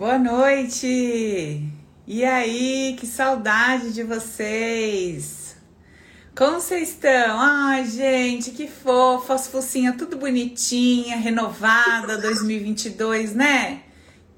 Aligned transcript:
Boa 0.00 0.18
noite! 0.18 1.62
E 2.06 2.24
aí, 2.24 2.96
que 2.98 3.06
saudade 3.06 3.92
de 3.92 4.02
vocês! 4.02 5.54
Como 6.34 6.58
vocês 6.58 6.88
estão? 6.88 7.38
Ai, 7.38 7.84
gente, 7.84 8.52
que 8.52 8.66
fofo, 8.66 9.30
as 9.30 9.46
focinhas 9.46 9.96
tudo 9.98 10.16
bonitinha, 10.16 11.18
renovada 11.18 12.16
2022, 12.16 13.34
né? 13.34 13.82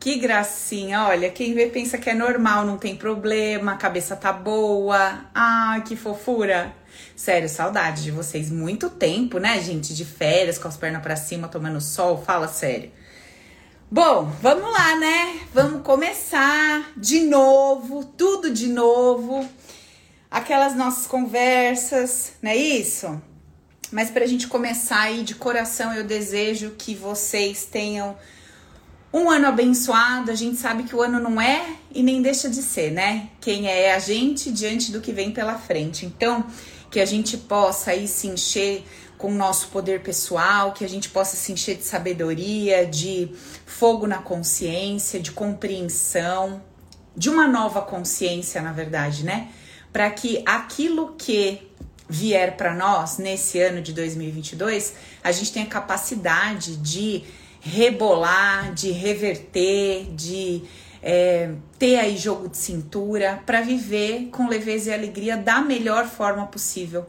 Que 0.01 0.19
gracinha, 0.19 1.05
olha, 1.05 1.31
quem 1.31 1.55
vê 1.55 1.69
pensa 1.69 1.97
que 1.97 2.11
é 2.11 2.15
normal, 2.15 2.67
não 2.67 2.77
tem 2.77 2.97
problema, 2.97 3.75
a 3.75 3.77
cabeça 3.77 4.17
tá 4.17 4.33
boa. 4.33 5.27
Ai, 5.33 5.83
que 5.83 5.95
fofura! 5.95 6.75
Sério, 7.15 7.49
saudade 7.49 8.03
de 8.03 8.11
vocês. 8.11 8.51
Muito 8.51 8.91
tempo, 8.91 9.39
né, 9.39 9.61
gente? 9.61 9.95
De 9.95 10.05
férias, 10.05 10.59
com 10.59 10.67
as 10.67 10.77
pernas 10.77 11.03
para 11.03 11.15
cima, 11.15 11.47
tomando 11.47 11.81
sol. 11.81 12.21
Fala 12.21 12.49
sério. 12.49 12.91
Bom, 13.95 14.33
vamos 14.41 14.73
lá, 14.73 14.97
né? 14.97 15.39
Vamos 15.53 15.83
começar 15.83 16.95
de 16.97 17.21
novo, 17.21 18.03
tudo 18.03 18.51
de 18.51 18.69
novo. 18.69 19.47
Aquelas 20.31 20.75
nossas 20.75 21.07
conversas, 21.07 22.33
não 22.41 22.51
é 22.51 22.57
isso? 22.57 23.21
Mas 23.91 24.09
para 24.09 24.25
a 24.25 24.27
gente 24.27 24.47
começar 24.47 24.99
aí 24.99 25.23
de 25.23 25.35
coração, 25.35 25.93
eu 25.93 26.05
desejo 26.05 26.71
que 26.79 26.95
vocês 26.95 27.67
tenham 27.67 28.17
um 29.13 29.29
ano 29.29 29.47
abençoado. 29.47 30.31
A 30.31 30.35
gente 30.35 30.57
sabe 30.57 30.85
que 30.85 30.97
o 30.97 31.03
ano 31.03 31.21
não 31.21 31.39
é 31.39 31.77
e 31.95 32.03
nem 32.03 32.23
deixa 32.23 32.49
de 32.49 32.63
ser, 32.63 32.93
né? 32.93 33.29
Quem 33.43 33.69
é 33.69 33.95
a 33.95 33.99
gente 33.99 34.51
diante 34.51 34.91
do 34.91 35.03
que 35.03 35.13
vem 35.13 35.33
pela 35.33 35.59
frente. 35.59 36.07
Então, 36.07 36.47
que 36.91 36.99
a 36.99 37.05
gente 37.05 37.37
possa 37.37 37.91
aí 37.91 38.09
se 38.09 38.27
encher 38.27 38.87
com 39.23 39.29
o 39.29 39.35
nosso 39.35 39.69
poder 39.69 40.01
pessoal, 40.01 40.73
que 40.73 40.85
a 40.85 40.89
gente 40.89 41.09
possa 41.09 41.37
se 41.37 41.53
encher 41.53 41.77
de 41.77 41.85
sabedoria, 41.85 42.85
de 42.85 43.31
fogo 43.65 44.05
na 44.05 44.19
consciência, 44.19 45.21
de 45.21 45.31
compreensão, 45.31 46.61
de 47.17 47.31
uma 47.31 47.47
nova 47.47 47.83
consciência, 47.83 48.61
na 48.61 48.73
verdade, 48.73 49.25
né? 49.25 49.49
Para 49.93 50.11
que 50.11 50.43
aquilo 50.45 51.15
que 51.17 51.71
vier 52.09 52.57
para 52.57 52.75
nós 52.75 53.19
nesse 53.19 53.61
ano 53.61 53.81
de 53.81 53.93
2022, 53.93 54.95
a 55.23 55.31
gente 55.31 55.53
tenha 55.53 55.67
capacidade 55.67 56.77
de 56.79 57.23
rebolar, 57.61 58.75
de 58.75 58.91
reverter, 58.91 60.13
de 60.17 60.65
é, 61.01 61.53
ter 61.79 61.97
aí 61.97 62.17
jogo 62.17 62.49
de 62.49 62.57
cintura 62.57 63.41
para 63.47 63.61
viver 63.61 64.31
com 64.33 64.49
leveza 64.49 64.91
e 64.91 64.95
alegria 64.95 65.37
da 65.37 65.61
melhor 65.61 66.09
forma 66.09 66.45
possível 66.49 67.07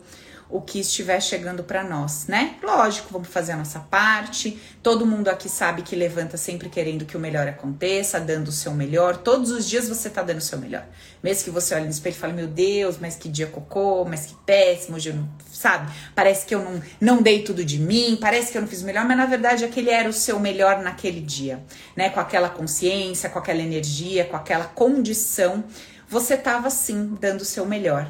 o 0.54 0.62
que 0.62 0.80
estiver 0.80 1.20
chegando 1.20 1.64
para 1.64 1.84
nós, 1.84 2.28
né? 2.28 2.58
Lógico, 2.62 3.08
vamos 3.12 3.28
fazer 3.28 3.54
a 3.54 3.58
nossa 3.58 3.80
parte. 3.80 4.62
Todo 4.84 5.04
mundo 5.04 5.28
aqui 5.28 5.50
sabe 5.50 5.82
que 5.82 5.96
levanta 5.96 6.38
sempre 6.38 6.70
querendo 6.70 7.06
que 7.06 7.18
o 7.18 7.20
melhor 7.20 7.48
aconteça, 7.48 8.20
dando 8.20 8.50
o 8.50 8.52
seu 8.52 8.72
melhor. 8.72 9.18
Todos 9.18 9.50
os 9.50 9.68
dias 9.68 9.90
você 9.90 10.12
tá 10.12 10.22
dando 10.22 10.38
o 10.38 10.42
seu 10.42 10.60
melhor. 10.60 10.86
Mesmo 11.24 11.46
que 11.46 11.50
você 11.50 11.74
olhe 11.74 11.86
no 11.86 11.90
espelho 11.90 12.14
e 12.14 12.20
fale: 12.20 12.34
"Meu 12.34 12.46
Deus, 12.46 13.00
mas 13.02 13.16
que 13.16 13.30
dia 13.30 13.48
cocô, 13.48 14.06
mas 14.06 14.28
que 14.28 14.36
péssimo, 14.46 14.96
hoje 14.96 15.10
eu 15.10 15.16
não, 15.16 15.28
sabe? 15.52 15.92
Parece 16.14 16.46
que 16.46 16.54
eu 16.54 16.64
não 16.64 16.80
não 17.02 17.20
dei 17.24 17.42
tudo 17.42 17.66
de 17.66 17.80
mim, 17.80 18.16
parece 18.22 18.52
que 18.52 18.58
eu 18.58 18.62
não 18.62 18.70
fiz 18.70 18.84
o 18.84 18.86
melhor, 18.86 19.06
mas 19.06 19.18
na 19.18 19.26
verdade 19.26 19.66
aquele 19.66 19.90
era 19.90 20.08
o 20.08 20.14
seu 20.14 20.40
melhor 20.40 20.84
naquele 20.84 21.20
dia, 21.20 21.64
né? 21.96 22.12
Com 22.12 22.20
aquela 22.20 22.48
consciência, 22.48 23.28
com 23.28 23.40
aquela 23.40 23.60
energia, 23.60 24.24
com 24.26 24.38
aquela 24.38 24.66
condição, 24.66 25.64
você 26.08 26.38
tava 26.38 26.70
sim 26.70 27.18
dando 27.20 27.42
o 27.42 27.46
seu 27.46 27.66
melhor. 27.66 28.08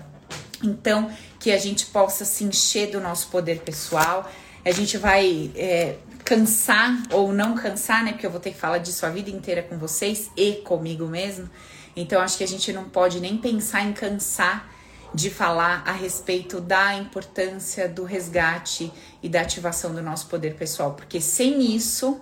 Então, 0.64 1.09
que 1.44 1.52
a 1.52 1.58
gente 1.58 1.88
possa 1.88 2.23
se 2.23 2.45
encher 2.45 2.89
do 2.89 3.02
nosso 3.02 3.27
poder 3.27 3.59
pessoal. 3.59 4.31
A 4.63 4.72
gente 4.72 4.97
vai 4.97 5.52
é, 5.58 5.97
cansar 6.23 7.03
ou 7.11 7.33
não 7.33 7.53
cansar, 7.53 8.02
né? 8.02 8.13
Porque 8.13 8.25
eu 8.25 8.31
vou 8.31 8.39
ter 8.39 8.52
que 8.52 8.58
falar 8.58 8.77
disso 8.77 9.05
a 9.05 9.09
vida 9.09 9.30
inteira 9.30 9.61
com 9.61 9.77
vocês 9.77 10.31
e 10.38 10.53
comigo 10.64 11.05
mesmo. 11.05 11.49
Então, 11.97 12.21
acho 12.21 12.38
que 12.38 12.45
a 12.45 12.47
gente 12.47 12.71
não 12.71 12.86
pode 12.86 13.19
nem 13.19 13.38
pensar 13.38 13.83
em 13.83 13.91
cansar 13.91 14.73
de 15.14 15.30
falar 15.30 15.83
a 15.86 15.91
respeito 15.91 16.61
da 16.61 16.95
importância 16.95 17.89
do 17.89 18.05
resgate 18.05 18.89
e 19.21 19.27
da 19.27 19.42
ativação 19.42 19.93
do 19.93 20.02
nosso 20.02 20.27
poder 20.27 20.55
pessoal, 20.55 20.93
porque 20.93 21.20
sem 21.20 21.75
isso 21.75 22.21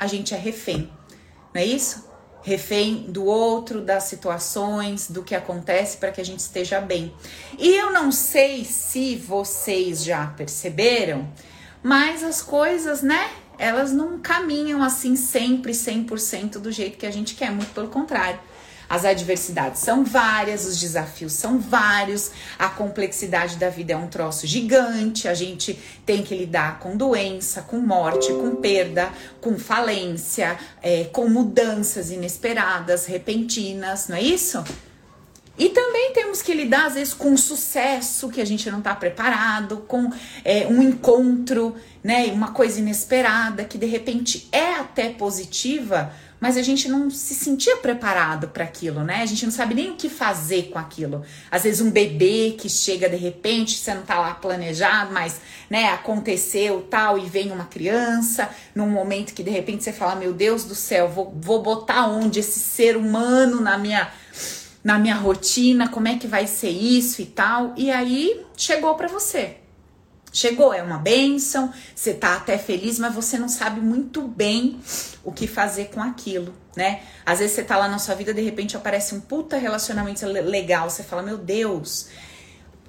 a 0.00 0.08
gente 0.08 0.34
é 0.34 0.36
refém, 0.36 0.90
não 1.54 1.62
é 1.62 1.64
isso? 1.64 2.04
Refém 2.44 3.06
do 3.08 3.24
outro, 3.24 3.80
das 3.80 4.04
situações, 4.04 5.10
do 5.10 5.22
que 5.22 5.34
acontece 5.34 5.96
para 5.96 6.12
que 6.12 6.20
a 6.20 6.24
gente 6.24 6.40
esteja 6.40 6.78
bem. 6.78 7.12
E 7.58 7.74
eu 7.74 7.90
não 7.90 8.12
sei 8.12 8.64
se 8.66 9.16
vocês 9.16 10.04
já 10.04 10.26
perceberam, 10.26 11.26
mas 11.82 12.22
as 12.22 12.42
coisas, 12.42 13.02
né? 13.02 13.30
Elas 13.56 13.92
não 13.92 14.18
caminham 14.18 14.82
assim 14.82 15.16
sempre 15.16 15.72
100% 15.72 16.58
do 16.58 16.70
jeito 16.70 16.98
que 16.98 17.06
a 17.06 17.10
gente 17.10 17.34
quer, 17.34 17.50
muito 17.50 17.72
pelo 17.72 17.88
contrário. 17.88 18.38
As 18.88 19.04
adversidades 19.04 19.80
são 19.80 20.04
várias, 20.04 20.66
os 20.66 20.78
desafios 20.78 21.32
são 21.32 21.58
vários, 21.58 22.30
a 22.58 22.68
complexidade 22.68 23.56
da 23.56 23.68
vida 23.68 23.94
é 23.94 23.96
um 23.96 24.08
troço 24.08 24.46
gigante, 24.46 25.26
a 25.28 25.34
gente 25.34 25.78
tem 26.04 26.22
que 26.22 26.34
lidar 26.34 26.78
com 26.78 26.96
doença, 26.96 27.62
com 27.62 27.78
morte, 27.78 28.32
com 28.32 28.56
perda, 28.56 29.10
com 29.40 29.58
falência, 29.58 30.58
é, 30.82 31.04
com 31.04 31.28
mudanças 31.28 32.10
inesperadas, 32.10 33.06
repentinas, 33.06 34.08
não 34.08 34.16
é 34.16 34.22
isso? 34.22 34.62
E 35.56 35.68
também 35.68 36.12
temos 36.12 36.42
que 36.42 36.52
lidar, 36.52 36.86
às 36.86 36.94
vezes, 36.94 37.14
com 37.14 37.30
um 37.30 37.36
sucesso 37.36 38.28
que 38.28 38.40
a 38.40 38.44
gente 38.44 38.68
não 38.70 38.78
está 38.78 38.92
preparado, 38.94 39.84
com 39.86 40.10
é, 40.44 40.66
um 40.66 40.82
encontro, 40.82 41.76
né? 42.02 42.26
Uma 42.32 42.50
coisa 42.50 42.80
inesperada 42.80 43.64
que 43.64 43.78
de 43.78 43.86
repente 43.86 44.48
é 44.50 44.74
até 44.74 45.10
positiva, 45.10 46.12
mas 46.44 46.58
a 46.58 46.62
gente 46.62 46.90
não 46.90 47.08
se 47.08 47.34
sentia 47.34 47.78
preparado 47.78 48.48
para 48.48 48.64
aquilo, 48.64 49.02
né? 49.02 49.22
A 49.22 49.24
gente 49.24 49.46
não 49.46 49.50
sabe 49.50 49.74
nem 49.74 49.92
o 49.92 49.94
que 49.94 50.10
fazer 50.10 50.64
com 50.64 50.78
aquilo. 50.78 51.24
Às 51.50 51.62
vezes 51.62 51.80
um 51.80 51.90
bebê 51.90 52.54
que 52.58 52.68
chega 52.68 53.08
de 53.08 53.16
repente, 53.16 53.78
você 53.78 53.94
não 53.94 54.02
tá 54.02 54.20
lá 54.20 54.34
planejado, 54.34 55.10
mas, 55.10 55.40
né, 55.70 55.86
aconteceu 55.86 56.82
tal 56.82 57.16
e 57.18 57.22
vem 57.22 57.50
uma 57.50 57.64
criança, 57.64 58.50
num 58.74 58.90
momento 58.90 59.32
que 59.32 59.42
de 59.42 59.48
repente 59.48 59.84
você 59.84 59.90
fala: 59.90 60.16
"Meu 60.16 60.34
Deus 60.34 60.64
do 60.64 60.74
céu, 60.74 61.08
vou, 61.08 61.34
vou 61.34 61.62
botar 61.62 62.08
onde 62.08 62.40
esse 62.40 62.60
ser 62.60 62.94
humano 62.94 63.62
na 63.62 63.78
minha 63.78 64.12
na 64.84 64.98
minha 64.98 65.14
rotina, 65.14 65.88
como 65.88 66.08
é 66.08 66.18
que 66.18 66.26
vai 66.26 66.46
ser 66.46 66.68
isso 66.68 67.22
e 67.22 67.24
tal?" 67.24 67.72
E 67.74 67.90
aí 67.90 68.44
chegou 68.54 68.94
para 68.96 69.08
você. 69.08 69.63
Chegou, 70.34 70.74
é 70.74 70.82
uma 70.82 70.98
benção, 70.98 71.72
você 71.94 72.12
tá 72.12 72.34
até 72.34 72.58
feliz, 72.58 72.98
mas 72.98 73.14
você 73.14 73.38
não 73.38 73.48
sabe 73.48 73.80
muito 73.80 74.22
bem 74.22 74.80
o 75.22 75.30
que 75.30 75.46
fazer 75.46 75.90
com 75.94 76.02
aquilo, 76.02 76.52
né? 76.76 77.02
Às 77.24 77.38
vezes 77.38 77.54
você 77.54 77.62
tá 77.62 77.76
lá 77.76 77.86
na 77.86 78.00
sua 78.00 78.16
vida, 78.16 78.34
de 78.34 78.40
repente 78.42 78.76
aparece 78.76 79.14
um 79.14 79.20
puta 79.20 79.56
relacionamento 79.56 80.26
legal, 80.26 80.90
você 80.90 81.04
fala, 81.04 81.22
meu 81.22 81.38
Deus, 81.38 82.08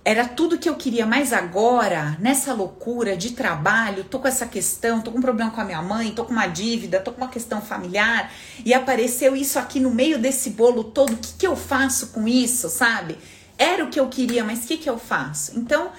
era 0.03 0.27
tudo 0.27 0.57
que 0.57 0.67
eu 0.67 0.75
queria, 0.75 1.05
mas 1.05 1.31
agora, 1.31 2.17
nessa 2.19 2.51
loucura 2.51 3.15
de 3.15 3.33
trabalho, 3.33 4.05
tô 4.05 4.17
com 4.17 4.27
essa 4.27 4.47
questão, 4.47 5.01
tô 5.01 5.11
com 5.11 5.19
um 5.19 5.21
problema 5.21 5.51
com 5.51 5.61
a 5.61 5.65
minha 5.65 5.83
mãe, 5.83 6.13
tô 6.13 6.25
com 6.25 6.31
uma 6.31 6.47
dívida, 6.47 6.99
tô 6.99 7.11
com 7.11 7.21
uma 7.21 7.29
questão 7.29 7.61
familiar, 7.61 8.33
e 8.65 8.73
apareceu 8.73 9.35
isso 9.35 9.59
aqui 9.59 9.79
no 9.79 9.91
meio 9.91 10.17
desse 10.17 10.49
bolo 10.49 10.83
todo, 10.83 11.13
o 11.13 11.17
que, 11.17 11.33
que 11.33 11.45
eu 11.45 11.55
faço 11.55 12.07
com 12.07 12.27
isso, 12.27 12.69
sabe? 12.69 13.19
Era 13.55 13.85
o 13.85 13.89
que 13.91 13.99
eu 13.99 14.07
queria, 14.07 14.43
mas 14.43 14.63
o 14.63 14.67
que, 14.67 14.77
que 14.77 14.89
eu 14.89 14.97
faço? 14.97 15.57
Então, 15.59 15.91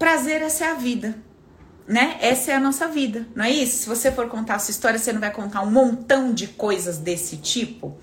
prazer, 0.00 0.40
essa 0.40 0.64
é 0.64 0.68
a 0.68 0.74
vida. 0.74 1.14
Né? 1.86 2.18
Essa 2.20 2.52
é 2.52 2.54
a 2.54 2.60
nossa 2.60 2.86
vida, 2.86 3.26
não 3.34 3.44
é 3.44 3.50
isso? 3.50 3.78
Se 3.78 3.88
você 3.88 4.12
for 4.12 4.28
contar 4.28 4.54
a 4.54 4.58
sua 4.60 4.70
história, 4.70 4.98
você 4.98 5.12
não 5.12 5.20
vai 5.20 5.32
contar 5.32 5.60
um 5.62 5.70
montão 5.70 6.32
de 6.32 6.46
coisas 6.46 6.98
desse 6.98 7.36
tipo. 7.36 7.98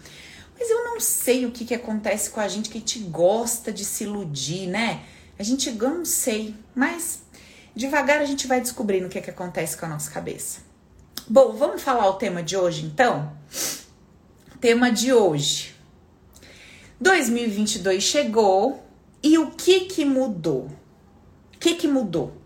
Mas 0.59 0.69
eu 0.69 0.83
não 0.83 0.99
sei 0.99 1.45
o 1.45 1.51
que, 1.51 1.63
que 1.63 1.73
acontece 1.73 2.29
com 2.29 2.41
a 2.41 2.47
gente 2.49 2.69
que 2.69 2.79
gente 2.79 2.99
gosta 2.99 3.71
de 3.71 3.85
se 3.85 4.03
iludir, 4.03 4.67
né? 4.67 5.03
A 5.39 5.43
gente, 5.43 5.69
eu 5.69 5.89
não 5.89 6.03
sei, 6.03 6.53
mas 6.75 7.23
devagar 7.73 8.19
a 8.19 8.25
gente 8.25 8.45
vai 8.45 8.59
descobrindo 8.59 9.07
o 9.07 9.09
que, 9.09 9.21
que 9.21 9.29
acontece 9.29 9.77
com 9.77 9.85
a 9.85 9.89
nossa 9.89 10.11
cabeça. 10.11 10.59
Bom, 11.29 11.53
vamos 11.53 11.81
falar 11.81 12.09
o 12.09 12.13
tema 12.15 12.43
de 12.43 12.57
hoje 12.57 12.85
então? 12.85 13.31
Tema 14.59 14.91
de 14.91 15.13
hoje. 15.13 15.75
2022 16.99 18.03
chegou 18.03 18.83
e 19.23 19.37
o 19.37 19.51
que 19.51 19.81
que 19.85 20.03
mudou? 20.03 20.69
O 21.57 21.59
que, 21.59 21.73
que 21.73 21.87
mudou? 21.87 22.37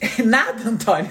Nada, 0.24 0.68
Antônio. 0.68 1.10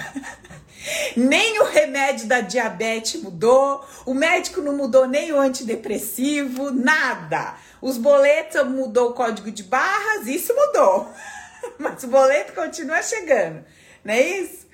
Nem 1.17 1.59
o 1.59 1.65
remédio 1.65 2.27
da 2.27 2.39
diabetes 2.39 3.21
mudou, 3.21 3.85
o 4.05 4.13
médico 4.13 4.61
não 4.61 4.77
mudou 4.77 5.05
nem 5.05 5.33
o 5.33 5.39
antidepressivo, 5.39 6.71
nada. 6.71 7.55
Os 7.81 7.97
boletos 7.97 8.65
mudou 8.65 9.09
o 9.09 9.13
código 9.13 9.51
de 9.51 9.63
barras, 9.63 10.27
isso 10.27 10.55
mudou. 10.55 11.11
Mas 11.77 12.03
o 12.03 12.07
boleto 12.07 12.53
continua 12.53 13.03
chegando, 13.03 13.65
não 14.01 14.13
é 14.13 14.21
isso? 14.21 14.65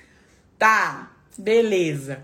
Tá, 0.56 1.10
beleza. 1.36 2.22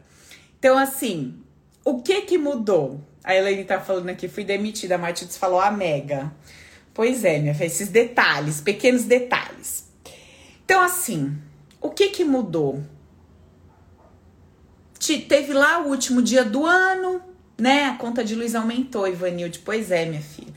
Então, 0.57 0.79
assim, 0.79 1.43
o 1.85 2.01
que 2.01 2.23
que 2.23 2.39
mudou? 2.39 3.01
A 3.25 3.35
Elaine 3.35 3.65
tá 3.65 3.81
falando 3.81 4.11
aqui, 4.11 4.29
fui 4.29 4.45
demitida, 4.45 4.95
a 4.95 4.99
Matildes 4.99 5.37
falou 5.37 5.61
a 5.61 5.73
mega. 5.73 6.31
Pois 6.93 7.25
é, 7.25 7.39
minha 7.39 7.55
filha, 7.55 7.67
esses 7.67 7.89
detalhes, 7.89 8.61
pequenos 8.61 9.05
detalhes. 9.05 9.89
Então, 10.65 10.83
assim, 10.83 11.37
o 11.81 11.91
que 11.91 12.09
que 12.09 12.25
mudou? 12.25 12.83
teve 15.19 15.53
lá 15.53 15.81
o 15.81 15.89
último 15.89 16.23
dia 16.23 16.45
do 16.45 16.65
ano, 16.65 17.21
né? 17.59 17.85
A 17.85 17.95
conta 17.95 18.23
de 18.23 18.35
luz 18.35 18.55
aumentou, 18.55 19.09
Ivanilde. 19.09 19.61
Pois 19.61 19.91
é, 19.91 20.05
minha 20.05 20.21
filha. 20.21 20.53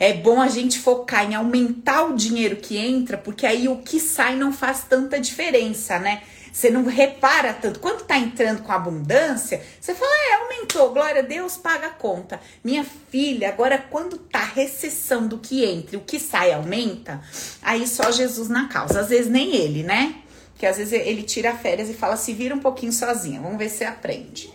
É 0.00 0.12
bom 0.12 0.40
a 0.40 0.48
gente 0.48 0.78
focar 0.78 1.30
em 1.30 1.34
aumentar 1.34 2.04
o 2.04 2.14
dinheiro 2.14 2.56
que 2.56 2.76
entra, 2.76 3.18
porque 3.18 3.44
aí 3.44 3.68
o 3.68 3.78
que 3.78 3.98
sai 3.98 4.36
não 4.36 4.52
faz 4.52 4.84
tanta 4.84 5.18
diferença, 5.18 5.98
né? 5.98 6.22
Você 6.52 6.70
não 6.70 6.84
repara 6.84 7.52
tanto. 7.54 7.80
Quando 7.80 8.04
tá 8.04 8.18
entrando 8.18 8.62
com 8.62 8.72
abundância, 8.72 9.62
você 9.80 9.94
fala, 9.94 10.10
é, 10.10 10.34
aumentou, 10.36 10.92
glória 10.92 11.22
a 11.22 11.24
Deus, 11.24 11.56
paga 11.56 11.88
a 11.88 11.90
conta. 11.90 12.40
Minha 12.62 12.84
filha, 12.84 13.48
agora 13.48 13.78
quando 13.78 14.18
tá 14.18 14.44
recessão 14.44 15.26
do 15.26 15.38
que 15.38 15.64
entra 15.64 15.96
o 15.96 16.02
que 16.02 16.18
sai 16.18 16.52
aumenta, 16.52 17.20
aí 17.62 17.86
só 17.86 18.10
Jesus 18.10 18.48
na 18.48 18.68
causa. 18.68 19.00
Às 19.00 19.08
vezes 19.08 19.30
nem 19.30 19.54
ele, 19.54 19.82
né? 19.82 20.16
Que 20.56 20.66
às 20.66 20.76
vezes 20.76 20.92
ele 20.92 21.22
tira 21.22 21.54
férias 21.54 21.88
e 21.88 21.94
fala, 21.94 22.16
se 22.16 22.32
vira 22.32 22.54
um 22.54 22.60
pouquinho 22.60 22.92
sozinha, 22.92 23.40
vamos 23.40 23.58
ver 23.58 23.68
se 23.68 23.84
aprende. 23.84 24.52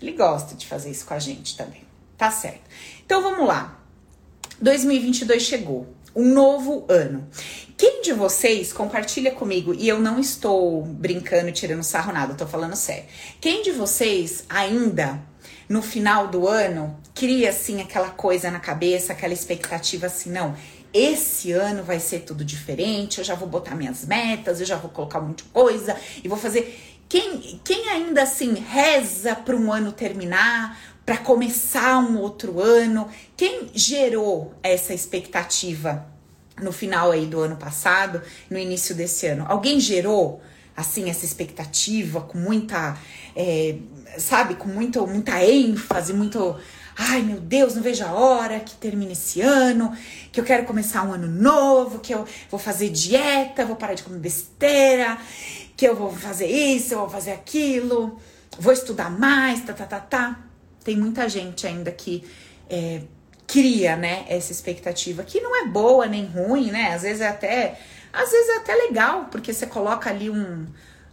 Ele 0.00 0.12
gosta 0.12 0.54
de 0.54 0.66
fazer 0.66 0.90
isso 0.90 1.06
com 1.06 1.14
a 1.14 1.18
gente 1.18 1.56
também. 1.56 1.82
Tá 2.16 2.30
certo. 2.30 2.62
Então 3.04 3.22
vamos 3.22 3.46
lá. 3.46 3.80
2022 4.60 5.42
chegou, 5.42 5.86
um 6.14 6.32
novo 6.32 6.86
ano. 6.88 7.28
Quem 7.76 8.00
de 8.00 8.14
vocês 8.14 8.72
compartilha 8.72 9.30
comigo 9.30 9.74
e 9.74 9.86
eu 9.86 10.00
não 10.00 10.18
estou 10.18 10.82
brincando, 10.82 11.52
tirando 11.52 11.82
sarro 11.82 12.10
nada, 12.10 12.32
tô 12.32 12.46
falando 12.46 12.74
sério. 12.74 13.04
Quem 13.38 13.62
de 13.62 13.70
vocês 13.70 14.44
ainda 14.48 15.20
no 15.68 15.82
final 15.82 16.28
do 16.28 16.48
ano 16.48 16.98
cria 17.14 17.50
assim 17.50 17.82
aquela 17.82 18.08
coisa 18.08 18.50
na 18.50 18.60
cabeça, 18.60 19.12
aquela 19.12 19.34
expectativa 19.34 20.06
assim, 20.06 20.30
não, 20.30 20.56
esse 20.92 21.52
ano 21.52 21.82
vai 21.82 22.00
ser 22.00 22.20
tudo 22.20 22.42
diferente, 22.44 23.18
eu 23.18 23.24
já 23.24 23.34
vou 23.34 23.46
botar 23.46 23.74
minhas 23.74 24.06
metas, 24.06 24.60
eu 24.60 24.66
já 24.66 24.76
vou 24.76 24.90
colocar 24.90 25.18
um 25.18 25.28
monte 25.28 25.44
de 25.44 25.50
coisa 25.50 25.94
e 26.24 26.28
vou 26.28 26.38
fazer. 26.38 26.80
Quem, 27.06 27.60
quem 27.62 27.90
ainda 27.90 28.22
assim 28.22 28.54
reza 28.54 29.34
para 29.34 29.54
um 29.54 29.70
ano 29.70 29.92
terminar, 29.92 30.80
para 31.04 31.18
começar 31.18 31.98
um 31.98 32.18
outro 32.18 32.60
ano. 32.60 33.08
Quem 33.36 33.68
gerou 33.74 34.54
essa 34.62 34.94
expectativa 34.94 36.15
no 36.60 36.72
final 36.72 37.10
aí 37.10 37.26
do 37.26 37.40
ano 37.40 37.56
passado, 37.56 38.22
no 38.50 38.58
início 38.58 38.94
desse 38.94 39.26
ano? 39.26 39.44
Alguém 39.48 39.78
gerou 39.80 40.40
assim 40.76 41.08
essa 41.08 41.24
expectativa 41.24 42.20
com 42.20 42.38
muita, 42.38 42.98
é, 43.34 43.76
sabe, 44.18 44.54
com 44.54 44.68
muito, 44.68 45.06
muita 45.06 45.42
ênfase, 45.42 46.12
muito 46.12 46.56
Ai 46.98 47.20
meu 47.20 47.38
Deus, 47.38 47.74
não 47.74 47.82
vejo 47.82 48.02
a 48.02 48.12
hora 48.12 48.58
que 48.58 48.74
termine 48.74 49.12
esse 49.12 49.42
ano, 49.42 49.94
que 50.32 50.40
eu 50.40 50.44
quero 50.44 50.64
começar 50.64 51.02
um 51.02 51.12
ano 51.12 51.26
novo, 51.28 51.98
que 51.98 52.14
eu 52.14 52.24
vou 52.50 52.58
fazer 52.58 52.88
dieta, 52.88 53.66
vou 53.66 53.76
parar 53.76 53.92
de 53.92 54.02
comer 54.02 54.18
besteira, 54.18 55.18
que 55.76 55.86
eu 55.86 55.94
vou 55.94 56.10
fazer 56.10 56.46
isso, 56.46 56.94
eu 56.94 57.00
vou 57.00 57.10
fazer 57.10 57.32
aquilo, 57.32 58.18
vou 58.58 58.72
estudar 58.72 59.10
mais, 59.10 59.62
tá, 59.62 59.74
tá, 59.74 59.84
tá, 59.84 60.00
tá 60.00 60.40
tem 60.82 60.96
muita 60.96 61.28
gente 61.28 61.66
ainda 61.66 61.90
que 61.90 62.24
é, 62.70 63.02
cria, 63.46 63.96
né, 63.96 64.24
essa 64.28 64.52
expectativa 64.52 65.22
que 65.22 65.40
não 65.40 65.56
é 65.56 65.66
boa 65.66 66.06
nem 66.06 66.26
ruim, 66.26 66.70
né? 66.70 66.94
Às 66.94 67.02
vezes 67.02 67.20
é 67.20 67.28
até, 67.28 67.78
às 68.12 68.30
vezes 68.30 68.48
é 68.48 68.56
até 68.56 68.74
legal, 68.74 69.26
porque 69.30 69.52
você 69.52 69.66
coloca 69.66 70.10
ali 70.10 70.28
um, 70.28 70.66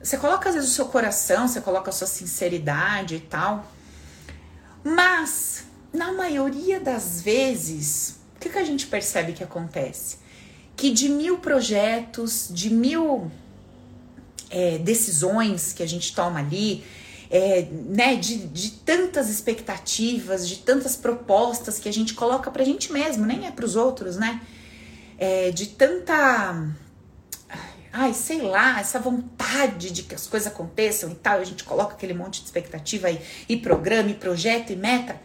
você 0.03 0.17
coloca 0.17 0.49
às 0.49 0.55
vezes 0.55 0.71
o 0.71 0.73
seu 0.73 0.87
coração, 0.87 1.47
você 1.47 1.61
coloca 1.61 1.89
a 1.89 1.93
sua 1.93 2.07
sinceridade 2.07 3.15
e 3.15 3.19
tal. 3.21 3.65
Mas 4.83 5.63
na 5.93 6.11
maioria 6.11 6.79
das 6.79 7.21
vezes, 7.21 8.19
o 8.35 8.39
que, 8.39 8.49
que 8.49 8.57
a 8.57 8.65
gente 8.65 8.85
percebe 8.87 9.31
que 9.31 9.43
acontece? 9.43 10.17
Que 10.75 10.91
de 10.91 11.07
mil 11.07 11.37
projetos, 11.37 12.49
de 12.51 12.69
mil 12.69 13.31
é, 14.49 14.77
decisões 14.77 15.71
que 15.71 15.81
a 15.81 15.87
gente 15.87 16.13
toma 16.13 16.39
ali, 16.39 16.83
é, 17.33 17.67
né, 17.71 18.15
de, 18.15 18.45
de 18.45 18.69
tantas 18.69 19.27
expectativas, 19.27 20.47
de 20.47 20.57
tantas 20.57 20.95
propostas 20.95 21.79
que 21.79 21.89
a 21.89 21.91
gente 21.91 22.13
coloca 22.13 22.51
pra 22.51 22.63
gente 22.63 22.93
mesmo, 22.93 23.25
nem 23.25 23.47
é 23.47 23.51
pros 23.51 23.75
outros, 23.75 24.17
né? 24.17 24.39
É, 25.17 25.49
de 25.49 25.69
tanta. 25.69 26.71
Ai, 27.91 28.13
sei 28.13 28.39
lá, 28.39 28.79
essa 28.79 28.99
vontade 28.99 29.89
de 29.89 30.03
que 30.03 30.13
as 30.13 30.27
coisas 30.27 30.47
aconteçam 30.47 31.09
e 31.09 31.15
tal, 31.15 31.39
a 31.39 31.43
gente 31.43 31.63
coloca 31.63 31.95
aquele 31.95 32.13
monte 32.13 32.39
de 32.39 32.45
expectativa 32.45 33.07
aí, 33.07 33.19
e 33.49 33.57
programa, 33.57 34.11
e 34.11 34.13
projeto, 34.13 34.71
e 34.71 34.75
meta. 34.75 35.19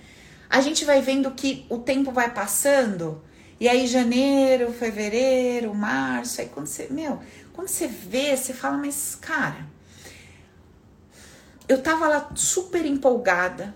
A 0.48 0.62
gente 0.62 0.86
vai 0.86 1.02
vendo 1.02 1.30
que 1.32 1.66
o 1.68 1.76
tempo 1.76 2.10
vai 2.10 2.32
passando, 2.32 3.22
e 3.60 3.68
aí 3.68 3.86
janeiro, 3.86 4.72
fevereiro, 4.72 5.74
março, 5.74 6.40
aí 6.40 6.48
quando 6.48 6.68
você, 6.68 6.88
meu, 6.90 7.20
quando 7.52 7.68
você 7.68 7.86
vê, 7.86 8.34
você 8.34 8.54
fala, 8.54 8.78
mas 8.78 9.14
cara 9.14 9.77
eu 11.68 11.82
tava 11.82 12.08
lá 12.08 12.30
super 12.34 12.84
empolgada, 12.86 13.74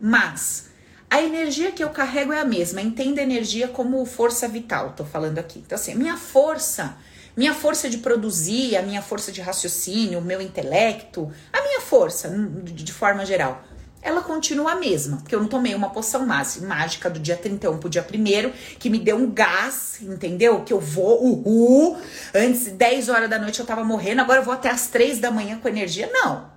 mas 0.00 0.70
a 1.08 1.22
energia 1.22 1.72
que 1.72 1.82
eu 1.82 1.90
carrego 1.90 2.32
é 2.32 2.40
a 2.40 2.44
mesma. 2.44 2.80
Entenda 2.80 3.22
energia 3.22 3.68
como 3.68 4.04
força 4.04 4.46
vital, 4.46 4.92
tô 4.96 5.04
falando 5.04 5.38
aqui. 5.38 5.62
Então, 5.64 5.76
assim, 5.76 5.94
minha 5.94 6.16
força, 6.16 6.96
minha 7.36 7.54
força 7.54 7.88
de 7.88 7.98
produzir, 7.98 8.76
a 8.76 8.82
minha 8.82 9.00
força 9.00 9.32
de 9.32 9.40
raciocínio, 9.40 10.18
o 10.18 10.22
meu 10.22 10.40
intelecto, 10.40 11.30
a 11.52 11.62
minha 11.62 11.80
força, 11.80 12.28
de 12.28 12.92
forma 12.92 13.24
geral, 13.24 13.64
ela 14.02 14.20
continua 14.20 14.72
a 14.72 14.76
mesma. 14.76 15.18
Porque 15.18 15.34
eu 15.34 15.40
não 15.40 15.48
tomei 15.48 15.74
uma 15.74 15.88
poção 15.90 16.26
mágica 16.26 17.08
do 17.08 17.18
dia 17.18 17.36
31 17.36 17.78
pro 17.78 17.88
dia 17.88 18.04
1 18.04 18.52
que 18.78 18.90
me 18.90 18.98
deu 18.98 19.16
um 19.16 19.30
gás, 19.30 20.02
entendeu? 20.02 20.64
Que 20.64 20.72
eu 20.72 20.80
vou, 20.80 21.22
uhul. 21.24 21.96
Antes, 22.34 22.66
10 22.72 23.08
horas 23.08 23.30
da 23.30 23.38
noite 23.38 23.60
eu 23.60 23.66
tava 23.66 23.82
morrendo, 23.82 24.20
agora 24.20 24.40
eu 24.40 24.44
vou 24.44 24.52
até 24.52 24.68
as 24.68 24.88
3 24.88 25.18
da 25.18 25.30
manhã 25.30 25.58
com 25.58 25.68
energia. 25.68 26.10
Não. 26.12 26.51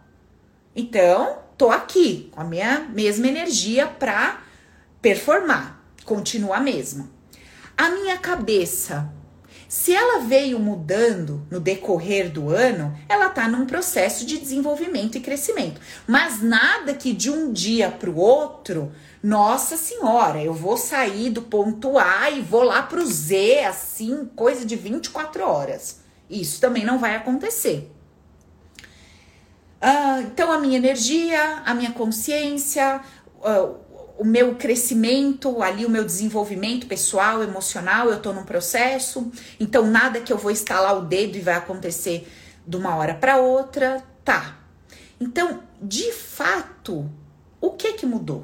Então, 0.76 1.40
tô 1.58 1.72
aqui 1.72 2.30
com 2.32 2.42
a 2.42 2.44
minha 2.44 2.82
mesma 2.82 3.28
energia 3.28 3.88
para 3.88 4.42
performar, 5.02 5.82
continua 6.04 6.58
a 6.58 6.60
mesma. 6.60 7.10
A 7.78 7.90
minha 7.90 8.18
cabeça, 8.18 9.10
se 9.70 9.94
ela 9.94 10.20
veio 10.26 10.60
mudando 10.60 11.46
no 11.50 11.62
decorrer 11.62 12.30
do 12.30 12.50
ano, 12.50 12.94
ela 13.08 13.30
tá 13.30 13.48
num 13.48 13.66
processo 13.66 14.26
de 14.26 14.38
desenvolvimento 14.38 15.18
e 15.18 15.22
crescimento. 15.22 15.80
Mas 16.06 16.42
nada 16.42 16.94
que 16.94 17.14
de 17.14 17.32
um 17.32 17.54
dia 17.54 17.90
para 17.90 18.10
o 18.10 18.18
outro, 18.18 18.92
nossa 19.24 19.78
senhora, 19.78 20.44
eu 20.44 20.54
vou 20.54 20.76
sair 20.76 21.30
do 21.30 21.42
ponto 21.42 21.98
A 21.98 22.30
e 22.30 22.42
vou 22.42 22.64
lá 22.64 22.82
pro 22.84 23.06
Z 23.06 23.64
assim, 23.64 24.30
coisa 24.36 24.66
de 24.66 24.76
24 24.76 25.44
horas. 25.44 26.02
Isso 26.30 26.60
também 26.60 26.84
não 26.84 27.00
vai 27.00 27.16
acontecer. 27.16 27.95
Uh, 29.86 30.22
então, 30.22 30.52
a 30.52 30.58
minha 30.58 30.78
energia, 30.78 31.62
a 31.64 31.76
minha 31.76 31.92
consciência, 31.92 33.02
uh, 33.36 33.78
o 34.18 34.26
meu 34.26 34.56
crescimento, 34.56 35.62
ali 35.62 35.86
o 35.86 35.90
meu 35.92 36.04
desenvolvimento 36.04 36.88
pessoal, 36.88 37.44
emocional, 37.44 38.10
eu 38.10 38.20
tô 38.20 38.34
num 38.34 38.44
processo. 38.44 39.32
Então, 39.60 39.86
nada 39.86 40.20
que 40.22 40.34
eu 40.34 40.40
vou 40.40 40.50
estalar 40.50 40.98
o 40.98 41.02
dedo 41.02 41.38
e 41.38 41.42
vai 41.42 41.54
acontecer 41.54 42.28
de 42.66 42.76
uma 42.76 42.96
hora 42.96 43.14
para 43.14 43.38
outra, 43.38 44.04
tá. 44.24 44.58
Então, 45.20 45.62
de 45.80 46.12
fato, 46.12 47.08
o 47.62 47.70
que 47.70 47.94
que 47.94 48.08
mudou? 48.08 48.44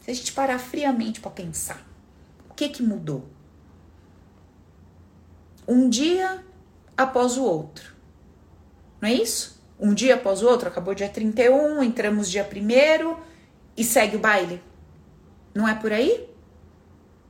Se 0.00 0.10
a 0.10 0.14
gente 0.14 0.32
parar 0.32 0.58
friamente 0.58 1.20
para 1.20 1.30
pensar, 1.30 1.86
o 2.50 2.54
que 2.54 2.68
que 2.68 2.82
mudou? 2.82 3.28
Um 5.68 5.88
dia 5.88 6.44
após 6.96 7.36
o 7.36 7.44
outro. 7.44 7.94
Não 9.00 9.08
é 9.08 9.12
isso? 9.12 9.51
Um 9.82 9.92
dia 9.92 10.14
após 10.14 10.42
o 10.42 10.46
outro, 10.46 10.68
acabou 10.68 10.94
dia 10.94 11.08
31, 11.08 11.82
entramos 11.82 12.30
dia 12.30 12.48
1 12.48 13.16
e 13.76 13.82
segue 13.82 14.14
o 14.14 14.20
baile. 14.20 14.62
Não 15.52 15.66
é 15.68 15.74
por 15.74 15.92
aí? 15.92 16.30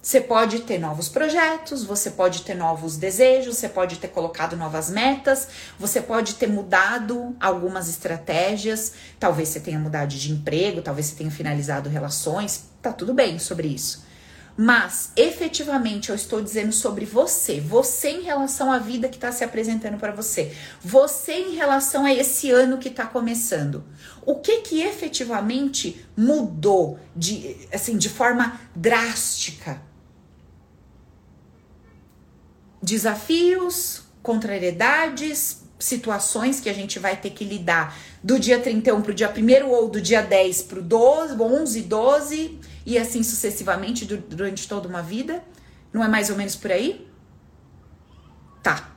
Você 0.02 0.20
pode 0.20 0.60
ter 0.60 0.78
novos 0.78 1.08
projetos, 1.08 1.82
você 1.82 2.10
pode 2.10 2.42
ter 2.42 2.54
novos 2.54 2.96
desejos, 2.96 3.56
você 3.56 3.68
pode 3.68 3.96
ter 3.96 4.08
colocado 4.08 4.56
novas 4.56 4.90
metas, 4.90 5.48
você 5.78 6.00
pode 6.02 6.34
ter 6.34 6.48
mudado 6.48 7.34
algumas 7.40 7.88
estratégias, 7.88 8.94
talvez 9.18 9.48
você 9.48 9.60
tenha 9.60 9.78
mudado 9.78 10.08
de 10.08 10.32
emprego, 10.32 10.82
talvez 10.82 11.06
você 11.06 11.16
tenha 11.16 11.30
finalizado 11.30 11.88
relações, 11.88 12.64
tá 12.82 12.92
tudo 12.92 13.14
bem 13.14 13.38
sobre 13.38 13.68
isso. 13.68 14.04
Mas 14.56 15.12
efetivamente 15.16 16.10
eu 16.10 16.14
estou 16.14 16.42
dizendo 16.42 16.72
sobre 16.72 17.04
você, 17.04 17.58
você 17.58 18.10
em 18.10 18.22
relação 18.22 18.70
à 18.70 18.78
vida 18.78 19.08
que 19.08 19.16
está 19.16 19.32
se 19.32 19.42
apresentando 19.42 19.98
para 19.98 20.12
você, 20.12 20.54
você 20.82 21.32
em 21.32 21.54
relação 21.54 22.04
a 22.04 22.12
esse 22.12 22.50
ano 22.50 22.78
que 22.78 22.88
está 22.88 23.06
começando. 23.06 23.82
O 24.24 24.36
que 24.36 24.60
que 24.60 24.82
efetivamente 24.82 26.06
mudou 26.16 26.98
de 27.16 27.56
assim 27.72 27.96
de 27.96 28.08
forma 28.08 28.60
drástica? 28.76 29.80
Desafios, 32.82 34.02
contrariedades, 34.22 35.61
situações 35.82 36.60
que 36.60 36.68
a 36.68 36.72
gente 36.72 36.98
vai 36.98 37.16
ter 37.16 37.30
que 37.30 37.44
lidar 37.44 37.96
do 38.22 38.38
dia 38.38 38.58
31 38.58 39.02
para 39.02 39.10
o 39.10 39.14
dia 39.14 39.32
1 39.36 39.68
ou 39.68 39.88
do 39.88 40.00
dia 40.00 40.22
10 40.22 40.62
para 40.62 40.78
o 40.78 40.82
12, 40.82 41.40
11, 41.40 41.82
12 41.82 42.60
e 42.86 42.98
assim 42.98 43.22
sucessivamente 43.22 44.04
durante 44.04 44.68
toda 44.68 44.88
uma 44.88 45.02
vida? 45.02 45.42
Não 45.92 46.02
é 46.02 46.08
mais 46.08 46.30
ou 46.30 46.36
menos 46.36 46.56
por 46.56 46.70
aí? 46.70 47.06
Tá. 48.62 48.92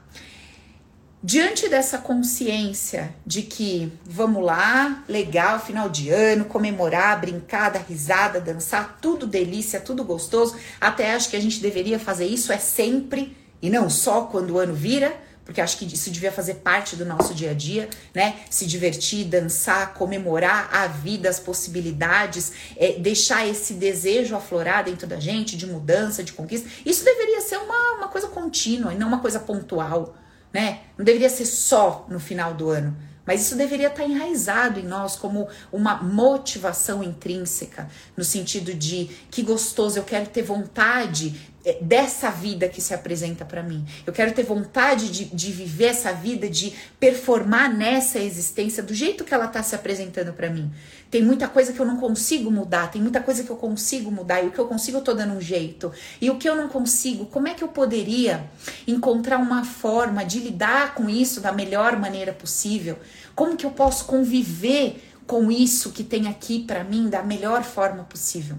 Diante 1.21 1.67
dessa 1.67 1.97
consciência 1.97 3.15
de 3.25 3.41
que 3.41 3.91
vamos 4.05 4.43
lá, 4.43 5.03
legal, 5.09 5.59
final 5.59 5.89
de 5.89 6.11
ano, 6.11 6.45
comemorar, 6.45 7.19
brincar, 7.19 7.71
dar 7.71 7.79
risada, 7.79 8.39
dançar, 8.39 8.99
tudo 9.01 9.25
delícia, 9.25 9.81
tudo 9.81 10.03
gostoso. 10.03 10.55
Até 10.79 11.15
acho 11.15 11.29
que 11.29 11.35
a 11.35 11.41
gente 11.41 11.59
deveria 11.59 11.97
fazer 11.97 12.27
isso 12.27 12.53
é 12.53 12.59
sempre 12.59 13.35
e 13.59 13.69
não 13.71 13.89
só 13.89 14.25
quando 14.25 14.51
o 14.51 14.59
ano 14.59 14.75
vira, 14.75 15.15
porque 15.45 15.61
acho 15.61 15.77
que 15.77 15.85
isso 15.85 16.09
devia 16.09 16.31
fazer 16.31 16.55
parte 16.55 16.95
do 16.95 17.05
nosso 17.05 17.33
dia 17.33 17.51
a 17.51 17.53
dia, 17.53 17.87
né? 18.13 18.35
Se 18.49 18.65
divertir, 18.65 19.25
dançar, 19.25 19.93
comemorar 19.93 20.69
a 20.73 20.87
vida, 20.87 21.29
as 21.29 21.39
possibilidades, 21.39 22.51
é, 22.75 22.93
deixar 22.93 23.47
esse 23.47 23.75
desejo 23.75 24.35
aflorar 24.35 24.83
dentro 24.83 25.07
da 25.07 25.19
gente 25.19 25.55
de 25.55 25.67
mudança, 25.67 26.23
de 26.23 26.33
conquista. 26.33 26.67
Isso 26.85 27.05
deveria 27.05 27.39
ser 27.41 27.57
uma, 27.57 27.97
uma 27.97 28.07
coisa 28.07 28.27
contínua 28.27 28.93
e 28.93 28.97
não 28.97 29.07
uma 29.07 29.19
coisa 29.19 29.39
pontual 29.39 30.15
né? 30.55 30.79
Não 30.97 31.03
deveria 31.03 31.29
ser 31.29 31.45
só 31.45 32.05
no 32.09 32.17
final 32.17 32.53
do 32.53 32.69
ano, 32.69 32.95
mas 33.25 33.41
isso 33.41 33.57
deveria 33.57 33.87
estar 33.87 34.05
enraizado 34.05 34.79
em 34.79 34.83
nós 34.83 35.17
como 35.17 35.49
uma 35.69 36.01
motivação 36.01 37.03
intrínseca, 37.03 37.89
no 38.15 38.23
sentido 38.23 38.73
de 38.73 39.09
que 39.29 39.41
gostoso, 39.41 39.99
eu 39.99 40.03
quero 40.03 40.27
ter 40.29 40.43
vontade 40.43 41.53
dessa 41.81 42.29
vida 42.29 42.67
que 42.67 42.81
se 42.81 42.93
apresenta 42.93 43.43
para 43.43 43.63
mim. 43.63 43.85
Eu 44.05 44.13
quero 44.13 44.31
ter 44.33 44.43
vontade 44.43 45.09
de, 45.09 45.25
de 45.25 45.51
viver 45.51 45.85
essa 45.85 46.11
vida, 46.13 46.49
de 46.49 46.73
performar 46.99 47.73
nessa 47.73 48.19
existência 48.19 48.83
do 48.83 48.93
jeito 48.93 49.23
que 49.23 49.33
ela 49.33 49.45
está 49.45 49.63
se 49.63 49.73
apresentando 49.73 50.31
para 50.33 50.49
mim. 50.49 50.71
Tem 51.09 51.23
muita 51.23 51.47
coisa 51.47 51.73
que 51.73 51.79
eu 51.79 51.85
não 51.85 51.97
consigo 51.97 52.51
mudar, 52.51 52.91
tem 52.91 53.01
muita 53.01 53.19
coisa 53.19 53.43
que 53.43 53.49
eu 53.49 53.55
consigo 53.55 54.11
mudar, 54.11 54.43
e 54.43 54.47
o 54.47 54.51
que 54.51 54.59
eu 54.59 54.67
consigo 54.67 54.97
eu 54.97 55.01
tô 55.01 55.13
dando 55.13 55.33
um 55.33 55.41
jeito. 55.41 55.91
E 56.21 56.29
o 56.29 56.37
que 56.37 56.47
eu 56.47 56.55
não 56.55 56.67
consigo, 56.67 57.25
como 57.25 57.47
é 57.47 57.53
que 57.53 57.63
eu 57.63 57.67
poderia 57.67 58.47
encontrar 58.87 59.37
uma 59.37 59.63
forma 59.63 60.23
de 60.23 60.39
lidar 60.39 60.93
com 60.93 61.09
isso 61.09 61.41
da 61.41 61.51
melhor 61.51 61.97
maneira 61.97 62.33
possível? 62.33 62.97
Como 63.33 63.57
que 63.57 63.65
eu 63.65 63.71
posso 63.71 64.05
conviver 64.05 65.01
com 65.25 65.51
isso 65.51 65.91
que 65.91 66.03
tem 66.03 66.27
aqui 66.27 66.63
para 66.63 66.83
mim 66.83 67.09
da 67.09 67.23
melhor 67.23 67.63
forma 67.63 68.03
possível? 68.03 68.57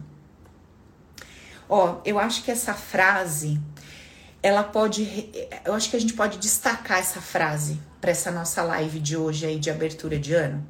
Ó, 1.68 2.00
eu 2.04 2.18
acho 2.18 2.44
que 2.44 2.50
essa 2.50 2.75
frase, 2.75 3.61
ela 4.42 4.62
pode, 4.62 5.30
eu 5.64 5.75
acho 5.75 5.90
que 5.90 5.96
a 5.96 6.00
gente 6.00 6.14
pode 6.14 6.38
destacar 6.38 6.99
essa 6.99 7.20
frase 7.20 7.80
para 8.00 8.11
essa 8.11 8.30
nossa 8.30 8.62
live 8.62 9.00
de 9.00 9.16
hoje 9.16 9.46
aí 9.46 9.58
de 9.58 9.70
abertura 9.70 10.18
de 10.18 10.32
ano. 10.32 10.64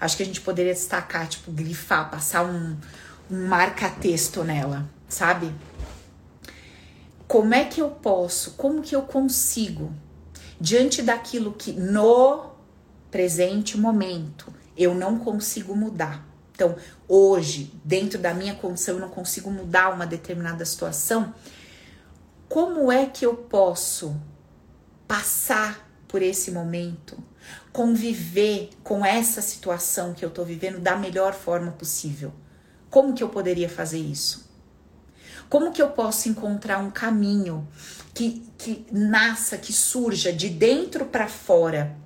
Acho 0.00 0.16
que 0.16 0.22
a 0.22 0.26
gente 0.26 0.40
poderia 0.40 0.72
destacar, 0.72 1.26
tipo, 1.28 1.50
grifar, 1.50 2.10
passar 2.10 2.44
um, 2.44 2.76
um 3.30 3.46
marca-texto 3.46 4.44
nela, 4.44 4.88
sabe? 5.08 5.52
Como 7.26 7.54
é 7.54 7.64
que 7.64 7.80
eu 7.80 7.90
posso, 7.90 8.52
como 8.52 8.82
que 8.82 8.94
eu 8.94 9.02
consigo, 9.02 9.92
diante 10.60 11.02
daquilo 11.02 11.52
que 11.52 11.72
no 11.72 12.50
presente 13.10 13.76
momento 13.78 14.52
eu 14.76 14.94
não 14.94 15.18
consigo 15.18 15.74
mudar, 15.74 16.26
então, 16.60 16.76
hoje, 17.08 17.72
dentro 17.82 18.18
da 18.18 18.34
minha 18.34 18.54
condição, 18.54 18.96
eu 18.96 19.00
não 19.00 19.08
consigo 19.08 19.50
mudar 19.50 19.88
uma 19.88 20.06
determinada 20.06 20.62
situação. 20.66 21.34
Como 22.50 22.92
é 22.92 23.06
que 23.06 23.24
eu 23.24 23.34
posso 23.34 24.14
passar 25.08 25.90
por 26.06 26.20
esse 26.20 26.50
momento, 26.50 27.16
conviver 27.72 28.68
com 28.84 29.02
essa 29.02 29.40
situação 29.40 30.12
que 30.12 30.22
eu 30.22 30.28
estou 30.28 30.44
vivendo 30.44 30.78
da 30.78 30.96
melhor 30.96 31.32
forma 31.32 31.72
possível? 31.72 32.30
Como 32.90 33.14
que 33.14 33.22
eu 33.22 33.30
poderia 33.30 33.70
fazer 33.70 33.98
isso? 33.98 34.50
Como 35.48 35.72
que 35.72 35.80
eu 35.80 35.88
posso 35.88 36.28
encontrar 36.28 36.76
um 36.76 36.90
caminho 36.90 37.66
que, 38.12 38.52
que 38.58 38.84
nasça, 38.92 39.56
que 39.56 39.72
surja 39.72 40.30
de 40.30 40.50
dentro 40.50 41.06
para 41.06 41.26
fora, 41.26 41.96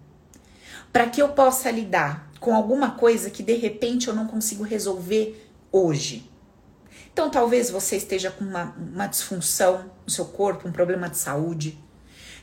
para 0.92 1.08
que 1.08 1.20
eu 1.20 1.30
possa 1.30 1.72
lidar 1.72 2.30
com 2.44 2.54
alguma 2.54 2.90
coisa 2.90 3.30
que 3.30 3.42
de 3.42 3.54
repente 3.54 4.06
eu 4.06 4.14
não 4.14 4.26
consigo 4.26 4.62
resolver 4.62 5.50
hoje. 5.72 6.30
Então, 7.10 7.30
talvez 7.30 7.70
você 7.70 7.96
esteja 7.96 8.30
com 8.30 8.44
uma, 8.44 8.76
uma 8.76 9.06
disfunção 9.06 9.90
no 10.04 10.12
seu 10.12 10.26
corpo, 10.26 10.68
um 10.68 10.72
problema 10.72 11.08
de 11.08 11.16
saúde. 11.16 11.78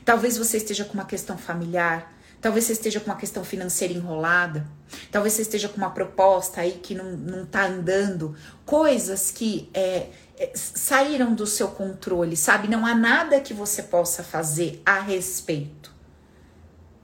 Talvez 0.04 0.36
você 0.36 0.56
esteja 0.56 0.84
com 0.84 0.94
uma 0.94 1.04
questão 1.04 1.38
familiar. 1.38 2.12
Talvez 2.40 2.64
você 2.64 2.72
esteja 2.72 2.98
com 2.98 3.06
uma 3.06 3.16
questão 3.16 3.44
financeira 3.44 3.94
enrolada. 3.94 4.66
Talvez 5.12 5.34
você 5.34 5.42
esteja 5.42 5.68
com 5.68 5.76
uma 5.76 5.90
proposta 5.90 6.62
aí 6.62 6.80
que 6.82 6.96
não, 6.96 7.12
não 7.12 7.46
tá 7.46 7.66
andando. 7.66 8.34
Coisas 8.66 9.30
que 9.30 9.70
é, 9.72 10.08
é, 10.36 10.50
saíram 10.52 11.32
do 11.32 11.46
seu 11.46 11.68
controle, 11.68 12.36
sabe? 12.36 12.66
Não 12.66 12.84
há 12.84 12.92
nada 12.92 13.40
que 13.40 13.54
você 13.54 13.84
possa 13.84 14.24
fazer 14.24 14.82
a 14.84 14.98
respeito. 14.98 15.92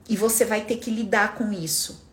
E 0.09 0.17
você 0.17 0.45
vai 0.45 0.63
ter 0.63 0.79
que 0.79 0.91
lidar 0.91 1.37
com 1.37 1.53
isso 1.53 2.08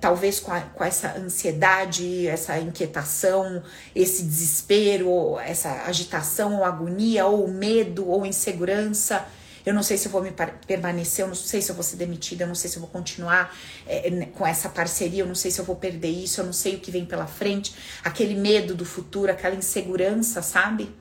talvez 0.00 0.38
com, 0.40 0.52
a, 0.52 0.60
com 0.60 0.84
essa 0.84 1.16
ansiedade, 1.16 2.26
essa 2.26 2.58
inquietação, 2.58 3.62
esse 3.94 4.22
desespero, 4.22 5.38
essa 5.38 5.84
agitação 5.86 6.58
ou 6.58 6.64
agonia, 6.64 7.26
ou 7.26 7.48
medo, 7.48 8.06
ou 8.08 8.26
insegurança. 8.26 9.26
Eu 9.64 9.74
não 9.74 9.82
sei 9.82 9.98
se 9.98 10.06
eu 10.06 10.12
vou 10.12 10.22
me 10.22 10.32
permanecer, 10.66 11.24
eu 11.24 11.28
não 11.28 11.34
sei 11.34 11.60
se 11.60 11.70
eu 11.70 11.74
vou 11.74 11.84
ser 11.84 11.96
demitida, 11.96 12.44
eu 12.44 12.48
não 12.48 12.54
sei 12.54 12.70
se 12.70 12.76
eu 12.76 12.80
vou 12.80 12.90
continuar 12.90 13.54
é, 13.86 14.10
com 14.34 14.46
essa 14.46 14.68
parceria, 14.68 15.22
eu 15.22 15.26
não 15.26 15.34
sei 15.34 15.50
se 15.50 15.60
eu 15.60 15.64
vou 15.64 15.76
perder 15.76 16.08
isso, 16.08 16.40
eu 16.40 16.46
não 16.46 16.52
sei 16.52 16.76
o 16.76 16.80
que 16.80 16.90
vem 16.90 17.04
pela 17.04 17.26
frente, 17.26 17.74
aquele 18.02 18.34
medo 18.34 18.74
do 18.74 18.84
futuro, 18.84 19.30
aquela 19.30 19.54
insegurança, 19.54 20.40
sabe? 20.40 20.94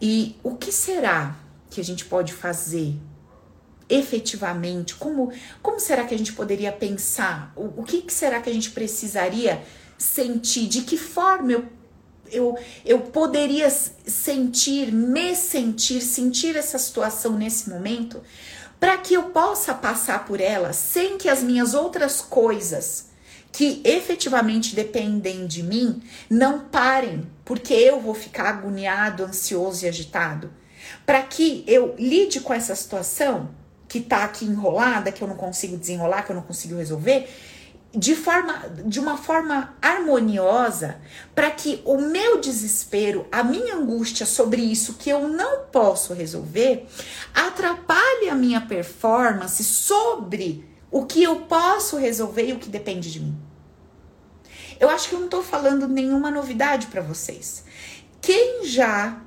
E 0.00 0.36
o 0.42 0.56
que 0.56 0.72
será 0.72 1.36
que 1.68 1.80
a 1.80 1.84
gente 1.84 2.06
pode 2.06 2.32
fazer 2.32 2.94
efetivamente? 3.90 4.94
Como, 4.94 5.32
como 5.60 5.80
será 5.80 6.04
que 6.04 6.14
a 6.14 6.18
gente 6.18 6.32
poderia 6.32 6.72
pensar? 6.72 7.52
O, 7.56 7.80
o 7.80 7.84
que, 7.84 8.02
que 8.02 8.12
será 8.12 8.40
que 8.40 8.48
a 8.48 8.52
gente 8.52 8.70
precisaria 8.70 9.62
sentir? 9.98 10.66
De 10.68 10.82
que 10.82 10.96
forma 10.96 11.52
eu, 11.52 11.68
eu, 12.30 12.58
eu 12.84 13.00
poderia 13.00 13.68
sentir, 13.68 14.92
me 14.92 15.34
sentir, 15.34 16.00
sentir 16.00 16.56
essa 16.56 16.78
situação 16.78 17.36
nesse 17.36 17.68
momento, 17.68 18.22
para 18.78 18.96
que 18.96 19.14
eu 19.14 19.24
possa 19.24 19.74
passar 19.74 20.24
por 20.24 20.40
ela 20.40 20.72
sem 20.72 21.18
que 21.18 21.28
as 21.28 21.42
minhas 21.42 21.74
outras 21.74 22.20
coisas 22.20 23.10
que 23.52 23.82
efetivamente 23.84 24.74
dependem 24.74 25.46
de 25.46 25.62
mim 25.62 26.00
não 26.30 26.60
parem, 26.60 27.26
porque 27.44 27.74
eu 27.74 28.00
vou 28.00 28.14
ficar 28.14 28.48
agoniado, 28.48 29.24
ansioso 29.24 29.84
e 29.84 29.88
agitado. 29.88 30.50
Para 31.04 31.22
que 31.22 31.64
eu 31.66 31.94
lide 31.98 32.40
com 32.40 32.54
essa 32.54 32.74
situação 32.74 33.50
que 33.90 34.00
tá 34.00 34.22
aqui 34.22 34.44
enrolada, 34.44 35.10
que 35.10 35.20
eu 35.20 35.26
não 35.26 35.34
consigo 35.34 35.76
desenrolar, 35.76 36.22
que 36.22 36.30
eu 36.30 36.36
não 36.36 36.44
consigo 36.44 36.76
resolver, 36.76 37.28
de 37.92 38.14
forma 38.14 38.68
de 38.86 39.00
uma 39.00 39.16
forma 39.16 39.74
harmoniosa, 39.82 41.00
para 41.34 41.50
que 41.50 41.82
o 41.84 42.00
meu 42.00 42.40
desespero, 42.40 43.26
a 43.32 43.42
minha 43.42 43.74
angústia 43.74 44.24
sobre 44.24 44.62
isso 44.62 44.94
que 44.94 45.10
eu 45.10 45.26
não 45.26 45.64
posso 45.72 46.14
resolver, 46.14 46.86
atrapalhe 47.34 48.28
a 48.30 48.34
minha 48.36 48.60
performance 48.60 49.64
sobre 49.64 50.64
o 50.88 51.04
que 51.04 51.24
eu 51.24 51.40
posso 51.40 51.96
resolver 51.96 52.46
e 52.46 52.52
o 52.52 52.60
que 52.60 52.68
depende 52.68 53.10
de 53.10 53.18
mim. 53.18 53.36
Eu 54.78 54.88
acho 54.88 55.08
que 55.08 55.16
eu 55.16 55.18
não 55.18 55.26
estou 55.26 55.42
falando 55.42 55.88
nenhuma 55.88 56.30
novidade 56.30 56.86
para 56.86 57.02
vocês. 57.02 57.64
Quem 58.20 58.64
já 58.64 59.20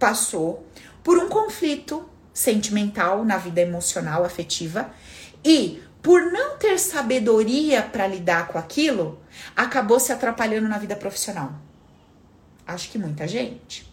passou 0.00 0.66
por 1.04 1.16
um 1.16 1.28
conflito 1.28 2.04
sentimental, 2.34 3.24
na 3.24 3.38
vida 3.38 3.60
emocional, 3.60 4.24
afetiva, 4.24 4.90
e 5.44 5.80
por 6.02 6.20
não 6.32 6.58
ter 6.58 6.78
sabedoria 6.78 7.80
para 7.80 8.08
lidar 8.08 8.48
com 8.48 8.58
aquilo, 8.58 9.20
acabou 9.56 10.00
se 10.00 10.12
atrapalhando 10.12 10.68
na 10.68 10.76
vida 10.76 10.96
profissional. 10.96 11.52
Acho 12.66 12.90
que 12.90 12.98
muita 12.98 13.28
gente. 13.28 13.90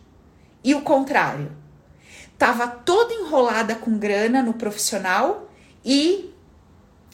E 0.64 0.74
o 0.74 0.82
contrário, 0.82 1.52
tava 2.38 2.68
toda 2.68 3.14
enrolada 3.14 3.76
com 3.76 3.98
grana 3.98 4.42
no 4.42 4.56
profissional 4.56 5.50
e 5.86 6.34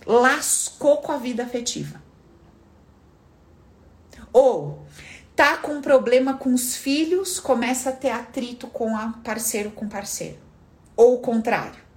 lascou 0.06 0.98
com 0.98 1.12
a 1.12 1.18
vida 1.18 1.44
afetiva. 1.44 2.02
Ou 4.32 4.86
tá 5.36 5.58
com 5.58 5.82
problema 5.82 6.36
com 6.36 6.54
os 6.54 6.76
filhos, 6.76 7.40
começa 7.40 7.90
a 7.90 7.94
ter 7.94 8.10
atrito 8.10 8.68
com 8.68 8.96
a 8.96 9.14
parceiro 9.24 9.72
com 9.72 9.88
parceiro 9.88 10.47
ou 10.98 11.16
o 11.16 11.20
contrário. 11.20 11.88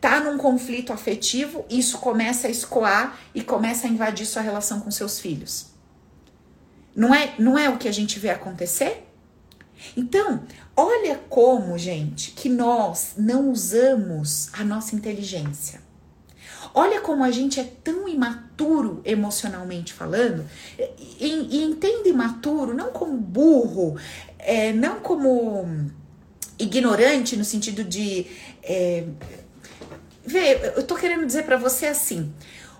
Tá 0.00 0.18
num 0.18 0.38
conflito 0.38 0.92
afetivo, 0.92 1.64
isso 1.68 1.98
começa 1.98 2.48
a 2.48 2.50
escoar 2.50 3.20
e 3.34 3.44
começa 3.44 3.86
a 3.86 3.90
invadir 3.90 4.24
sua 4.26 4.40
relação 4.40 4.80
com 4.80 4.90
seus 4.90 5.20
filhos. 5.20 5.66
Não 6.96 7.14
é, 7.14 7.34
não 7.38 7.58
é 7.58 7.68
o 7.68 7.76
que 7.76 7.86
a 7.86 7.92
gente 7.92 8.18
vê 8.18 8.30
acontecer? 8.30 9.06
Então, 9.96 10.42
olha 10.76 11.20
como, 11.28 11.76
gente, 11.78 12.32
que 12.32 12.48
nós 12.48 13.14
não 13.16 13.50
usamos 13.50 14.48
a 14.54 14.64
nossa 14.64 14.96
inteligência. 14.96 15.80
Olha 16.74 17.00
como 17.00 17.24
a 17.24 17.30
gente 17.30 17.58
é 17.58 17.64
tão 17.64 18.08
imaturo 18.08 19.00
emocionalmente 19.04 19.92
falando, 19.92 20.46
e, 21.18 21.58
e 21.58 21.64
entende 21.64 22.10
imaturo 22.10 22.74
não 22.74 22.90
como 22.90 23.16
burro, 23.16 23.96
é, 24.38 24.72
não 24.72 25.00
como 25.00 25.90
ignorante 26.60 27.36
no 27.36 27.44
sentido 27.44 27.82
de 27.82 28.26
é, 28.62 29.04
vê, 30.24 30.72
eu 30.76 30.82
tô 30.82 30.94
querendo 30.94 31.26
dizer 31.26 31.44
para 31.44 31.56
você 31.56 31.86
assim, 31.86 32.32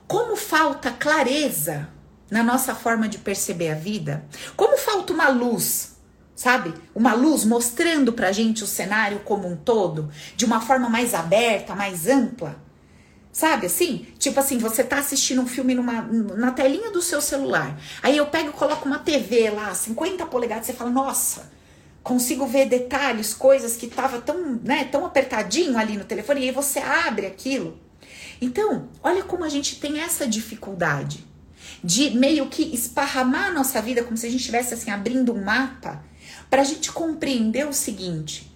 como 0.06 0.36
falta 0.36 0.90
clareza 0.90 1.88
na 2.30 2.42
nossa 2.42 2.74
forma 2.74 3.08
de 3.08 3.18
perceber 3.18 3.70
a 3.70 3.74
vida, 3.74 4.24
como 4.56 4.76
falta 4.78 5.12
uma 5.12 5.28
luz, 5.28 5.96
sabe? 6.36 6.72
Uma 6.94 7.12
luz 7.12 7.44
mostrando 7.44 8.12
pra 8.12 8.30
gente 8.30 8.62
o 8.62 8.66
cenário 8.66 9.20
como 9.20 9.48
um 9.48 9.56
todo, 9.56 10.10
de 10.36 10.44
uma 10.44 10.60
forma 10.60 10.88
mais 10.88 11.12
aberta, 11.12 11.74
mais 11.74 12.06
ampla. 12.06 12.56
Sabe 13.32 13.66
assim? 13.66 14.06
Tipo 14.18 14.40
assim, 14.40 14.58
você 14.58 14.82
tá 14.82 14.98
assistindo 14.98 15.40
um 15.40 15.46
filme 15.46 15.74
numa, 15.74 16.02
na 16.02 16.50
telinha 16.50 16.90
do 16.90 17.00
seu 17.00 17.20
celular. 17.20 17.78
Aí 18.02 18.16
eu 18.16 18.26
pego 18.26 18.48
e 18.48 18.52
coloco 18.52 18.86
uma 18.86 18.98
TV 18.98 19.50
lá, 19.50 19.72
50 19.72 20.26
polegadas, 20.26 20.66
você 20.66 20.72
fala, 20.72 20.90
nossa, 20.90 21.50
consigo 22.02 22.46
ver 22.46 22.66
detalhes, 22.66 23.34
coisas 23.34 23.76
que 23.76 23.86
tava 23.86 24.20
tão, 24.20 24.58
né, 24.64 24.84
tão 24.84 25.04
apertadinho 25.04 25.76
ali 25.78 25.96
no 25.96 26.04
telefone, 26.04 26.40
e 26.40 26.44
aí 26.48 26.52
você 26.52 26.78
abre 26.78 27.26
aquilo. 27.26 27.78
Então, 28.40 28.88
olha 29.02 29.22
como 29.22 29.44
a 29.44 29.48
gente 29.48 29.78
tem 29.78 30.00
essa 30.00 30.26
dificuldade 30.26 31.26
de 31.84 32.10
meio 32.10 32.46
que 32.46 32.62
esparramar 32.74 33.48
a 33.48 33.52
nossa 33.52 33.80
vida 33.80 34.02
como 34.02 34.16
se 34.16 34.26
a 34.26 34.30
gente 34.30 34.40
estivesse 34.40 34.74
assim 34.74 34.90
abrindo 34.90 35.32
um 35.32 35.44
mapa 35.44 36.02
para 36.48 36.62
a 36.62 36.64
gente 36.64 36.90
compreender 36.90 37.66
o 37.66 37.72
seguinte: 37.72 38.50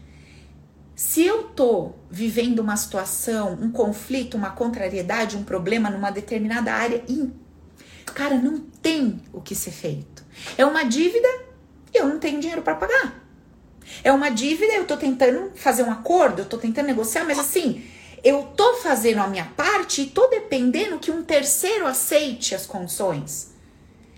se 0.97 1.25
eu 1.25 1.45
tô 1.45 1.93
vivendo 2.11 2.61
uma 2.61 2.77
situação, 2.77 3.59
um 3.61 3.71
conflito, 3.71 4.37
uma 4.37 4.51
contrariedade, 4.51 5.37
um 5.37 5.45
problema 5.45 5.91
numa 5.91 6.11
determinada 6.11 6.73
área, 6.73 7.03
e, 7.09 7.31
cara, 8.07 8.37
não 8.37 8.59
tem 8.59 9.21
o 9.33 9.41
que 9.41 9.55
ser 9.55 9.71
feito. 9.71 10.25
É 10.57 10.65
uma 10.65 10.85
dívida 10.85 11.29
e 11.93 11.99
eu 11.99 12.09
não 12.09 12.19
tenho 12.19 12.41
dinheiro 12.41 12.63
para 12.63 12.75
pagar. 12.75 13.24
É 14.03 14.13
uma 14.13 14.31
dívida, 14.31 14.73
eu 14.73 14.85
tô 14.85 14.97
tentando 14.97 15.53
fazer 15.55 15.83
um 15.83 15.91
acordo, 15.91 16.43
eu 16.43 16.47
tô 16.47 16.59
tentando 16.59 16.87
negociar, 16.87 17.25
mas 17.25 17.39
assim, 17.39 17.85
eu 18.23 18.43
tô 18.57 18.75
fazendo 18.77 19.19
a 19.19 19.27
minha 19.27 19.45
parte 19.57 20.03
e 20.03 20.07
tô 20.07 20.27
dependendo 20.29 20.99
que 20.99 21.11
um 21.11 21.23
terceiro 21.23 21.87
aceite 21.87 22.55
as 22.55 22.67
condições. 22.67 23.53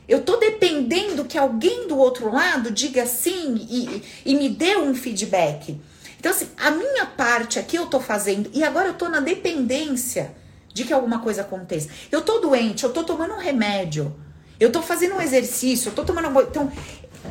Eu 0.08 0.22
tô 0.22 0.36
dependendo 0.36 1.24
que 1.24 1.36
alguém 1.36 1.88
do 1.88 1.98
outro 1.98 2.32
lado 2.32 2.70
diga 2.70 3.06
sim 3.06 3.66
e, 3.68 4.02
e 4.24 4.36
me 4.36 4.48
dê 4.48 4.76
um 4.76 4.94
feedback. 4.94 5.80
Então, 6.18 6.30
assim, 6.30 6.48
a 6.56 6.70
minha 6.70 7.06
parte 7.06 7.58
aqui 7.58 7.76
eu 7.76 7.86
tô 7.86 7.98
fazendo 7.98 8.48
e 8.54 8.62
agora 8.62 8.88
eu 8.88 8.94
tô 8.94 9.08
na 9.08 9.20
dependência 9.20 10.34
de 10.72 10.84
que 10.84 10.92
alguma 10.92 11.18
coisa 11.18 11.42
aconteça. 11.42 11.88
Eu 12.12 12.22
tô 12.22 12.38
doente, 12.38 12.84
eu 12.84 12.92
tô 12.92 13.02
tomando 13.02 13.34
um 13.34 13.38
remédio, 13.38 14.14
eu 14.60 14.70
tô 14.70 14.80
fazendo 14.80 15.16
um 15.16 15.20
exercício, 15.20 15.88
eu 15.88 15.94
tô 15.94 16.04
tomando. 16.04 16.40
Então, 16.42 16.70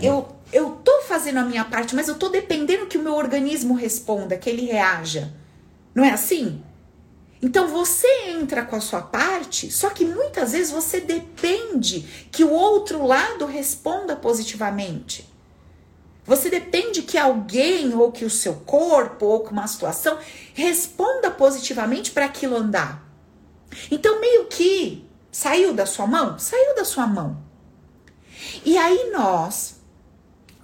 eu, 0.06 0.28
eu 0.52 0.72
tô 0.84 1.02
fazendo 1.02 1.40
a 1.40 1.46
minha 1.46 1.66
parte, 1.66 1.96
mas 1.96 2.08
eu 2.08 2.16
tô 2.16 2.30
dependendo 2.30 2.88
que 2.88 2.98
o 2.98 3.04
meu 3.04 3.14
organismo 3.14 3.74
responda, 3.74 4.38
que 4.38 4.50
ele 4.50 4.66
reaja. 4.66 5.34
Não 5.94 6.04
é 6.04 6.12
assim? 6.12 6.62
Então 7.42 7.68
você 7.68 8.08
entra 8.30 8.66
com 8.66 8.76
a 8.76 8.82
sua 8.82 9.02
parte, 9.02 9.72
só 9.72 9.90
que 9.90 10.06
muitas 10.06 10.54
vezes 10.54 10.72
você 10.72 11.00
depende 11.00 12.02
que 12.32 12.44
o 12.44 12.52
outro 12.52 13.06
lado 13.06 13.46
responda 13.46 14.16
positivamente. 14.16 15.30
Você 16.26 16.50
depende 16.50 17.04
que 17.04 17.18
alguém 17.18 17.94
ou 17.94 18.12
que 18.12 18.26
o 18.26 18.30
seu 18.30 18.56
corpo 18.56 19.28
ou 19.28 19.42
que 19.42 19.52
uma 19.52 19.68
situação 19.68 20.18
responda 20.56 21.30
positivamente 21.30 22.12
para 22.12 22.26
aquilo 22.26 22.56
andar. 22.56 23.04
Então 23.92 24.20
meio 24.20 24.46
que 24.46 25.08
saiu 25.32 25.74
da 25.74 25.86
sua 25.86 26.08
mão, 26.08 26.40
saiu 26.40 26.76
da 26.76 26.84
sua 26.84 27.06
mão. 27.06 27.38
E 28.66 28.78
aí 28.78 29.12
nós, 29.12 29.75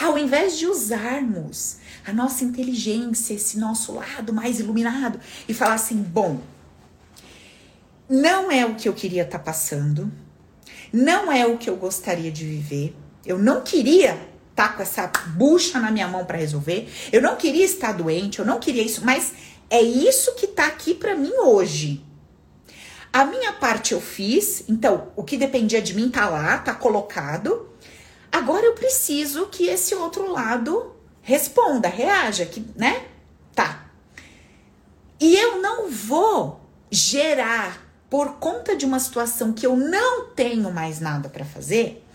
ao 0.02 0.18
invés 0.18 0.58
de 0.58 0.66
usarmos 0.66 1.78
a 2.06 2.12
nossa 2.12 2.44
inteligência, 2.44 3.34
esse 3.34 3.60
nosso 3.60 3.94
lado 3.94 4.34
mais 4.34 4.60
iluminado 4.60 5.20
e 5.48 5.54
falar 5.54 5.76
assim: 5.76 6.02
bom, 6.02 6.42
não 8.10 8.52
é 8.52 8.66
o 8.66 8.76
que 8.76 8.90
eu 8.90 8.94
queria 8.94 9.24
estar 9.24 9.40
tá 9.40 9.44
passando, 9.44 10.12
não 10.92 11.32
é 11.32 11.46
o 11.46 11.58
que 11.58 11.70
eu 11.70 11.76
gostaria 11.76 12.32
de 12.32 12.46
viver, 12.46 12.96
eu 13.26 13.38
não 13.38 13.62
queria 13.62 14.14
estar 14.50 14.70
tá 14.70 14.74
com 14.74 14.82
essa 14.82 15.08
bucha 15.36 15.80
na 15.80 15.92
minha 15.92 16.08
mão 16.08 16.26
para 16.26 16.38
resolver, 16.38 16.90
eu 17.12 17.22
não 17.22 17.36
queria 17.36 17.66
estar 17.66 17.94
doente, 17.94 18.40
eu 18.40 18.46
não 18.46 18.60
queria 18.60 18.84
isso, 18.84 19.06
mas 19.06 19.34
é 19.70 19.82
isso 19.82 20.36
que 20.36 20.48
tá 20.48 20.66
aqui 20.66 20.94
para 20.94 21.16
mim 21.16 21.32
hoje. 21.38 22.04
A 23.14 23.26
minha 23.26 23.52
parte 23.54 23.94
eu 23.94 24.00
fiz, 24.00 24.64
então 24.70 25.12
o 25.18 25.24
que 25.24 25.38
dependia 25.38 25.82
de 25.82 25.94
mim 25.94 26.10
tá 26.10 26.30
lá, 26.30 26.58
tá 26.58 26.74
colocado. 26.74 27.71
Agora 28.32 28.66
eu 28.66 28.74
preciso 28.74 29.48
que 29.48 29.68
esse 29.68 29.94
outro 29.94 30.32
lado 30.32 30.96
responda, 31.22 31.88
reaja, 31.88 32.46
que, 32.46 32.66
né? 32.76 33.06
Tá. 33.54 33.86
E 35.20 35.36
eu 35.36 35.62
não 35.62 35.90
vou 35.90 36.62
gerar 36.90 37.92
por 38.10 38.34
conta 38.34 38.76
de 38.76 38.86
uma 38.86 39.00
situação 39.00 39.54
que 39.54 39.66
eu 39.66 39.76
não 39.76 40.28
tenho 40.28 40.72
mais 40.72 41.00
nada 41.00 41.30
para 41.30 41.46
fazer, 41.46 42.06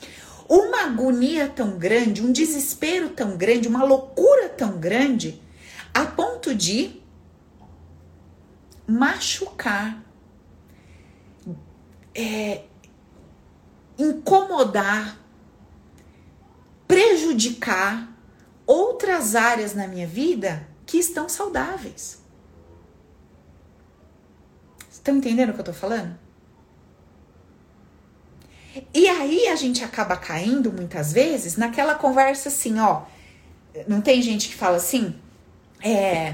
uma 0.48 0.84
agonia 0.84 1.48
tão 1.48 1.78
grande, 1.78 2.22
um 2.22 2.32
desespero 2.32 3.08
tão 3.10 3.36
grande, 3.36 3.68
uma 3.68 3.84
loucura 3.84 4.48
tão 4.48 4.78
grande, 4.78 5.42
a 5.94 6.04
ponto 6.04 6.54
de 6.54 7.00
machucar, 8.86 10.02
é, 12.14 12.62
incomodar, 13.98 15.18
prejudicar 16.86 18.08
outras 18.66 19.34
áreas 19.34 19.74
na 19.74 19.86
minha 19.86 20.06
vida 20.06 20.66
que 20.84 20.98
estão 20.98 21.28
saudáveis. 21.28 22.22
Estão 24.90 25.16
entendendo 25.16 25.50
o 25.50 25.54
que 25.54 25.60
eu 25.60 25.64
tô 25.64 25.72
falando? 25.72 26.18
E 28.92 29.08
aí 29.08 29.48
a 29.48 29.56
gente 29.56 29.82
acaba 29.84 30.16
caindo 30.16 30.72
muitas 30.72 31.12
vezes 31.12 31.56
naquela 31.56 31.94
conversa 31.94 32.48
assim, 32.48 32.78
ó. 32.78 33.02
Não 33.86 34.00
tem 34.00 34.20
gente 34.20 34.48
que 34.48 34.54
fala 34.54 34.76
assim, 34.76 35.14
é. 35.82 36.30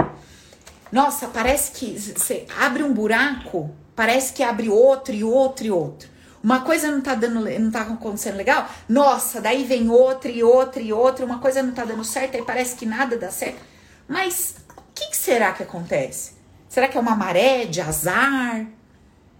Nossa, 0.90 1.28
parece 1.28 1.72
que 1.72 1.98
você 1.98 2.46
abre 2.58 2.82
um 2.82 2.92
buraco, 2.92 3.70
parece 3.94 4.32
que 4.32 4.42
abre 4.42 4.68
outro 4.68 5.14
e 5.14 5.24
outro 5.24 5.66
e 5.66 5.70
outro. 5.70 6.12
Uma 6.42 6.62
coisa 6.62 6.90
não 6.90 7.00
tá 7.00 7.14
dando, 7.14 7.40
não 7.40 7.70
tá 7.70 7.83
acontecendo 7.83 8.37
legal, 8.37 8.68
nossa, 8.88 9.40
daí 9.40 9.62
vem 9.62 9.88
outra 9.88 10.28
e 10.28 10.42
outra 10.42 10.83
e 10.83 10.92
outra, 10.92 11.24
uma 11.24 11.38
coisa 11.38 11.62
não 11.62 11.72
tá 11.72 11.85
dando 11.85 12.05
certo, 12.05 12.37
aí 12.37 12.42
parece 12.42 12.74
que 12.74 12.85
nada 12.85 13.16
dá 13.16 13.31
certo. 13.31 13.61
Mas 14.09 14.57
o 14.76 14.83
que, 14.92 15.11
que 15.11 15.16
será 15.16 15.52
que 15.52 15.62
acontece? 15.62 16.33
Será 16.68 16.88
que 16.88 16.98
é 16.98 17.00
uma 17.00 17.14
maré 17.14 17.64
de 17.66 17.81
azar? 17.81 18.66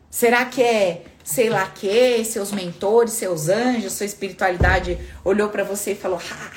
Será 0.09 0.45
que 0.45 0.62
é, 0.62 1.05
sei 1.25 1.49
lá 1.49 1.67
que, 1.67 2.25
seus 2.25 2.53
mentores, 2.53 3.15
seus 3.15 3.49
anjos, 3.49 3.95
sua 3.95 4.07
espiritualidade 4.07 4.99
olhou 5.25 5.49
para 5.49 5.65
você 5.65 5.93
e 5.93 5.97
falou: 5.97 6.21
ah, 6.31 6.53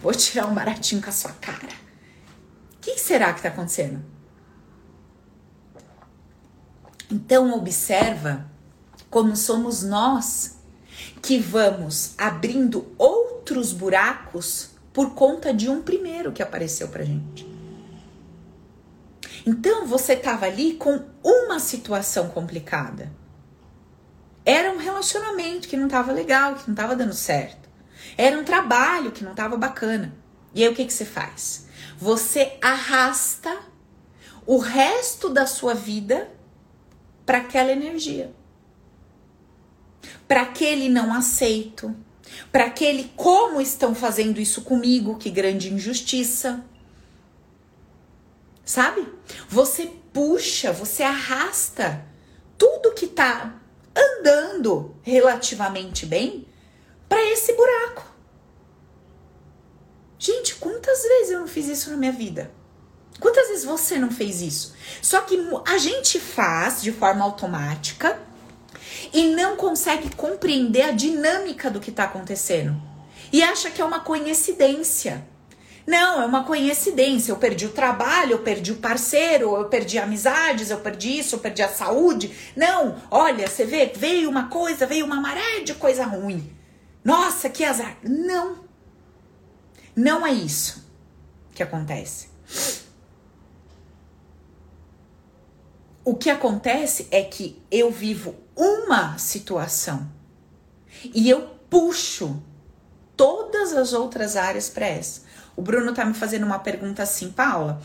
vou 0.00 0.12
tirar 0.12 0.46
um 0.46 0.54
baratinho 0.54 1.02
com 1.02 1.10
a 1.10 1.12
sua 1.12 1.32
cara? 1.32 1.74
O 2.74 2.80
que, 2.80 2.98
será 2.98 3.34
que 3.34 3.42
tá 3.42 3.48
acontecendo? 3.48 4.02
Então 7.10 7.52
observa 7.54 8.53
como 9.14 9.36
somos 9.36 9.84
nós 9.84 10.56
que 11.22 11.38
vamos 11.38 12.14
abrindo 12.18 12.92
outros 12.98 13.72
buracos 13.72 14.70
por 14.92 15.14
conta 15.14 15.54
de 15.54 15.70
um 15.70 15.80
primeiro 15.80 16.32
que 16.32 16.42
apareceu 16.42 16.88
pra 16.88 17.04
gente. 17.04 17.46
Então 19.46 19.86
você 19.86 20.14
estava 20.14 20.46
ali 20.46 20.74
com 20.74 21.00
uma 21.22 21.60
situação 21.60 22.28
complicada. 22.30 23.12
Era 24.44 24.72
um 24.72 24.78
relacionamento 24.78 25.68
que 25.68 25.76
não 25.76 25.86
estava 25.86 26.10
legal, 26.10 26.56
que 26.56 26.66
não 26.66 26.74
estava 26.74 26.96
dando 26.96 27.14
certo. 27.14 27.68
Era 28.18 28.36
um 28.36 28.42
trabalho 28.42 29.12
que 29.12 29.22
não 29.22 29.30
estava 29.30 29.56
bacana. 29.56 30.12
E 30.52 30.64
aí 30.64 30.68
o 30.68 30.74
que, 30.74 30.84
que 30.84 30.92
você 30.92 31.04
faz? 31.04 31.68
Você 31.96 32.58
arrasta 32.60 33.60
o 34.44 34.58
resto 34.58 35.28
da 35.28 35.46
sua 35.46 35.72
vida 35.72 36.28
para 37.24 37.38
aquela 37.38 37.70
energia 37.70 38.34
para 40.26 40.42
aquele 40.42 40.88
não 40.88 41.12
aceito, 41.12 41.94
para 42.50 42.66
aquele 42.66 43.12
como 43.16 43.60
estão 43.60 43.94
fazendo 43.94 44.40
isso 44.40 44.62
comigo, 44.62 45.18
que 45.18 45.30
grande 45.30 45.72
injustiça. 45.72 46.64
Sabe? 48.64 49.06
Você 49.48 49.90
puxa, 50.12 50.72
você 50.72 51.02
arrasta 51.02 52.04
tudo 52.56 52.94
que 52.94 53.06
tá 53.06 53.60
andando 53.94 54.96
relativamente 55.02 56.06
bem 56.06 56.46
para 57.08 57.22
esse 57.30 57.52
buraco. 57.52 58.14
Gente, 60.18 60.54
quantas 60.54 61.02
vezes 61.02 61.30
eu 61.32 61.40
não 61.40 61.46
fiz 61.46 61.68
isso 61.68 61.90
na 61.90 61.96
minha 61.96 62.12
vida? 62.12 62.50
Quantas 63.20 63.48
vezes 63.48 63.64
você 63.64 63.98
não 63.98 64.10
fez 64.10 64.40
isso? 64.40 64.74
Só 65.02 65.20
que 65.20 65.38
a 65.66 65.78
gente 65.78 66.18
faz 66.18 66.82
de 66.82 66.92
forma 66.92 67.24
automática 67.24 68.18
e 69.14 69.34
não 69.34 69.56
consegue 69.56 70.14
compreender 70.16 70.82
a 70.82 70.90
dinâmica 70.90 71.70
do 71.70 71.78
que 71.78 71.90
está 71.90 72.04
acontecendo. 72.04 72.76
E 73.32 73.42
acha 73.42 73.70
que 73.70 73.80
é 73.80 73.84
uma 73.84 74.00
coincidência. 74.00 75.24
Não, 75.86 76.20
é 76.20 76.26
uma 76.26 76.44
coincidência. 76.44 77.30
Eu 77.30 77.36
perdi 77.36 77.66
o 77.66 77.72
trabalho, 77.72 78.32
eu 78.32 78.38
perdi 78.40 78.72
o 78.72 78.76
parceiro, 78.76 79.54
eu 79.54 79.66
perdi 79.66 79.98
amizades, 79.98 80.70
eu 80.70 80.80
perdi 80.80 81.18
isso, 81.18 81.36
eu 81.36 81.38
perdi 81.38 81.62
a 81.62 81.68
saúde. 81.68 82.34
Não, 82.56 83.00
olha, 83.10 83.46
você 83.46 83.64
vê, 83.64 83.86
veio 83.94 84.28
uma 84.28 84.48
coisa, 84.48 84.86
veio 84.86 85.06
uma 85.06 85.20
maré 85.20 85.60
de 85.60 85.74
coisa 85.74 86.04
ruim. 86.04 86.52
Nossa, 87.04 87.48
que 87.48 87.64
azar. 87.64 87.96
Não. 88.02 88.64
Não 89.94 90.26
é 90.26 90.32
isso 90.32 90.90
que 91.54 91.62
acontece. 91.62 92.28
O 96.04 96.14
que 96.14 96.28
acontece 96.28 97.06
é 97.10 97.22
que 97.22 97.62
eu 97.70 97.90
vivo 97.90 98.43
uma 98.56 99.18
situação 99.18 100.08
e 101.12 101.28
eu 101.28 101.42
puxo 101.68 102.42
todas 103.16 103.72
as 103.72 103.92
outras 103.92 104.36
áreas 104.36 104.68
para 104.68 104.86
essa. 104.86 105.22
O 105.56 105.62
Bruno 105.62 105.92
tá 105.92 106.04
me 106.04 106.14
fazendo 106.14 106.44
uma 106.44 106.58
pergunta 106.58 107.02
assim, 107.02 107.30
Paula. 107.30 107.80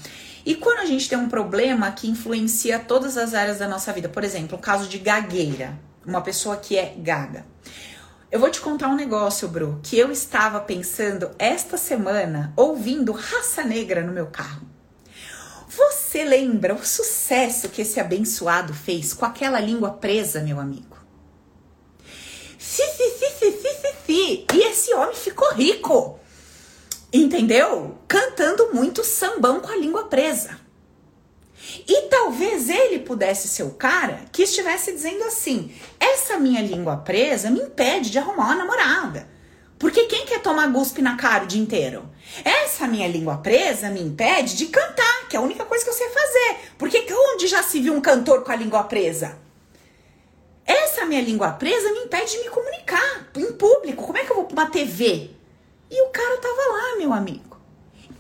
E 0.46 0.56
quando 0.56 0.80
a 0.80 0.86
gente 0.86 1.08
tem 1.08 1.18
um 1.18 1.30
problema 1.30 1.92
que 1.92 2.10
influencia 2.10 2.80
todas 2.80 3.18
as 3.18 3.34
áreas 3.34 3.60
da 3.60 3.68
nossa 3.68 3.92
vida, 3.94 4.10
por 4.10 4.24
exemplo, 4.24 4.58
o 4.58 4.62
caso 4.62 4.88
de 4.88 4.98
gagueira, 4.98 5.78
uma 6.06 6.22
pessoa 6.22 6.58
que 6.58 6.78
é 6.78 6.96
gaga. 6.98 7.46
Eu 8.32 8.40
vou 8.40 8.50
te 8.50 8.62
contar 8.62 8.88
um 8.88 8.96
negócio, 8.96 9.48
Bru, 9.48 9.80
que 9.84 9.98
eu 9.98 10.12
estava 10.12 10.60
pensando 10.60 11.32
esta 11.38 11.78
semana 11.78 12.54
ouvindo 12.56 13.12
Raça 13.12 13.64
Negra 13.64 14.02
no 14.02 14.14
meu 14.14 14.28
carro. 14.28 14.68
Você 16.10 16.24
lembra 16.24 16.74
o 16.74 16.84
sucesso 16.84 17.70
que 17.70 17.84
esse 17.84 18.00
abençoado 18.00 18.74
fez 18.74 19.14
com 19.14 19.26
aquela 19.26 19.60
língua 19.60 19.92
presa, 19.92 20.42
meu 20.42 20.60
amigo? 20.60 20.98
Fi, 22.58 22.82
fi, 22.82 23.12
fi, 23.12 23.30
fi, 23.30 23.52
fi, 23.52 23.74
fi, 23.76 23.94
fi. 24.08 24.46
E 24.52 24.64
esse 24.64 24.92
homem 24.92 25.16
ficou 25.16 25.54
rico. 25.54 26.20
Entendeu? 27.14 28.00
Cantando 28.08 28.74
muito 28.74 29.04
sambão 29.04 29.60
com 29.60 29.68
a 29.68 29.76
língua 29.76 30.06
presa. 30.06 30.60
E 31.88 32.02
talvez 32.10 32.70
ele 32.70 32.98
pudesse 32.98 33.48
ser 33.48 33.62
o 33.62 33.76
cara 33.76 34.22
que 34.32 34.42
estivesse 34.42 34.92
dizendo 34.92 35.26
assim: 35.26 35.72
essa 36.00 36.40
minha 36.40 36.64
língua 36.64 36.98
presa 36.98 37.52
me 37.52 37.60
impede 37.60 38.10
de 38.10 38.18
arrumar 38.18 38.46
uma 38.46 38.56
namorada. 38.56 39.30
Porque 39.80 40.04
quem 40.04 40.26
quer 40.26 40.42
tomar 40.42 40.68
guspe 40.68 41.02
na 41.02 41.16
cara 41.16 41.46
o 41.46 41.48
dia 41.48 41.62
inteiro? 41.62 42.08
Essa 42.44 42.86
minha 42.86 43.08
língua 43.08 43.38
presa 43.38 43.90
me 43.90 44.02
impede 44.02 44.58
de 44.58 44.66
cantar, 44.68 45.28
que 45.30 45.38
é 45.38 45.40
a 45.40 45.42
única 45.42 45.64
coisa 45.64 45.84
que 45.84 45.90
eu 45.90 45.94
sei 45.94 46.10
fazer. 46.10 46.58
Porque 46.78 47.06
onde 47.10 47.48
já 47.48 47.64
se 47.64 47.80
viu 47.80 47.94
um 47.94 48.02
cantor 48.02 48.44
com 48.44 48.52
a 48.52 48.56
língua 48.58 48.84
presa? 48.84 49.40
Essa 50.66 51.06
minha 51.06 51.22
língua 51.22 51.54
presa 51.54 51.94
me 51.94 52.00
impede 52.00 52.34
de 52.34 52.40
me 52.40 52.50
comunicar 52.50 53.30
em 53.38 53.54
público. 53.54 54.06
Como 54.06 54.18
é 54.18 54.26
que 54.26 54.32
eu 54.32 54.36
vou 54.36 54.46
pra 54.46 54.64
uma 54.64 54.70
TV? 54.70 55.32
E 55.90 56.02
o 56.04 56.10
cara 56.10 56.38
tava 56.38 56.62
lá, 56.74 56.98
meu 56.98 57.14
amigo. 57.14 57.58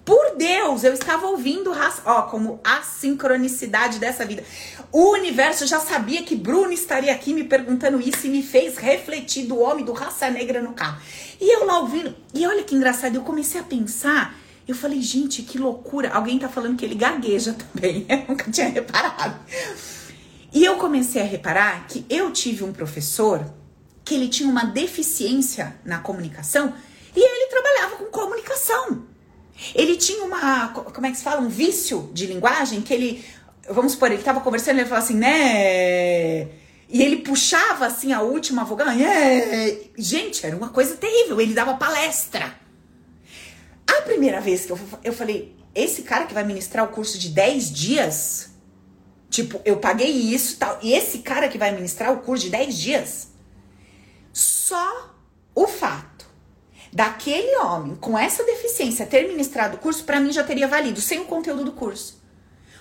Por 0.06 0.38
Deus, 0.38 0.84
eu 0.84 0.94
estava 0.94 1.28
ouvindo, 1.28 1.72
ó, 2.06 2.22
como 2.24 2.60
a 2.64 2.82
sincronicidade 2.82 4.00
dessa 4.00 4.26
vida. 4.26 4.44
O 4.92 5.12
universo 5.12 5.68
já 5.68 5.80
sabia 5.80 6.24
que 6.24 6.36
Bruno 6.36 6.72
estaria 6.72 7.14
aqui 7.14 7.32
me 7.34 7.44
perguntando 7.44 8.02
isso 8.02 8.26
e 8.26 8.30
me 8.30 8.42
fez 8.42 8.78
refletir 8.78 9.46
do 9.46 9.60
homem 9.60 9.86
do 9.86 9.94
raça 9.94 10.30
negra 10.32 10.62
no 10.62 10.74
carro. 10.74 11.00
E 11.40 11.56
eu 11.56 11.66
lá 11.66 11.80
ouvindo, 11.80 12.16
e 12.34 12.46
olha 12.48 12.64
que 12.64 12.76
engraçado, 12.76 13.16
eu 13.16 13.22
comecei 13.22 13.62
a 13.62 13.64
pensar, 13.64 14.36
eu 14.68 14.74
falei, 14.74 15.02
gente, 15.02 15.44
que 15.44 15.60
loucura. 15.60 16.10
Alguém 16.10 16.40
tá 16.40 16.50
falando 16.50 16.76
que 16.76 16.84
ele 16.84 16.96
gagueja 16.96 17.54
também, 17.54 18.06
eu 18.10 18.26
nunca 18.28 18.50
tinha 18.52 18.68
reparado. 18.68 19.40
E 20.52 20.66
eu 20.66 20.78
comecei 20.78 21.22
a 21.22 21.26
reparar 21.26 21.86
que 21.88 22.04
eu 22.10 22.32
tive 22.32 22.64
um 22.64 22.74
professor 22.74 23.46
que 24.04 24.16
ele 24.16 24.28
tinha 24.28 24.50
uma 24.50 24.66
deficiência 24.66 25.76
na 25.86 26.00
comunicação 26.00 26.74
e 27.16 27.20
ele 27.20 27.50
trabalhava 27.52 27.98
com 27.98 28.06
comunicação. 28.06 29.04
Ele 29.76 29.98
tinha 29.98 30.24
uma, 30.24 30.70
como 30.70 31.06
é 31.06 31.12
que 31.12 31.18
se 31.18 31.24
fala? 31.24 31.42
Um 31.42 31.50
vício 31.50 32.10
de 32.14 32.26
linguagem 32.26 32.82
que 32.82 32.94
ele, 32.94 33.24
vamos 33.70 33.94
supor, 33.94 34.12
ele 34.12 34.22
estava 34.22 34.42
conversando 34.42 34.78
e 34.78 34.80
ele 34.82 34.90
falava 34.90 35.06
assim, 35.06 35.16
né? 35.16 36.42
E 36.90 37.04
ele 37.04 37.18
puxava 37.18 37.86
assim 37.86 38.12
a 38.14 38.22
última 38.22 38.64
vogal. 38.64 38.90
É. 38.90 39.78
Gente, 39.98 40.46
era 40.46 40.58
uma 40.58 40.70
coisa 40.70 40.96
terrível. 40.96 41.40
Ele 41.40 41.54
dava 41.54 41.76
palestra. 41.76 42.54
A 43.88 44.02
primeira 44.02 44.42
vez 44.42 44.66
que 44.66 44.72
eu, 44.72 44.80
eu 45.04 45.14
falei, 45.14 45.56
esse 45.76 46.02
cara 46.02 46.26
que 46.26 46.34
vai 46.34 46.44
ministrar 46.44 46.86
o 46.86 46.90
curso 46.90 47.18
de 47.18 47.30
10 47.30 47.72
dias, 47.72 48.50
tipo, 49.30 49.62
eu 49.64 49.78
paguei 49.78 50.10
isso 50.10 50.58
tal. 50.58 50.80
E 50.82 50.94
esse 50.94 51.20
cara 51.20 51.48
que 51.48 51.58
vai 51.58 51.72
ministrar 51.72 52.12
o 52.12 52.22
curso 52.22 52.46
de 52.46 52.52
10 52.52 52.78
dias, 52.78 53.28
só 54.34 55.14
o 55.54 55.68
fato 55.68 56.28
daquele 56.92 57.56
homem 57.58 57.96
com 57.96 58.18
essa 58.18 58.44
deficiência 58.44 59.06
ter 59.06 59.28
ministrado 59.28 59.78
o 59.78 59.80
curso, 59.80 60.04
para 60.04 60.20
mim 60.20 60.32
já 60.32 60.44
teria 60.44 60.68
valido, 60.68 61.00
sem 61.00 61.20
o 61.20 61.26
conteúdo 61.26 61.64
do 61.64 61.72
curso. 61.72 62.20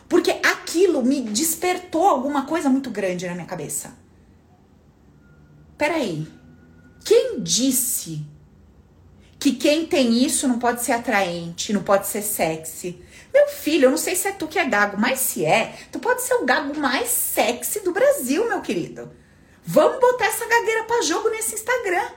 Porque 0.08 0.30
aquilo 0.30 1.04
me 1.04 1.20
despertou 1.20 2.08
alguma 2.08 2.46
coisa 2.46 2.68
muito 2.68 2.90
grande 2.90 3.26
na 3.26 3.34
minha 3.34 3.46
cabeça. 3.46 3.92
Peraí, 5.76 6.26
quem 7.04 7.40
disse 7.40 8.24
que 9.38 9.52
quem 9.52 9.86
tem 9.86 10.24
isso 10.24 10.48
não 10.48 10.58
pode 10.58 10.82
ser 10.82 10.92
atraente, 10.92 11.72
não 11.72 11.82
pode 11.82 12.06
ser 12.06 12.22
sexy? 12.22 13.00
Meu 13.32 13.46
filho, 13.48 13.86
eu 13.86 13.90
não 13.90 13.98
sei 13.98 14.16
se 14.16 14.26
é 14.28 14.32
tu 14.32 14.48
que 14.48 14.58
é 14.58 14.64
gago, 14.64 14.96
mas 14.98 15.20
se 15.20 15.44
é, 15.44 15.74
tu 15.92 15.98
pode 15.98 16.22
ser 16.22 16.34
o 16.34 16.44
gago 16.44 16.78
mais 16.78 17.08
sexy 17.08 17.80
do 17.80 17.92
Brasil, 17.92 18.48
meu 18.48 18.60
querido. 18.60 19.12
Vamos 19.62 20.00
botar 20.00 20.26
essa 20.26 20.46
gagueira 20.46 20.84
para 20.84 21.02
jogo 21.02 21.28
nesse 21.28 21.54
Instagram. 21.54 22.08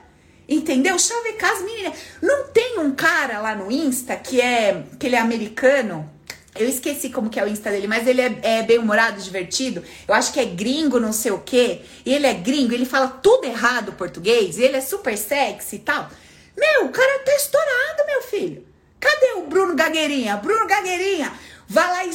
Entendeu? 0.48 0.98
Chavecar 0.98 1.52
as 1.52 1.62
meninas. 1.62 1.98
Não 2.20 2.48
tem 2.48 2.78
um 2.78 2.94
cara 2.94 3.40
lá 3.40 3.54
no 3.54 3.70
Insta 3.70 4.16
que 4.16 4.40
é 4.40 4.84
que 4.98 5.06
ele 5.06 5.16
é 5.16 5.18
americano. 5.18 6.10
Eu 6.54 6.68
esqueci 6.68 7.08
como 7.08 7.30
que 7.30 7.40
é 7.40 7.44
o 7.44 7.48
Insta 7.48 7.70
dele, 7.70 7.86
mas 7.86 8.06
ele 8.06 8.20
é, 8.20 8.40
é 8.42 8.62
bem 8.62 8.78
humorado, 8.78 9.22
divertido. 9.22 9.82
Eu 10.06 10.14
acho 10.14 10.32
que 10.32 10.40
é 10.40 10.44
gringo, 10.44 11.00
não 11.00 11.12
sei 11.12 11.32
o 11.32 11.38
quê. 11.38 11.80
E 12.04 12.12
ele 12.12 12.26
é 12.26 12.34
gringo, 12.34 12.74
ele 12.74 12.84
fala 12.84 13.08
tudo 13.08 13.46
errado 13.46 13.92
português, 13.92 14.58
ele 14.58 14.76
é 14.76 14.80
super 14.80 15.16
sexy 15.16 15.76
e 15.76 15.78
tal. 15.78 16.10
Meu, 16.56 16.86
o 16.86 16.90
cara 16.90 17.20
tá 17.20 17.34
estourado, 17.34 18.06
meu 18.06 18.22
filho. 18.22 18.66
Cadê 19.00 19.32
o 19.36 19.46
Bruno 19.46 19.74
Gagueirinha? 19.74 20.36
Bruno 20.36 20.66
Gagueirinha, 20.66 21.32
vai 21.66 21.88
lá 21.88 22.04
e, 22.04 22.10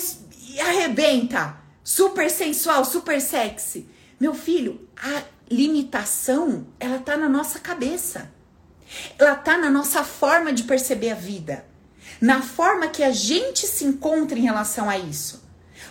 e 0.53 0.61
arrebenta. 0.61 1.57
Super 1.83 2.29
sensual, 2.29 2.85
super 2.85 3.19
sexy. 3.19 3.89
Meu 4.19 4.33
filho, 4.33 4.87
a 4.95 5.23
limitação, 5.49 6.67
ela 6.79 6.99
tá 6.99 7.17
na 7.17 7.27
nossa 7.27 7.59
cabeça. 7.59 8.31
Ela 9.17 9.35
tá 9.35 9.57
na 9.57 9.69
nossa 9.69 10.03
forma 10.03 10.53
de 10.53 10.63
perceber 10.63 11.11
a 11.11 11.15
vida, 11.15 11.65
na 12.19 12.41
forma 12.41 12.87
que 12.87 13.03
a 13.03 13.11
gente 13.11 13.67
se 13.67 13.85
encontra 13.85 14.37
em 14.37 14.43
relação 14.43 14.89
a 14.89 14.97
isso. 14.97 15.45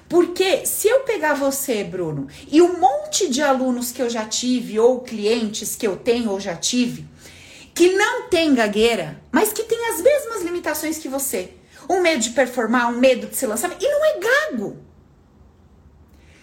Porque 0.08 0.64
se 0.64 0.88
eu 0.88 1.00
pegar 1.00 1.34
você, 1.34 1.82
Bruno, 1.82 2.28
e 2.50 2.62
um 2.62 2.78
monte 2.78 3.28
de 3.28 3.42
alunos 3.42 3.90
que 3.90 4.00
eu 4.00 4.08
já 4.08 4.24
tive, 4.24 4.78
ou 4.78 5.00
clientes 5.00 5.74
que 5.74 5.86
eu 5.86 5.96
tenho 5.96 6.30
ou 6.30 6.38
já 6.38 6.54
tive, 6.54 7.08
que 7.74 7.92
não 7.92 8.28
tem 8.28 8.54
gagueira, 8.54 9.20
mas 9.32 9.52
que 9.52 9.64
tem 9.64 9.88
as 9.90 10.00
mesmas 10.00 10.42
limitações 10.42 10.98
que 10.98 11.08
você. 11.08 11.52
Um 11.88 12.00
medo 12.00 12.20
de 12.22 12.30
performar, 12.30 12.88
um 12.88 12.98
medo 12.98 13.26
de 13.26 13.36
se 13.36 13.46
lançar, 13.46 13.70
e 13.80 13.88
não 13.88 14.04
é 14.04 14.18
gago. 14.18 14.78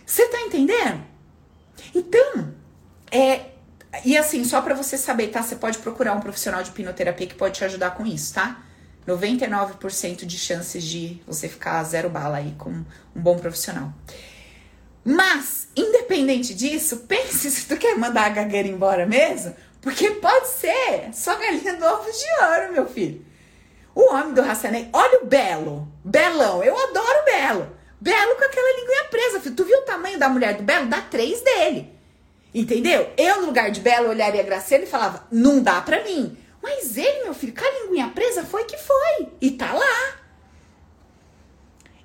Você 0.06 0.28
tá 0.28 0.42
entendendo? 0.42 1.04
Então, 1.96 2.54
é, 3.10 3.46
e 4.04 4.18
assim, 4.18 4.44
só 4.44 4.62
para 4.62 4.74
você 4.74 4.98
saber, 4.98 5.28
tá? 5.30 5.42
Você 5.42 5.56
pode 5.56 5.78
procurar 5.78 6.14
um 6.14 6.20
profissional 6.20 6.62
de 6.62 6.70
hipnoterapia 6.70 7.28
que 7.28 7.36
pode 7.36 7.56
te 7.56 7.66
ajudar 7.66 7.92
com 7.92 8.06
isso, 8.06 8.34
tá? 8.34 8.64
99% 9.08 10.26
de 10.26 10.38
chances 10.38 10.84
de 10.84 11.22
você 11.28 11.48
ficar 11.48 11.84
zero 11.84 12.10
bala 12.10 12.38
aí 12.38 12.56
com 12.58 12.70
um 12.70 12.86
bom 13.22 13.38
profissional. 13.38 13.94
Mas, 15.04 15.68
independente 15.76 16.54
disso, 16.54 16.98
pense 17.08 17.52
se 17.52 17.68
tu 17.68 17.78
quer 17.78 17.98
mandar 17.98 18.28
a 18.28 18.30
gagueira 18.30 18.68
embora 18.68 19.06
mesmo, 19.06 19.54
porque 19.82 20.12
pode 20.12 20.48
ser 20.48 21.10
só 21.14 21.36
galinha 21.36 21.76
do 21.76 21.86
ovo 21.86 22.10
de 22.10 22.46
ouro, 22.46 22.74
meu 22.74 22.88
filho. 22.88 23.26
O 23.94 24.14
homem 24.14 24.34
do 24.34 24.42
Hassanei, 24.42 24.90
olha 24.94 25.22
o 25.22 25.26
Belo, 25.26 25.88
Belão, 26.04 26.64
eu 26.64 26.76
adoro 26.76 27.26
Belo. 27.26 27.78
Belo 28.00 28.36
com 28.36 28.44
aquela 28.44 28.80
linguinha 28.80 29.04
presa, 29.06 29.40
filho. 29.40 29.56
Tu 29.56 29.64
viu 29.66 29.78
o 29.78 29.86
tamanho 29.86 30.18
da 30.18 30.28
mulher 30.28 30.56
do 30.58 30.64
Belo? 30.64 30.88
Dá 30.88 31.02
três 31.02 31.42
dele. 31.42 31.94
Entendeu? 32.54 33.10
Eu, 33.18 33.42
no 33.42 33.48
lugar 33.48 33.72
de 33.72 33.80
Bela, 33.80 34.10
olharia 34.10 34.42
a 34.42 34.46
Graciela 34.46 34.84
e 34.84 34.88
falava: 34.88 35.26
não 35.32 35.62
dá 35.62 35.82
pra 35.82 36.04
mim. 36.04 36.38
Mas 36.64 36.96
ele, 36.96 37.26
meu 37.26 37.34
filho, 37.34 37.54
com 37.54 37.66
a 37.66 37.84
linguinha 37.84 38.08
presa, 38.08 38.46
foi 38.46 38.64
que 38.64 38.78
foi. 38.78 39.34
E 39.42 39.52
tá 39.52 39.74
lá. 39.74 40.16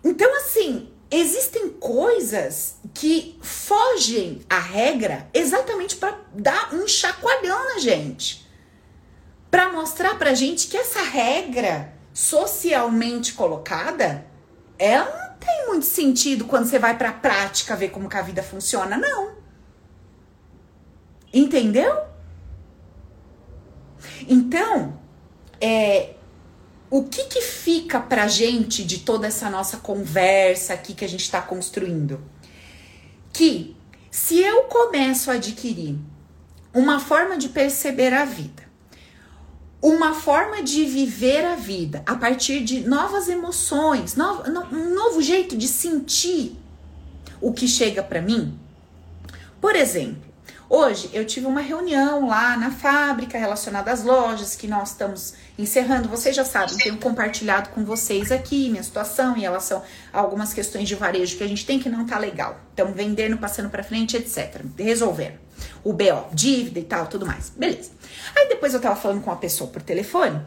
Então, 0.02 0.36
assim, 0.36 0.92
existem 1.08 1.70
coisas 1.70 2.74
que 2.92 3.38
fogem 3.40 4.40
à 4.50 4.58
regra 4.58 5.30
exatamente 5.32 5.94
para 5.94 6.18
dar 6.34 6.74
um 6.74 6.88
chacoalhão 6.88 7.72
na 7.72 7.78
gente. 7.78 8.44
Para 9.48 9.72
mostrar 9.72 10.18
pra 10.18 10.34
gente 10.34 10.66
que 10.66 10.76
essa 10.76 11.02
regra 11.02 11.94
socialmente 12.12 13.34
colocada, 13.34 14.26
ela 14.76 15.28
não 15.28 15.38
tem 15.38 15.66
muito 15.68 15.86
sentido 15.86 16.46
quando 16.46 16.66
você 16.66 16.80
vai 16.80 16.98
pra 16.98 17.12
prática 17.12 17.76
ver 17.76 17.90
como 17.90 18.08
que 18.08 18.16
a 18.16 18.22
vida 18.22 18.42
funciona, 18.42 18.96
não. 18.96 19.36
Entendeu? 21.32 22.07
Então, 24.28 24.98
é, 25.60 26.14
o 26.90 27.04
que 27.04 27.24
que 27.24 27.40
fica 27.40 28.00
pra 28.00 28.28
gente 28.28 28.84
de 28.84 28.98
toda 29.00 29.26
essa 29.26 29.50
nossa 29.50 29.76
conversa 29.78 30.74
aqui 30.74 30.94
que 30.94 31.04
a 31.04 31.08
gente 31.08 31.22
está 31.22 31.42
construindo? 31.42 32.20
Que 33.32 33.76
se 34.10 34.38
eu 34.40 34.62
começo 34.64 35.30
a 35.30 35.34
adquirir 35.34 35.98
uma 36.72 36.98
forma 36.98 37.36
de 37.36 37.48
perceber 37.48 38.12
a 38.12 38.24
vida, 38.24 38.68
uma 39.80 40.14
forma 40.14 40.62
de 40.62 40.84
viver 40.84 41.44
a 41.44 41.54
vida 41.54 42.02
a 42.06 42.16
partir 42.16 42.64
de 42.64 42.80
novas 42.80 43.28
emoções, 43.28 44.16
no, 44.16 44.44
no, 44.44 44.60
um 44.72 44.94
novo 44.94 45.22
jeito 45.22 45.56
de 45.56 45.68
sentir 45.68 46.56
o 47.40 47.52
que 47.52 47.68
chega 47.68 48.02
para 48.02 48.20
mim. 48.20 48.58
Por 49.60 49.76
exemplo, 49.76 50.27
Hoje 50.70 51.08
eu 51.14 51.24
tive 51.24 51.46
uma 51.46 51.62
reunião 51.62 52.28
lá 52.28 52.54
na 52.54 52.70
fábrica 52.70 53.38
relacionada 53.38 53.90
às 53.90 54.04
lojas 54.04 54.54
que 54.54 54.66
nós 54.66 54.90
estamos 54.90 55.32
encerrando. 55.58 56.10
Vocês 56.10 56.36
já 56.36 56.44
sabem, 56.44 56.76
tenho 56.76 56.98
compartilhado 56.98 57.70
com 57.70 57.82
vocês 57.86 58.30
aqui 58.30 58.68
minha 58.68 58.82
situação 58.82 59.34
em 59.34 59.40
relação 59.40 59.82
a 60.12 60.18
algumas 60.18 60.52
questões 60.52 60.86
de 60.86 60.94
varejo 60.94 61.38
que 61.38 61.42
a 61.42 61.48
gente 61.48 61.64
tem 61.64 61.78
que 61.78 61.88
não 61.88 62.04
tá 62.04 62.18
legal. 62.18 62.60
Estamos 62.68 62.94
vendendo, 62.94 63.38
passando 63.38 63.70
para 63.70 63.82
frente, 63.82 64.14
etc. 64.14 64.62
Resolvendo. 64.76 65.38
O 65.82 65.94
BO, 65.94 66.26
dívida 66.34 66.78
e 66.80 66.84
tal, 66.84 67.06
tudo 67.06 67.24
mais. 67.24 67.48
Beleza. 67.48 67.90
Aí 68.36 68.48
depois 68.48 68.74
eu 68.74 68.80
tava 68.80 68.94
falando 68.94 69.22
com 69.22 69.30
uma 69.30 69.38
pessoa 69.38 69.70
por 69.70 69.80
telefone, 69.80 70.38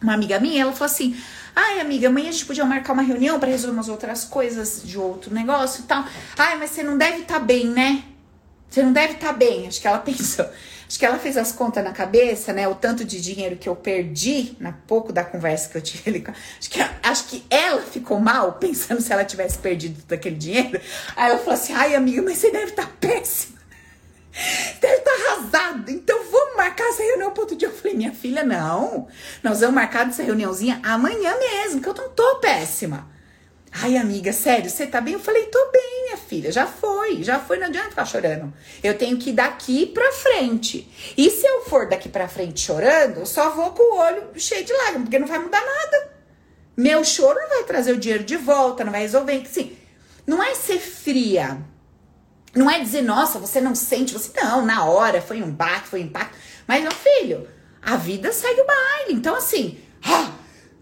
uma 0.00 0.14
amiga 0.14 0.40
minha, 0.40 0.62
ela 0.62 0.72
falou 0.72 0.86
assim: 0.86 1.14
Ai, 1.54 1.78
amiga, 1.78 2.08
amanhã 2.08 2.30
a 2.30 2.32
gente 2.32 2.46
podia 2.46 2.64
marcar 2.64 2.94
uma 2.94 3.02
reunião 3.02 3.38
para 3.38 3.50
resolver 3.50 3.74
umas 3.74 3.88
outras 3.88 4.24
coisas 4.24 4.80
de 4.82 4.98
outro 4.98 5.34
negócio 5.34 5.82
e 5.82 5.86
tal. 5.86 6.06
Ai, 6.38 6.56
mas 6.56 6.70
você 6.70 6.82
não 6.82 6.96
deve 6.96 7.18
estar 7.18 7.34
tá 7.34 7.40
bem, 7.40 7.66
né? 7.66 8.02
Você 8.68 8.82
não 8.82 8.92
deve 8.92 9.14
estar 9.14 9.28
tá 9.28 9.32
bem. 9.32 9.66
Acho 9.66 9.80
que 9.80 9.88
ela 9.88 9.98
pensou. 10.00 10.48
Acho 10.88 10.98
que 10.98 11.04
ela 11.04 11.18
fez 11.18 11.36
as 11.36 11.52
contas 11.52 11.84
na 11.84 11.92
cabeça, 11.92 12.52
né? 12.52 12.66
O 12.66 12.74
tanto 12.74 13.04
de 13.04 13.20
dinheiro 13.20 13.56
que 13.56 13.68
eu 13.68 13.76
perdi 13.76 14.56
na 14.58 14.72
pouco 14.72 15.12
da 15.12 15.22
conversa 15.22 15.68
que 15.68 15.76
eu 15.76 15.82
tive. 15.82 16.24
Acho 16.58 16.70
que, 16.70 16.80
acho 17.02 17.24
que 17.26 17.44
ela 17.50 17.82
ficou 17.82 18.18
mal 18.18 18.52
pensando 18.54 19.02
se 19.02 19.12
ela 19.12 19.24
tivesse 19.24 19.58
perdido 19.58 20.00
todo 20.00 20.14
aquele 20.14 20.36
dinheiro. 20.36 20.80
Aí 21.14 21.30
ela 21.30 21.38
falou 21.38 21.54
assim: 21.54 21.74
ai, 21.74 21.94
amiga, 21.94 22.22
mas 22.22 22.38
você 22.38 22.50
deve 22.50 22.70
estar 22.70 22.86
tá 22.86 22.92
péssima. 22.98 23.58
Deve 24.80 24.94
estar 24.94 25.10
tá 25.10 25.32
arrasado. 25.32 25.90
Então 25.90 26.18
vamos 26.30 26.56
marcar 26.56 26.84
essa 26.88 27.02
reunião 27.02 27.32
para 27.32 27.42
outro 27.42 27.56
dia. 27.56 27.68
Eu 27.68 27.74
falei, 27.74 27.94
minha 27.94 28.12
filha, 28.12 28.42
não. 28.42 29.08
Nós 29.42 29.60
vamos 29.60 29.74
marcar 29.74 30.08
essa 30.08 30.22
reuniãozinha 30.22 30.80
amanhã 30.82 31.36
mesmo, 31.38 31.82
que 31.82 31.88
eu 31.88 31.94
não 31.94 32.08
tô 32.10 32.36
péssima. 32.36 33.17
Ai, 33.80 33.96
amiga, 33.96 34.32
sério, 34.32 34.68
você 34.68 34.86
tá 34.88 35.00
bem? 35.00 35.14
Eu 35.14 35.20
falei, 35.20 35.44
tô 35.46 35.70
bem, 35.70 36.04
minha 36.06 36.16
filha, 36.16 36.50
já 36.50 36.66
foi, 36.66 37.22
já 37.22 37.38
foi, 37.38 37.58
não 37.58 37.68
adianta 37.68 37.90
ficar 37.90 38.04
chorando. 38.04 38.52
Eu 38.82 38.98
tenho 38.98 39.16
que 39.18 39.30
ir 39.30 39.34
daqui 39.34 39.86
pra 39.86 40.10
frente. 40.10 40.90
E 41.16 41.30
se 41.30 41.46
eu 41.46 41.64
for 41.64 41.88
daqui 41.88 42.08
pra 42.08 42.26
frente 42.26 42.60
chorando, 42.60 43.20
eu 43.20 43.26
só 43.26 43.50
vou 43.50 43.70
com 43.70 43.82
o 43.82 43.98
olho 43.98 44.30
cheio 44.34 44.64
de 44.64 44.72
lágrimas, 44.72 45.02
porque 45.02 45.18
não 45.20 45.28
vai 45.28 45.38
mudar 45.38 45.60
nada. 45.60 46.10
Meu 46.76 47.04
choro 47.04 47.38
não 47.38 47.48
vai 47.50 47.64
trazer 47.64 47.92
o 47.92 47.98
dinheiro 47.98 48.24
de 48.24 48.36
volta, 48.36 48.84
não 48.84 48.90
vai 48.90 49.02
resolver. 49.02 49.46
Sim, 49.46 49.76
não 50.26 50.42
é 50.42 50.56
ser 50.56 50.80
fria. 50.80 51.58
Não 52.56 52.68
é 52.68 52.80
dizer, 52.80 53.02
nossa, 53.02 53.38
você 53.38 53.60
não 53.60 53.76
sente, 53.76 54.12
você 54.12 54.32
não, 54.40 54.64
na 54.64 54.86
hora 54.86 55.22
foi 55.22 55.40
um 55.40 55.50
baque, 55.52 55.88
foi 55.88 56.00
um 56.00 56.06
impacto. 56.06 56.36
Mas, 56.66 56.82
meu 56.82 56.92
filho, 56.92 57.48
a 57.80 57.96
vida 57.96 58.32
segue 58.32 58.60
o 58.60 58.66
baile. 58.66 59.12
Então, 59.12 59.36
assim, 59.36 59.78
ah, 60.04 60.32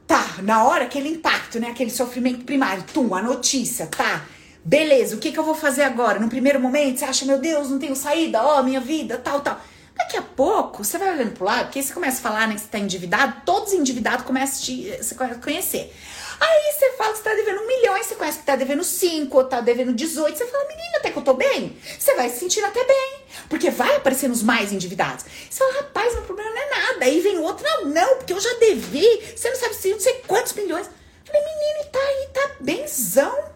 Tá, 0.06 0.36
na 0.42 0.64
hora 0.64 0.84
aquele 0.84 1.08
impacto, 1.08 1.58
né? 1.58 1.68
Aquele 1.70 1.90
sofrimento 1.90 2.44
primário, 2.44 2.84
tum, 2.84 3.14
a 3.14 3.22
notícia, 3.22 3.86
tá. 3.86 4.24
Beleza, 4.64 5.16
o 5.16 5.18
que, 5.18 5.32
que 5.32 5.38
eu 5.38 5.44
vou 5.44 5.54
fazer 5.54 5.82
agora? 5.82 6.18
No 6.18 6.28
primeiro 6.28 6.60
momento, 6.60 6.98
você 6.98 7.04
acha, 7.04 7.24
meu 7.24 7.38
Deus, 7.38 7.70
não 7.70 7.78
tenho 7.78 7.94
saída, 7.94 8.42
ó, 8.42 8.60
oh, 8.60 8.62
minha 8.62 8.80
vida, 8.80 9.16
tal, 9.18 9.40
tal. 9.40 9.60
Daqui 9.96 10.16
a 10.16 10.22
pouco, 10.22 10.84
você 10.84 10.98
vai 10.98 11.12
olhando 11.12 11.32
pro 11.32 11.44
lado, 11.44 11.66
porque 11.66 11.82
você 11.82 11.92
começa 11.92 12.18
a 12.18 12.22
falar, 12.22 12.46
né, 12.48 12.54
que 12.54 12.60
você 12.60 12.66
tá 12.66 12.78
endividado, 12.78 13.42
todos 13.44 13.72
endividados 13.72 14.26
começam 14.26 14.58
a 14.58 14.62
te 14.62 14.96
você 15.02 15.14
conhecer. 15.14 15.94
Aí 16.40 16.72
você 16.72 16.92
fala 16.92 17.12
que 17.12 17.18
você 17.18 17.24
tá 17.24 17.34
devendo 17.34 17.60
um 17.60 17.66
milhão, 17.66 17.94
aí 17.94 18.04
você 18.04 18.14
conhece 18.14 18.38
que 18.38 18.44
tá 18.44 18.56
devendo 18.56 18.84
cinco, 18.84 19.38
ou 19.38 19.44
tá 19.44 19.60
devendo 19.60 19.92
18, 19.92 20.36
você 20.36 20.46
fala, 20.46 20.68
menina, 20.68 20.98
até 20.98 21.10
que 21.10 21.18
eu 21.18 21.22
tô 21.22 21.34
bem. 21.34 21.76
Você 21.98 22.14
vai 22.14 22.28
se 22.28 22.38
sentindo 22.40 22.66
até 22.66 22.84
bem, 22.84 23.20
porque 23.48 23.70
vai 23.70 23.96
aparecendo 23.96 24.32
os 24.32 24.42
mais 24.42 24.72
endividados. 24.72 25.24
Você 25.48 25.58
fala, 25.58 25.80
rapaz, 25.80 26.14
meu 26.14 26.22
problema 26.22 26.50
não 26.50 26.62
é 26.62 26.70
nada. 26.70 27.04
Aí 27.04 27.20
vem 27.20 27.38
outro, 27.38 27.64
não, 27.64 27.86
não, 27.86 28.16
porque 28.16 28.32
eu 28.32 28.40
já 28.40 28.52
devi, 28.54 29.34
você 29.34 29.48
não 29.48 29.56
sabe 29.56 29.74
se 29.74 29.90
não 29.90 30.00
sei 30.00 30.22
quantos 30.26 30.52
milhões. 30.52 30.86
Eu 30.86 30.92
falei, 31.26 31.42
menino, 31.42 31.90
tá 31.90 31.98
aí, 31.98 32.28
tá 32.32 32.50
benzão 32.60 33.55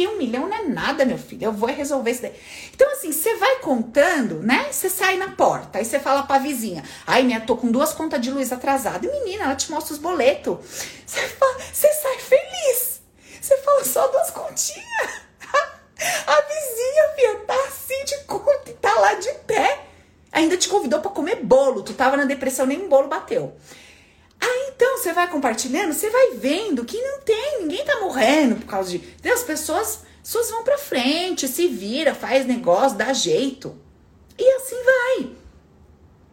que 0.00 0.08
um 0.08 0.16
milhão 0.16 0.48
não 0.48 0.56
é 0.56 0.62
nada, 0.62 1.04
meu 1.04 1.18
filho. 1.18 1.44
Eu 1.44 1.52
vou 1.52 1.68
resolver 1.68 2.10
isso 2.10 2.22
daí. 2.22 2.32
Então, 2.74 2.90
assim, 2.92 3.12
você 3.12 3.36
vai 3.36 3.56
contando, 3.56 4.36
né? 4.36 4.68
Você 4.70 4.88
sai 4.88 5.18
na 5.18 5.32
porta, 5.32 5.78
aí 5.78 5.84
você 5.84 6.00
fala 6.00 6.22
pra 6.22 6.38
vizinha: 6.38 6.82
Ai, 7.06 7.22
minha, 7.22 7.38
tô 7.38 7.54
com 7.54 7.70
duas 7.70 7.92
contas 7.92 8.18
de 8.18 8.30
luz 8.30 8.50
atrasadas. 8.50 9.02
E 9.02 9.12
menina, 9.12 9.44
ela 9.44 9.54
te 9.54 9.70
mostra 9.70 9.92
os 9.92 9.98
boletos. 9.98 10.56
Você 11.04 11.92
sai 11.92 12.18
feliz. 12.18 13.02
Você 13.42 13.58
fala 13.58 13.84
só 13.84 14.06
duas 14.08 14.30
continhas. 14.30 15.10
A 16.26 16.40
vizinha, 16.40 17.08
filha, 17.14 17.40
tá 17.46 17.64
assim 17.68 18.02
de 18.06 18.24
conta 18.24 18.70
e 18.70 18.72
tá 18.72 18.94
lá 18.94 19.14
de 19.14 19.30
pé. 19.46 19.84
Ainda 20.32 20.56
te 20.56 20.66
convidou 20.66 21.00
para 21.00 21.10
comer 21.10 21.44
bolo. 21.44 21.82
Tu 21.82 21.92
tava 21.92 22.16
na 22.16 22.24
depressão, 22.24 22.64
nem 22.64 22.80
um 22.80 22.88
bolo 22.88 23.08
bateu. 23.08 23.54
Aí 24.40 24.72
então 24.74 24.96
você 24.96 25.12
vai 25.12 25.28
compartilhando, 25.28 25.92
você 25.92 26.08
vai 26.08 26.30
vendo 26.36 26.86
que 26.86 26.96
não 26.96 27.20
tem, 27.20 27.36
ninguém 27.80 27.84
tá 27.84 28.00
morrendo 28.00 28.56
por 28.56 28.66
causa 28.66 28.90
de. 28.90 29.02
As 29.28 29.42
pessoas, 29.42 30.00
pessoas 30.22 30.50
vão 30.50 30.62
pra 30.62 30.78
frente, 30.78 31.48
se 31.48 31.68
vira, 31.68 32.14
faz 32.14 32.46
negócio, 32.46 32.98
dá 32.98 33.12
jeito. 33.12 33.76
E 34.38 34.48
assim 34.56 34.76
vai. 34.84 35.30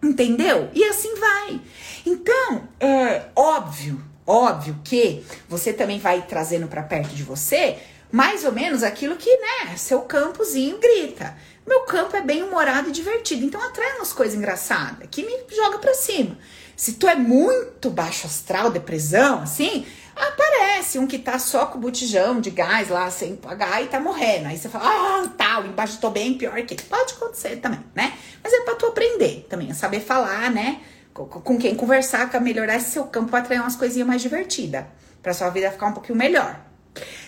Entendeu? 0.03 0.69
E 0.73 0.83
assim 0.83 1.15
vai. 1.15 1.61
Então, 2.05 2.67
é 2.79 3.25
óbvio, 3.35 4.01
óbvio 4.25 4.79
que 4.83 5.23
você 5.49 5.73
também 5.73 5.99
vai 5.99 6.25
trazendo 6.27 6.67
para 6.67 6.83
perto 6.83 7.15
de 7.15 7.23
você 7.23 7.77
mais 8.09 8.45
ou 8.45 8.53
menos 8.53 8.83
aquilo 8.83 9.17
que, 9.17 9.29
né, 9.37 9.75
seu 9.75 10.01
campozinho 10.01 10.79
grita. 10.79 11.35
Meu 11.65 11.81
campo 11.81 12.15
é 12.15 12.21
bem 12.21 12.41
humorado 12.41 12.87
e 12.87 12.93
divertido, 12.93 13.43
então 13.43 13.61
atrai 13.61 13.97
umas 13.97 14.13
coisas 14.13 14.37
engraçadas 14.37 15.09
que 15.11 15.23
me 15.25 15.37
joga 15.53 15.79
para 15.79 15.93
cima. 15.93 16.37
Se 16.73 16.93
tu 16.93 17.05
é 17.05 17.15
muito 17.15 17.89
baixo 17.89 18.25
astral, 18.25 18.69
depressão, 18.69 19.41
assim, 19.41 19.85
aparece 20.19 20.99
um 20.99 21.07
que 21.07 21.19
tá 21.19 21.37
só 21.39 21.65
com 21.65 21.77
o 21.77 21.81
botijão 21.81 22.39
de 22.41 22.49
gás 22.49 22.89
lá 22.89 23.09
sem 23.11 23.35
pagar 23.35 23.83
e 23.83 23.87
tá 23.87 23.99
morrendo. 23.99 24.47
Aí 24.47 24.57
você 24.57 24.69
fala, 24.69 24.85
ah, 24.85 25.29
tal, 25.37 25.65
embaixo 25.65 25.99
tô 25.99 26.09
bem, 26.09 26.37
pior 26.37 26.61
que. 26.63 26.81
Pode 26.83 27.13
acontecer 27.13 27.57
também, 27.57 27.79
né? 27.95 28.17
Mas 28.43 28.53
é 28.53 28.61
pra 28.61 28.75
tu 28.75 28.85
aprender 28.85 29.45
também, 29.49 29.69
é 29.69 29.73
saber 29.73 29.99
falar, 29.99 30.51
né? 30.51 30.81
Com 31.13 31.57
quem 31.57 31.75
conversar, 31.75 32.29
pra 32.29 32.39
melhorar 32.39 32.79
seu 32.79 33.05
campo 33.05 33.31
pra 33.31 33.39
atrair 33.39 33.59
umas 33.59 33.75
coisinhas 33.75 34.07
mais 34.07 34.21
divertidas. 34.21 34.85
Pra 35.21 35.33
sua 35.33 35.49
vida 35.49 35.71
ficar 35.71 35.87
um 35.87 35.93
pouquinho 35.93 36.17
melhor. 36.17 36.59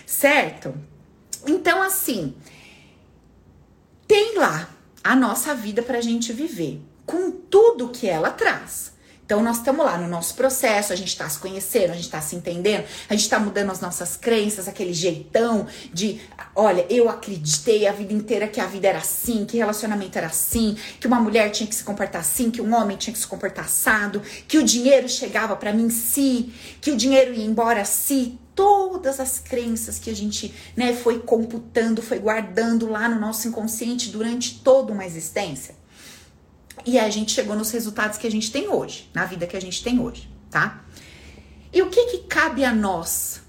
Certo? 0.06 0.74
Então, 1.46 1.82
assim, 1.82 2.34
tem 4.06 4.38
lá 4.38 4.68
a 5.02 5.16
nossa 5.16 5.54
vida 5.54 5.82
pra 5.82 6.00
gente 6.00 6.32
viver, 6.32 6.80
com 7.04 7.30
tudo 7.30 7.88
que 7.88 8.08
ela 8.08 8.30
traz. 8.30 8.92
Então, 9.30 9.44
nós 9.44 9.58
estamos 9.58 9.86
lá 9.86 9.96
no 9.96 10.08
nosso 10.08 10.34
processo, 10.34 10.92
a 10.92 10.96
gente 10.96 11.10
está 11.10 11.28
se 11.28 11.38
conhecendo, 11.38 11.92
a 11.92 11.94
gente 11.94 12.06
está 12.06 12.20
se 12.20 12.34
entendendo, 12.34 12.84
a 13.08 13.12
gente 13.12 13.22
está 13.22 13.38
mudando 13.38 13.70
as 13.70 13.80
nossas 13.80 14.16
crenças, 14.16 14.66
aquele 14.66 14.92
jeitão 14.92 15.68
de, 15.94 16.20
olha, 16.52 16.84
eu 16.90 17.08
acreditei 17.08 17.86
a 17.86 17.92
vida 17.92 18.12
inteira 18.12 18.48
que 18.48 18.60
a 18.60 18.66
vida 18.66 18.88
era 18.88 18.98
assim, 18.98 19.44
que 19.44 19.56
relacionamento 19.56 20.18
era 20.18 20.26
assim, 20.26 20.76
que 20.98 21.06
uma 21.06 21.20
mulher 21.20 21.48
tinha 21.50 21.68
que 21.68 21.76
se 21.76 21.84
comportar 21.84 22.22
assim, 22.22 22.50
que 22.50 22.60
um 22.60 22.74
homem 22.74 22.96
tinha 22.96 23.14
que 23.14 23.20
se 23.20 23.26
comportar 23.28 23.66
assado, 23.66 24.20
que 24.48 24.58
o 24.58 24.64
dinheiro 24.64 25.08
chegava 25.08 25.54
para 25.54 25.72
mim 25.72 25.90
si, 25.90 26.52
que 26.80 26.90
o 26.90 26.96
dinheiro 26.96 27.32
ia 27.32 27.44
embora 27.44 27.84
si. 27.84 28.36
Todas 28.56 29.20
as 29.20 29.38
crenças 29.38 30.00
que 30.00 30.10
a 30.10 30.14
gente 30.14 30.52
né, 30.76 30.92
foi 30.92 31.20
computando, 31.20 32.02
foi 32.02 32.18
guardando 32.18 32.90
lá 32.90 33.08
no 33.08 33.20
nosso 33.20 33.46
inconsciente 33.46 34.10
durante 34.10 34.58
toda 34.58 34.92
uma 34.92 35.06
existência. 35.06 35.79
E 36.84 36.98
a 36.98 37.08
gente 37.10 37.32
chegou 37.32 37.54
nos 37.56 37.70
resultados 37.70 38.18
que 38.18 38.26
a 38.26 38.30
gente 38.30 38.50
tem 38.50 38.68
hoje, 38.68 39.10
na 39.14 39.24
vida 39.24 39.46
que 39.46 39.56
a 39.56 39.60
gente 39.60 39.82
tem 39.82 40.00
hoje, 40.00 40.28
tá? 40.50 40.82
E 41.72 41.82
o 41.82 41.90
que 41.90 42.06
que 42.06 42.18
cabe 42.18 42.64
a 42.64 42.74
nós? 42.74 43.40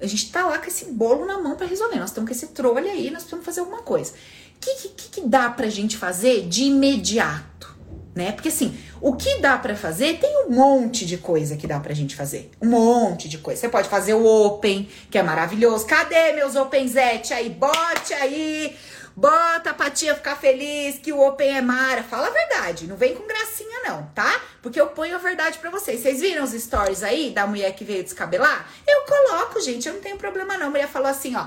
A 0.00 0.06
gente 0.06 0.30
tá 0.30 0.46
lá 0.46 0.58
com 0.58 0.66
esse 0.66 0.86
bolo 0.86 1.26
na 1.26 1.38
mão 1.38 1.56
para 1.56 1.66
resolver. 1.66 1.98
Nós 1.98 2.10
estamos 2.10 2.28
com 2.28 2.34
esse 2.34 2.48
trolho 2.48 2.86
aí, 2.86 3.10
nós 3.10 3.22
precisamos 3.22 3.44
fazer 3.44 3.60
alguma 3.60 3.82
coisa. 3.82 4.12
O 4.12 4.60
que, 4.60 4.88
que, 4.88 5.08
que 5.08 5.20
dá 5.22 5.50
pra 5.50 5.68
gente 5.68 5.96
fazer 5.96 6.46
de 6.48 6.64
imediato? 6.64 7.76
Né? 8.14 8.32
Porque 8.32 8.48
assim, 8.48 8.74
o 8.98 9.14
que 9.14 9.40
dá 9.40 9.58
para 9.58 9.76
fazer, 9.76 10.18
tem 10.18 10.46
um 10.46 10.50
monte 10.50 11.04
de 11.04 11.18
coisa 11.18 11.54
que 11.54 11.66
dá 11.66 11.78
pra 11.78 11.92
gente 11.92 12.16
fazer. 12.16 12.50
Um 12.62 12.70
monte 12.70 13.28
de 13.28 13.36
coisa. 13.36 13.60
Você 13.60 13.68
pode 13.68 13.90
fazer 13.90 14.14
o 14.14 14.24
Open, 14.24 14.88
que 15.10 15.18
é 15.18 15.22
maravilhoso. 15.22 15.86
Cadê 15.86 16.32
meus 16.32 16.56
Open 16.56 16.88
Zete 16.88 17.34
aí? 17.34 17.50
Bote 17.50 18.14
aí 18.14 18.74
Bota 19.16 19.70
a 19.70 19.74
Patia 19.74 20.14
ficar 20.14 20.36
feliz 20.36 20.98
que 20.98 21.10
o 21.10 21.26
Open 21.26 21.56
é 21.56 21.62
Mara. 21.62 22.02
Fala 22.02 22.26
a 22.26 22.30
verdade, 22.30 22.86
não 22.86 22.96
vem 22.96 23.14
com 23.14 23.26
gracinha 23.26 23.80
não, 23.86 24.02
tá? 24.14 24.42
Porque 24.60 24.78
eu 24.78 24.88
ponho 24.88 25.14
a 25.14 25.18
verdade 25.18 25.56
para 25.56 25.70
vocês. 25.70 26.00
Vocês 26.00 26.20
viram 26.20 26.44
os 26.44 26.50
stories 26.50 27.02
aí 27.02 27.30
da 27.30 27.46
mulher 27.46 27.74
que 27.74 27.82
veio 27.82 28.04
descabelar? 28.04 28.68
Eu 28.86 29.04
coloco, 29.04 29.58
gente, 29.62 29.88
eu 29.88 29.94
não 29.94 30.02
tenho 30.02 30.18
problema 30.18 30.58
não. 30.58 30.66
A 30.66 30.70
mulher 30.70 30.86
falou 30.86 31.08
assim, 31.08 31.34
ó, 31.34 31.46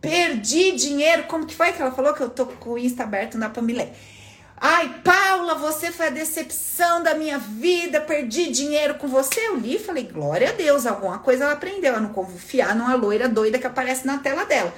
perdi 0.00 0.72
dinheiro. 0.72 1.24
Como 1.24 1.44
que 1.44 1.54
foi 1.54 1.70
que 1.72 1.82
ela 1.82 1.92
falou 1.92 2.14
que 2.14 2.22
eu 2.22 2.30
tô 2.30 2.46
com 2.46 2.70
o 2.70 2.78
Insta 2.78 3.02
aberto, 3.02 3.36
me 3.60 3.74
ler. 3.74 3.92
Ai, 4.58 5.02
Paula, 5.04 5.54
você 5.56 5.92
foi 5.92 6.06
a 6.06 6.10
decepção 6.10 7.02
da 7.02 7.14
minha 7.14 7.38
vida, 7.38 8.00
perdi 8.00 8.50
dinheiro 8.50 8.94
com 8.94 9.06
você. 9.06 9.48
Eu 9.48 9.56
li 9.56 9.76
e 9.76 9.78
falei, 9.78 10.04
glória 10.04 10.48
a 10.48 10.52
Deus, 10.52 10.86
alguma 10.86 11.18
coisa 11.18 11.44
ela 11.44 11.52
aprendeu. 11.52 11.92
Eu 11.92 12.00
não 12.00 12.14
confiar 12.14 12.74
numa 12.74 12.94
loira 12.94 13.28
doida 13.28 13.58
que 13.58 13.66
aparece 13.66 14.06
na 14.06 14.16
tela 14.16 14.46
dela. 14.46 14.72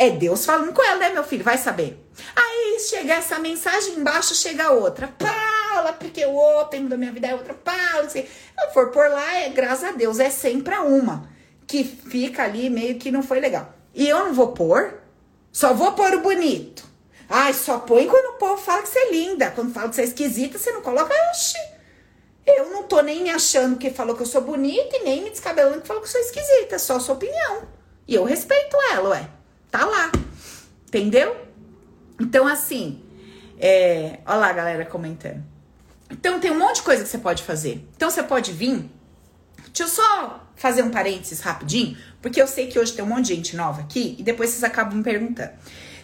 É 0.00 0.10
Deus 0.10 0.46
falando 0.46 0.72
com 0.72 0.80
ela, 0.80 1.00
né, 1.00 1.08
meu 1.08 1.24
filho? 1.24 1.42
Vai 1.42 1.58
saber. 1.58 2.00
Aí 2.36 2.78
chega 2.88 3.14
essa 3.14 3.36
mensagem, 3.40 3.94
embaixo 3.94 4.32
chega 4.32 4.70
outra. 4.70 5.08
Paula, 5.08 5.92
porque 5.92 6.24
o 6.24 6.34
outro 6.34 6.88
da 6.88 6.96
minha 6.96 7.10
vida 7.10 7.26
é 7.26 7.34
outra. 7.34 7.52
Paula, 7.52 8.08
se 8.08 8.20
eu 8.20 8.70
for 8.72 8.92
por 8.92 9.10
lá, 9.10 9.38
é 9.38 9.48
graças 9.48 9.82
a 9.82 9.90
Deus, 9.90 10.20
é 10.20 10.30
sempre 10.30 10.76
uma 10.76 11.28
que 11.66 11.82
fica 11.82 12.44
ali 12.44 12.70
meio 12.70 12.96
que 12.96 13.10
não 13.10 13.24
foi 13.24 13.40
legal. 13.40 13.74
E 13.92 14.08
eu 14.08 14.26
não 14.26 14.34
vou 14.34 14.52
pôr, 14.52 15.00
só 15.50 15.74
vou 15.74 15.90
pôr 15.92 16.14
o 16.14 16.20
bonito. 16.20 16.86
Ai, 17.28 17.52
só 17.52 17.78
põe 17.78 18.06
quando 18.06 18.36
o 18.36 18.38
povo 18.38 18.56
fala 18.56 18.82
que 18.82 18.88
você 18.88 19.00
é 19.00 19.10
linda. 19.10 19.50
Quando 19.50 19.74
fala 19.74 19.88
que 19.88 19.96
você 19.96 20.02
é 20.02 20.04
esquisita, 20.04 20.58
você 20.58 20.70
não 20.70 20.80
coloca, 20.80 21.12
oxi. 21.30 21.58
Eu 22.46 22.70
não 22.70 22.84
tô 22.84 23.02
nem 23.02 23.22
me 23.22 23.30
achando 23.30 23.76
que 23.76 23.90
falou 23.90 24.14
que 24.14 24.22
eu 24.22 24.26
sou 24.26 24.40
bonita 24.40 24.96
e 24.96 25.02
nem 25.02 25.24
me 25.24 25.30
descabelando 25.30 25.80
que 25.82 25.86
falou 25.88 26.00
que 26.00 26.08
eu 26.08 26.12
sou 26.12 26.20
esquisita. 26.20 26.76
É 26.76 26.78
só 26.78 27.00
sua 27.00 27.16
opinião. 27.16 27.68
E 28.06 28.14
eu 28.14 28.24
respeito 28.24 28.76
ela, 28.92 29.10
ué. 29.10 29.37
Tá 29.70 29.84
lá. 29.84 30.10
Entendeu? 30.86 31.36
Então, 32.20 32.46
assim. 32.46 33.02
É... 33.58 34.20
Olha 34.26 34.36
lá 34.36 34.48
a 34.48 34.52
galera 34.52 34.84
comentando. 34.84 35.42
Então, 36.10 36.40
tem 36.40 36.50
um 36.50 36.58
monte 36.58 36.76
de 36.76 36.82
coisa 36.82 37.02
que 37.02 37.08
você 37.08 37.18
pode 37.18 37.42
fazer. 37.42 37.86
Então, 37.96 38.10
você 38.10 38.22
pode 38.22 38.52
vir. 38.52 38.90
Deixa 39.66 39.82
eu 39.82 39.88
só 39.88 40.48
fazer 40.56 40.82
um 40.82 40.90
parênteses 40.90 41.40
rapidinho, 41.40 41.96
porque 42.20 42.40
eu 42.40 42.46
sei 42.46 42.66
que 42.66 42.78
hoje 42.78 42.92
tem 42.92 43.04
um 43.04 43.08
monte 43.08 43.26
de 43.26 43.34
gente 43.34 43.56
nova 43.56 43.80
aqui 43.82 44.16
e 44.18 44.22
depois 44.22 44.50
vocês 44.50 44.64
acabam 44.64 44.96
me 44.98 45.04
perguntando. 45.04 45.52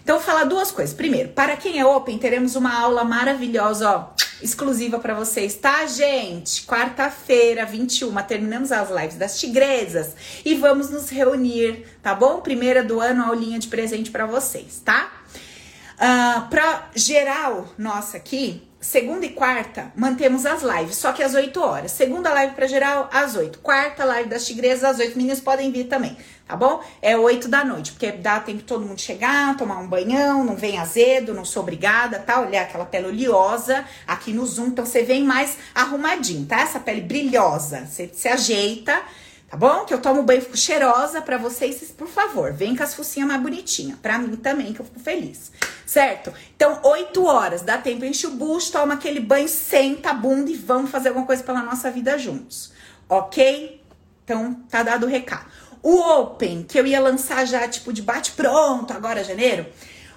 Então, 0.04 0.20
falar 0.20 0.44
duas 0.44 0.70
coisas. 0.70 0.94
Primeiro, 0.94 1.30
para 1.30 1.56
quem 1.56 1.80
é 1.80 1.86
open, 1.86 2.18
teremos 2.18 2.54
uma 2.56 2.78
aula 2.78 3.04
maravilhosa, 3.04 3.90
ó, 3.90 4.08
exclusiva 4.42 4.98
para 4.98 5.14
vocês, 5.14 5.54
tá, 5.54 5.86
gente? 5.86 6.66
Quarta-feira, 6.66 7.64
21, 7.64 8.14
terminamos 8.24 8.70
as 8.70 8.90
lives 8.90 9.16
das 9.16 9.40
tigresas 9.40 10.14
e 10.44 10.54
vamos 10.56 10.90
nos 10.90 11.08
reunir, 11.08 11.86
tá 12.02 12.14
bom? 12.14 12.42
Primeira 12.42 12.84
do 12.84 13.00
ano, 13.00 13.24
aulinha 13.24 13.58
de 13.58 13.68
presente 13.68 14.10
para 14.10 14.26
vocês, 14.26 14.82
tá? 14.84 15.10
Uh, 15.94 16.48
pra 16.50 16.90
geral 16.94 17.72
nossa 17.78 18.18
aqui, 18.18 18.62
segunda 18.84 19.24
e 19.24 19.30
quarta, 19.30 19.90
mantemos 19.96 20.44
as 20.44 20.62
lives, 20.62 20.96
só 20.96 21.10
que 21.12 21.22
às 21.22 21.34
8 21.34 21.58
horas. 21.58 21.90
Segunda 21.90 22.32
live 22.34 22.54
para 22.54 22.66
geral, 22.66 23.08
às 23.10 23.34
8. 23.34 23.58
Quarta 23.60 24.04
live 24.04 24.28
das 24.28 24.46
tigresas, 24.46 24.84
às 24.84 24.98
8. 24.98 25.16
Meninos 25.16 25.40
podem 25.40 25.72
vir 25.72 25.84
também, 25.84 26.14
tá 26.46 26.54
bom? 26.54 26.82
É 27.00 27.16
8 27.16 27.48
da 27.48 27.64
noite, 27.64 27.92
porque 27.92 28.12
dá 28.12 28.38
tempo 28.40 28.62
todo 28.62 28.84
mundo 28.84 29.00
chegar, 29.00 29.56
tomar 29.56 29.78
um 29.78 29.88
banhão, 29.88 30.44
não 30.44 30.54
vem 30.54 30.78
azedo, 30.78 31.32
não 31.32 31.46
sou 31.46 31.62
obrigada, 31.62 32.18
tá? 32.18 32.42
Olhar 32.42 32.62
aquela 32.62 32.84
pele 32.84 33.06
oleosa 33.06 33.86
aqui 34.06 34.34
no 34.34 34.44
Zoom, 34.44 34.66
então 34.66 34.84
você 34.84 35.02
vem 35.02 35.24
mais 35.24 35.56
arrumadinho, 35.74 36.44
tá? 36.44 36.60
Essa 36.60 36.78
pele 36.78 37.00
brilhosa, 37.00 37.86
você 37.86 38.10
se 38.12 38.28
ajeita 38.28 39.02
tá 39.54 39.56
bom? 39.56 39.84
Que 39.84 39.94
eu 39.94 40.02
tomo 40.02 40.24
banho, 40.24 40.42
fico 40.42 40.56
cheirosa 40.56 41.22
para 41.22 41.38
vocês, 41.38 41.80
por 41.96 42.08
favor, 42.08 42.52
vem 42.52 42.74
com 42.74 42.82
as 42.82 42.92
focinhas 42.92 43.28
mais 43.28 43.40
bonitinhas, 43.40 43.96
para 44.00 44.18
mim 44.18 44.34
também, 44.34 44.72
que 44.72 44.80
eu 44.80 44.84
fico 44.84 44.98
feliz, 44.98 45.52
certo? 45.86 46.34
Então, 46.56 46.80
8 46.82 47.24
horas, 47.24 47.62
dá 47.62 47.78
tempo, 47.78 48.04
enche 48.04 48.26
o 48.26 48.32
bucho, 48.32 48.72
toma 48.72 48.94
aquele 48.94 49.20
banho, 49.20 49.48
senta 49.48 50.10
a 50.10 50.12
bunda 50.12 50.50
e 50.50 50.56
vamos 50.56 50.90
fazer 50.90 51.10
alguma 51.10 51.24
coisa 51.24 51.44
pela 51.44 51.62
nossa 51.62 51.88
vida 51.88 52.18
juntos, 52.18 52.72
ok? 53.08 53.80
Então, 54.24 54.54
tá 54.68 54.82
dado 54.82 55.06
o 55.06 55.08
recado. 55.08 55.46
O 55.80 56.00
Open, 56.00 56.64
que 56.64 56.76
eu 56.76 56.84
ia 56.84 56.98
lançar 56.98 57.46
já, 57.46 57.68
tipo, 57.68 57.92
de 57.92 58.02
bate 58.02 58.32
pronto, 58.32 58.92
agora 58.92 59.22
janeiro, 59.22 59.66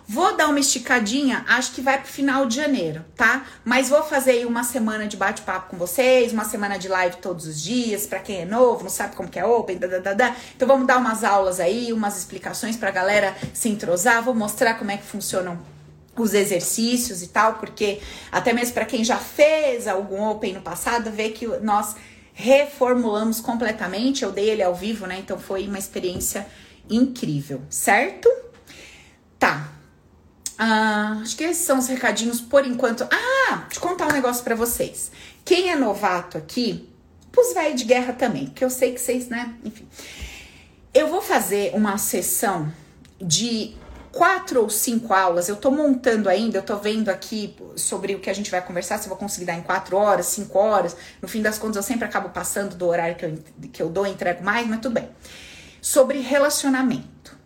Vou 0.09 0.37
dar 0.37 0.47
uma 0.47 0.59
esticadinha, 0.59 1.43
acho 1.49 1.73
que 1.73 1.81
vai 1.81 2.01
pro 2.01 2.09
final 2.09 2.45
de 2.45 2.55
janeiro, 2.55 3.03
tá? 3.13 3.45
Mas 3.65 3.89
vou 3.89 4.01
fazer 4.03 4.31
aí 4.31 4.45
uma 4.45 4.63
semana 4.63 5.05
de 5.05 5.17
bate-papo 5.17 5.71
com 5.71 5.77
vocês, 5.77 6.31
uma 6.31 6.45
semana 6.45 6.79
de 6.79 6.87
live 6.87 7.17
todos 7.17 7.45
os 7.45 7.61
dias, 7.61 8.07
para 8.07 8.19
quem 8.19 8.37
é 8.37 8.45
novo, 8.45 8.83
não 8.83 8.89
sabe 8.89 9.17
como 9.17 9.27
que 9.27 9.37
é 9.37 9.45
open, 9.45 9.77
da, 9.77 9.99
da, 9.99 10.13
da, 10.13 10.35
Então 10.55 10.65
vamos 10.65 10.87
dar 10.87 10.97
umas 10.97 11.25
aulas 11.25 11.59
aí, 11.59 11.91
umas 11.91 12.17
explicações 12.17 12.77
pra 12.77 12.89
galera 12.89 13.35
se 13.53 13.67
entrosar, 13.67 14.23
vou 14.23 14.33
mostrar 14.33 14.75
como 14.75 14.91
é 14.91 14.97
que 14.97 15.05
funcionam 15.05 15.59
os 16.15 16.33
exercícios 16.33 17.21
e 17.21 17.27
tal, 17.27 17.55
porque 17.55 17.99
até 18.31 18.53
mesmo 18.53 18.75
para 18.75 18.85
quem 18.85 19.03
já 19.03 19.17
fez 19.17 19.89
algum 19.89 20.23
open 20.29 20.53
no 20.53 20.61
passado, 20.61 21.11
vê 21.11 21.31
que 21.31 21.45
nós 21.61 21.97
reformulamos 22.33 23.41
completamente. 23.41 24.23
Eu 24.23 24.31
dei 24.31 24.51
ele 24.51 24.63
ao 24.63 24.73
vivo, 24.73 25.05
né? 25.05 25.19
Então 25.19 25.37
foi 25.37 25.67
uma 25.67 25.77
experiência 25.77 26.47
incrível, 26.89 27.61
certo? 27.69 28.31
Tá. 29.37 29.76
Ah, 30.57 31.19
acho 31.21 31.35
que 31.37 31.43
esses 31.43 31.63
são 31.63 31.77
os 31.77 31.87
recadinhos 31.87 32.41
por 32.41 32.65
enquanto. 32.65 33.07
Ah, 33.11 33.67
eu 33.73 33.81
contar 33.81 34.07
um 34.07 34.13
negócio 34.13 34.43
para 34.43 34.55
vocês. 34.55 35.11
Quem 35.45 35.69
é 35.69 35.75
novato 35.75 36.37
aqui, 36.37 36.89
pus 37.31 37.53
velho 37.53 37.75
de 37.75 37.83
guerra 37.83 38.13
também, 38.13 38.47
porque 38.47 38.65
eu 38.65 38.69
sei 38.69 38.93
que 38.93 38.99
vocês, 38.99 39.27
né? 39.27 39.53
Enfim. 39.63 39.87
Eu 40.93 41.07
vou 41.09 41.21
fazer 41.21 41.75
uma 41.75 41.97
sessão 41.97 42.71
de 43.21 43.75
quatro 44.11 44.63
ou 44.63 44.69
cinco 44.69 45.13
aulas. 45.13 45.47
Eu 45.47 45.55
tô 45.55 45.69
montando 45.69 46.27
ainda, 46.27 46.57
eu 46.57 46.63
tô 46.63 46.75
vendo 46.77 47.09
aqui 47.09 47.55
sobre 47.75 48.15
o 48.15 48.19
que 48.19 48.29
a 48.29 48.33
gente 48.33 48.49
vai 48.49 48.61
conversar, 48.61 48.97
se 48.97 49.05
eu 49.05 49.09
vou 49.09 49.17
conseguir 49.17 49.45
dar 49.45 49.53
em 49.53 49.61
quatro 49.61 49.95
horas, 49.95 50.25
cinco 50.25 50.57
horas. 50.57 50.97
No 51.21 51.27
fim 51.27 51.41
das 51.43 51.59
contas, 51.59 51.75
eu 51.77 51.83
sempre 51.83 52.05
acabo 52.05 52.29
passando 52.29 52.75
do 52.75 52.87
horário 52.87 53.15
que 53.15 53.25
eu, 53.25 53.39
que 53.71 53.81
eu 53.83 53.89
dou, 53.89 54.07
entrego 54.07 54.43
mais, 54.43 54.67
mas 54.67 54.79
tudo 54.79 54.93
bem. 54.93 55.07
Sobre 55.79 56.19
relacionamento. 56.19 57.36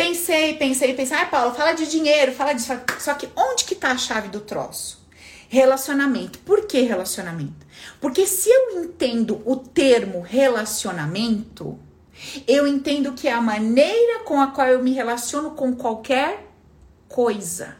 Pensei, 0.00 0.54
pensei, 0.54 0.94
pensei. 0.94 1.18
Ah, 1.18 1.26
Paula, 1.26 1.52
fala 1.52 1.72
de 1.74 1.86
dinheiro, 1.86 2.32
fala 2.32 2.54
disso. 2.54 2.72
Só 2.98 3.12
que 3.12 3.28
onde 3.36 3.66
que 3.66 3.74
tá 3.74 3.90
a 3.90 3.98
chave 3.98 4.28
do 4.28 4.40
troço? 4.40 5.06
Relacionamento. 5.46 6.38
Por 6.38 6.66
que 6.66 6.80
relacionamento? 6.80 7.66
Porque 8.00 8.26
se 8.26 8.48
eu 8.48 8.82
entendo 8.82 9.42
o 9.44 9.56
termo 9.56 10.22
relacionamento, 10.22 11.78
eu 12.48 12.66
entendo 12.66 13.12
que 13.12 13.28
é 13.28 13.32
a 13.32 13.42
maneira 13.42 14.20
com 14.20 14.40
a 14.40 14.46
qual 14.46 14.68
eu 14.68 14.82
me 14.82 14.94
relaciono 14.94 15.50
com 15.50 15.76
qualquer 15.76 16.46
coisa. 17.06 17.76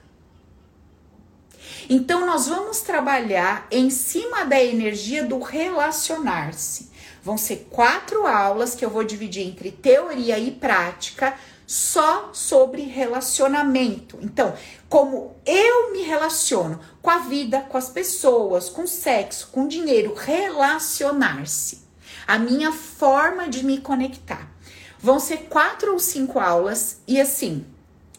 Então, 1.89 2.27
nós 2.27 2.47
vamos 2.47 2.81
trabalhar 2.83 3.67
em 3.71 3.89
cima 3.89 4.45
da 4.45 4.63
energia 4.63 5.25
do 5.25 5.39
relacionar-se. 5.39 6.91
Vão 7.23 7.39
ser 7.39 7.69
quatro 7.71 8.27
aulas 8.27 8.75
que 8.75 8.85
eu 8.85 8.91
vou 8.91 9.05
dividir 9.05 9.47
entre 9.47 9.71
teoria 9.71 10.39
e 10.39 10.51
prática 10.51 11.35
só 11.71 12.31
sobre 12.33 12.83
relacionamento. 12.83 14.19
Então, 14.21 14.53
como 14.89 15.37
eu 15.47 15.93
me 15.93 16.03
relaciono 16.03 16.81
com 17.01 17.09
a 17.09 17.19
vida, 17.19 17.61
com 17.61 17.79
as 17.79 17.89
pessoas, 17.89 18.69
com 18.69 18.83
o 18.83 18.89
sexo, 18.89 19.51
com 19.53 19.67
o 19.67 19.69
dinheiro, 19.69 20.13
relacionar-se. 20.13 21.83
A 22.27 22.41
minha 22.41 22.73
forma 22.73 23.49
de 23.49 23.65
me 23.65 23.79
conectar. 23.79 24.51
Vão 24.99 25.21
ser 25.21 25.47
quatro 25.49 25.93
ou 25.93 26.01
cinco 26.01 26.41
aulas 26.41 27.03
e 27.07 27.21
assim, 27.21 27.65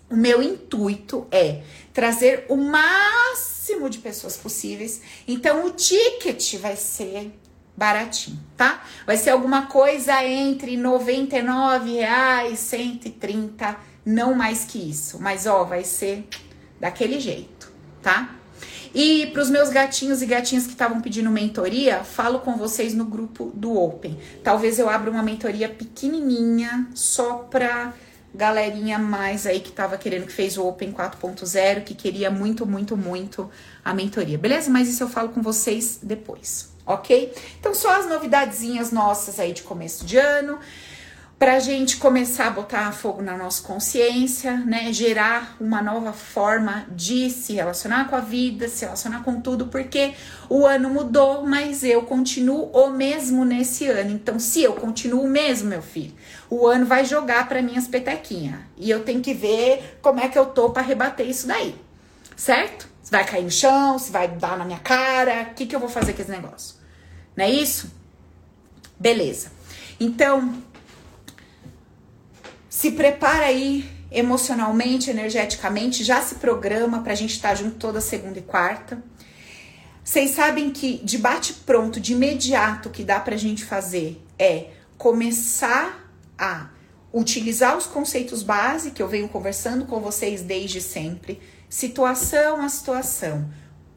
o 0.10 0.16
meu 0.16 0.42
intuito 0.42 1.28
é 1.30 1.62
trazer 1.92 2.46
o 2.48 2.56
máximo 2.56 3.90
de 3.90 3.98
pessoas 3.98 4.38
possíveis. 4.38 5.02
Então, 5.28 5.66
o 5.66 5.72
ticket 5.72 6.56
vai 6.56 6.78
ser 6.78 7.34
baratinho, 7.82 8.40
tá? 8.56 8.84
Vai 9.08 9.18
ser 9.18 9.32
alguma 9.32 9.64
coisa 9.64 10.24
entre 10.24 10.78
99 10.78 11.94
reais, 11.94 12.60
130, 12.60 13.76
não 14.06 14.36
mais 14.36 14.66
que 14.66 14.78
isso. 14.78 15.18
Mas 15.20 15.48
ó, 15.48 15.64
vai 15.64 15.84
ser 15.84 16.28
daquele 16.80 17.20
jeito, 17.20 17.72
tá? 18.04 18.36
E 18.94 19.26
para 19.34 19.42
os 19.42 19.50
meus 19.50 19.70
gatinhos 19.70 20.22
e 20.22 20.28
gatinhas 20.28 20.68
que 20.68 20.74
estavam 20.74 21.02
pedindo 21.02 21.32
mentoria, 21.32 22.04
falo 22.04 22.42
com 22.42 22.56
vocês 22.56 22.94
no 22.94 23.06
grupo 23.06 23.52
do 23.56 23.76
Open. 23.76 24.16
Talvez 24.44 24.78
eu 24.78 24.88
abra 24.88 25.10
uma 25.10 25.24
mentoria 25.24 25.68
pequenininha 25.68 26.88
só 26.94 27.38
para 27.50 27.94
galerinha 28.36 29.00
mais 29.00 29.48
aí 29.48 29.60
que 29.60 29.72
tava 29.72 29.98
querendo 29.98 30.28
que 30.28 30.34
fez 30.34 30.56
o 30.56 30.68
Open 30.68 30.92
4.0, 30.92 31.84
que 31.84 31.96
queria 31.96 32.30
muito, 32.30 32.64
muito, 32.64 32.96
muito 32.96 33.50
a 33.84 33.92
mentoria. 33.92 34.38
Beleza? 34.38 34.70
Mas 34.70 34.88
isso 34.88 35.02
eu 35.02 35.10
falo 35.10 35.30
com 35.30 35.42
vocês 35.42 36.00
depois 36.04 36.71
ok? 36.86 37.34
Então, 37.60 37.74
só 37.74 38.00
as 38.00 38.08
novidadezinhas 38.08 38.92
nossas 38.92 39.40
aí 39.40 39.54
de 39.54 39.64
começo 39.64 40.06
de 40.06 40.18
ano, 40.18 40.60
pra 41.42 41.60
gente 41.60 41.98
começar 41.98 42.46
a 42.46 42.52
botar 42.52 42.92
fogo 42.92 43.20
na 43.20 43.36
nossa 43.36 43.64
consciência, 43.64 44.58
né? 44.58 44.94
Gerar 44.94 45.56
uma 45.60 45.82
nova 45.82 46.14
forma 46.14 46.86
de 46.92 47.32
se 47.32 47.54
relacionar 47.54 48.08
com 48.08 48.16
a 48.16 48.20
vida, 48.20 48.68
se 48.68 48.86
relacionar 48.86 49.24
com 49.24 49.42
tudo, 49.42 49.66
porque 49.66 50.14
o 50.48 50.68
ano 50.68 50.88
mudou, 50.92 51.44
mas 51.44 51.84
eu 51.84 52.04
continuo 52.04 52.70
o 52.72 52.92
mesmo 52.92 53.44
nesse 53.44 53.88
ano. 53.88 54.12
Então, 54.12 54.38
se 54.38 54.62
eu 54.62 54.74
continuo 54.74 55.24
o 55.24 55.28
mesmo, 55.28 55.68
meu 55.68 55.82
filho, 55.82 56.14
o 56.48 56.68
ano 56.68 56.86
vai 56.86 57.06
jogar 57.06 57.50
para 57.50 57.60
mim 57.60 57.76
as 57.76 57.88
petequinhas. 57.88 58.60
E 58.78 58.88
eu 58.88 59.04
tenho 59.04 59.20
que 59.20 59.34
ver 59.34 59.98
como 60.00 60.20
é 60.20 60.28
que 60.28 60.38
eu 60.38 60.46
tô 60.46 60.70
para 60.70 60.84
rebater 60.84 61.28
isso 61.28 61.48
daí, 61.48 61.74
certo? 62.36 62.88
Se 63.02 63.10
vai 63.10 63.26
cair 63.26 63.44
no 63.44 63.50
chão, 63.50 63.98
se 63.98 64.12
vai 64.12 64.28
dar 64.28 64.60
na 64.60 64.64
minha 64.64 64.78
cara, 64.78 65.48
o 65.50 65.56
que, 65.56 65.66
que 65.66 65.76
eu 65.76 65.80
vou 65.80 65.90
fazer 65.90 66.14
com 66.14 66.22
esse 66.22 66.30
negócio? 66.30 66.81
Não 67.36 67.46
é 67.46 67.50
isso? 67.50 67.92
Beleza. 69.00 69.52
Então, 70.00 70.62
se 72.70 72.92
prepara 72.92 73.46
aí 73.46 73.90
emocionalmente, 74.12 75.10
energeticamente, 75.10 76.04
já 76.04 76.22
se 76.22 76.36
programa 76.36 77.02
pra 77.02 77.16
gente 77.16 77.32
estar 77.32 77.50
tá 77.50 77.56
junto 77.56 77.78
toda 77.78 78.02
segunda 78.02 78.40
e 78.40 78.42
quarta. 78.42 79.02
Vocês 80.04 80.32
sabem 80.32 80.72
que 80.72 80.98
de 81.04 81.18
bate 81.18 81.54
pronto, 81.54 82.00
de 82.00 82.14
imediato, 82.14 82.90
que 82.90 83.04
dá 83.04 83.20
pra 83.20 83.38
gente 83.38 83.64
fazer 83.64 84.22
é 84.38 84.72
começar 84.98 86.12
a 86.38 86.70
utilizar 87.14 87.78
os 87.78 87.86
conceitos 87.86 88.42
base 88.42 88.92
que 88.92 89.02
eu 89.02 89.08
venho 89.08 89.30
conversando 89.30 89.86
com 89.86 90.00
vocês 90.00 90.42
desde 90.42 90.82
sempre, 90.82 91.40
situação 91.70 92.62
a 92.62 92.70
situação, 92.70 93.48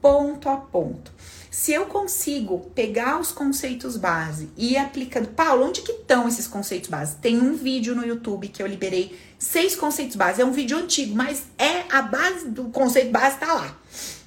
ponto 0.01 0.49
a 0.49 0.57
ponto. 0.57 1.14
Se 1.55 1.73
eu 1.73 1.87
consigo 1.87 2.69
pegar 2.75 3.21
os 3.21 3.31
conceitos 3.31 3.97
base 3.97 4.51
e 4.57 4.73
ir 4.73 4.77
aplicando, 4.77 5.29
Paulo, 5.29 5.65
onde 5.65 5.83
que 5.83 5.93
estão 5.93 6.27
esses 6.27 6.49
conceitos 6.49 6.91
base? 6.91 7.15
Tem 7.19 7.39
um 7.41 7.55
vídeo 7.55 7.95
no 7.95 8.05
YouTube 8.05 8.49
que 8.49 8.61
eu 8.61 8.67
liberei 8.67 9.17
seis 9.39 9.77
conceitos 9.77 10.17
base. 10.17 10.43
É 10.43 10.45
um 10.45 10.51
vídeo 10.51 10.77
antigo, 10.77 11.15
mas 11.15 11.45
é 11.57 11.85
a 11.93 12.03
base 12.03 12.49
do 12.49 12.65
conceito 12.65 13.13
base 13.13 13.39
tá 13.39 13.55
lá 13.55 13.79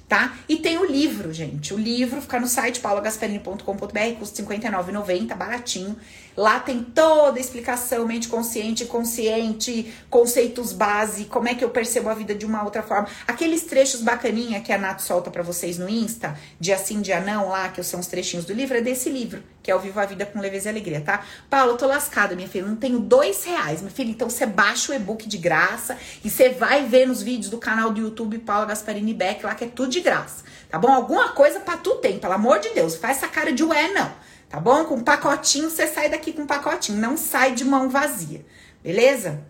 tá? 0.08 0.38
E 0.48 0.56
tem 0.56 0.78
o 0.78 0.86
livro, 0.86 1.32
gente. 1.32 1.74
O 1.74 1.76
livro 1.76 2.20
fica 2.22 2.40
no 2.40 2.48
site 2.48 2.80
paulagasperini.com.br, 2.80 4.18
custa 4.18 4.42
R$ 4.42 4.58
59,90, 4.58 5.36
baratinho. 5.36 5.96
Lá 6.38 6.60
tem 6.60 6.84
toda 6.84 7.36
a 7.36 7.40
explicação, 7.40 8.06
mente 8.06 8.28
consciente, 8.28 8.84
consciente, 8.84 9.92
conceitos 10.08 10.72
base, 10.72 11.24
como 11.24 11.48
é 11.48 11.54
que 11.56 11.64
eu 11.64 11.70
percebo 11.70 12.08
a 12.08 12.14
vida 12.14 12.32
de 12.32 12.46
uma 12.46 12.62
outra 12.62 12.80
forma. 12.80 13.08
Aqueles 13.26 13.62
trechos 13.62 14.02
bacaninha 14.02 14.60
que 14.60 14.72
a 14.72 14.78
Nath 14.78 15.00
solta 15.00 15.32
para 15.32 15.42
vocês 15.42 15.78
no 15.78 15.88
Insta, 15.88 16.38
dia 16.60 16.78
sim, 16.78 17.00
dia 17.00 17.18
não, 17.18 17.48
lá, 17.48 17.70
que 17.70 17.82
são 17.82 17.98
os 17.98 18.06
trechinhos 18.06 18.44
do 18.44 18.52
livro, 18.52 18.76
é 18.76 18.80
desse 18.80 19.10
livro, 19.10 19.42
que 19.60 19.68
é 19.68 19.74
o 19.74 19.80
Viva 19.80 20.02
a 20.02 20.06
Vida 20.06 20.24
com 20.26 20.38
Leveza 20.38 20.68
e 20.68 20.70
Alegria, 20.70 21.00
tá? 21.00 21.24
Paulo, 21.50 21.72
eu 21.72 21.76
tô 21.76 21.88
lascada, 21.88 22.36
minha 22.36 22.46
filha, 22.46 22.64
não 22.64 22.76
tenho 22.76 23.00
dois 23.00 23.42
reais, 23.42 23.80
minha 23.80 23.90
filha, 23.90 24.10
então 24.12 24.30
você 24.30 24.46
baixa 24.46 24.92
o 24.92 24.94
e-book 24.94 25.28
de 25.28 25.38
graça 25.38 25.98
e 26.22 26.30
você 26.30 26.50
vai 26.50 26.86
ver 26.86 27.08
nos 27.08 27.20
vídeos 27.20 27.50
do 27.50 27.58
canal 27.58 27.90
do 27.90 28.00
YouTube 28.00 28.38
Paula 28.38 28.64
Gasparini 28.64 29.12
Beck, 29.12 29.44
lá 29.44 29.56
que 29.56 29.64
é 29.64 29.68
tudo 29.68 29.90
de 29.90 29.98
graça, 29.98 30.44
tá 30.70 30.78
bom? 30.78 30.92
Alguma 30.92 31.30
coisa 31.30 31.58
para 31.58 31.78
tu 31.78 31.96
tem, 31.96 32.20
pelo 32.20 32.34
amor 32.34 32.60
de 32.60 32.68
Deus, 32.68 32.94
faz 32.94 33.16
essa 33.16 33.26
cara 33.26 33.52
de 33.52 33.64
ué, 33.64 33.88
não 33.88 34.27
tá 34.48 34.58
bom? 34.60 34.84
Com 34.84 34.96
um 34.96 35.04
pacotinho, 35.04 35.70
você 35.70 35.86
sai 35.86 36.08
daqui 36.08 36.32
com 36.32 36.42
um 36.42 36.46
pacotinho, 36.46 36.98
não 36.98 37.16
sai 37.16 37.54
de 37.54 37.64
mão 37.64 37.88
vazia, 37.88 38.44
beleza? 38.82 39.46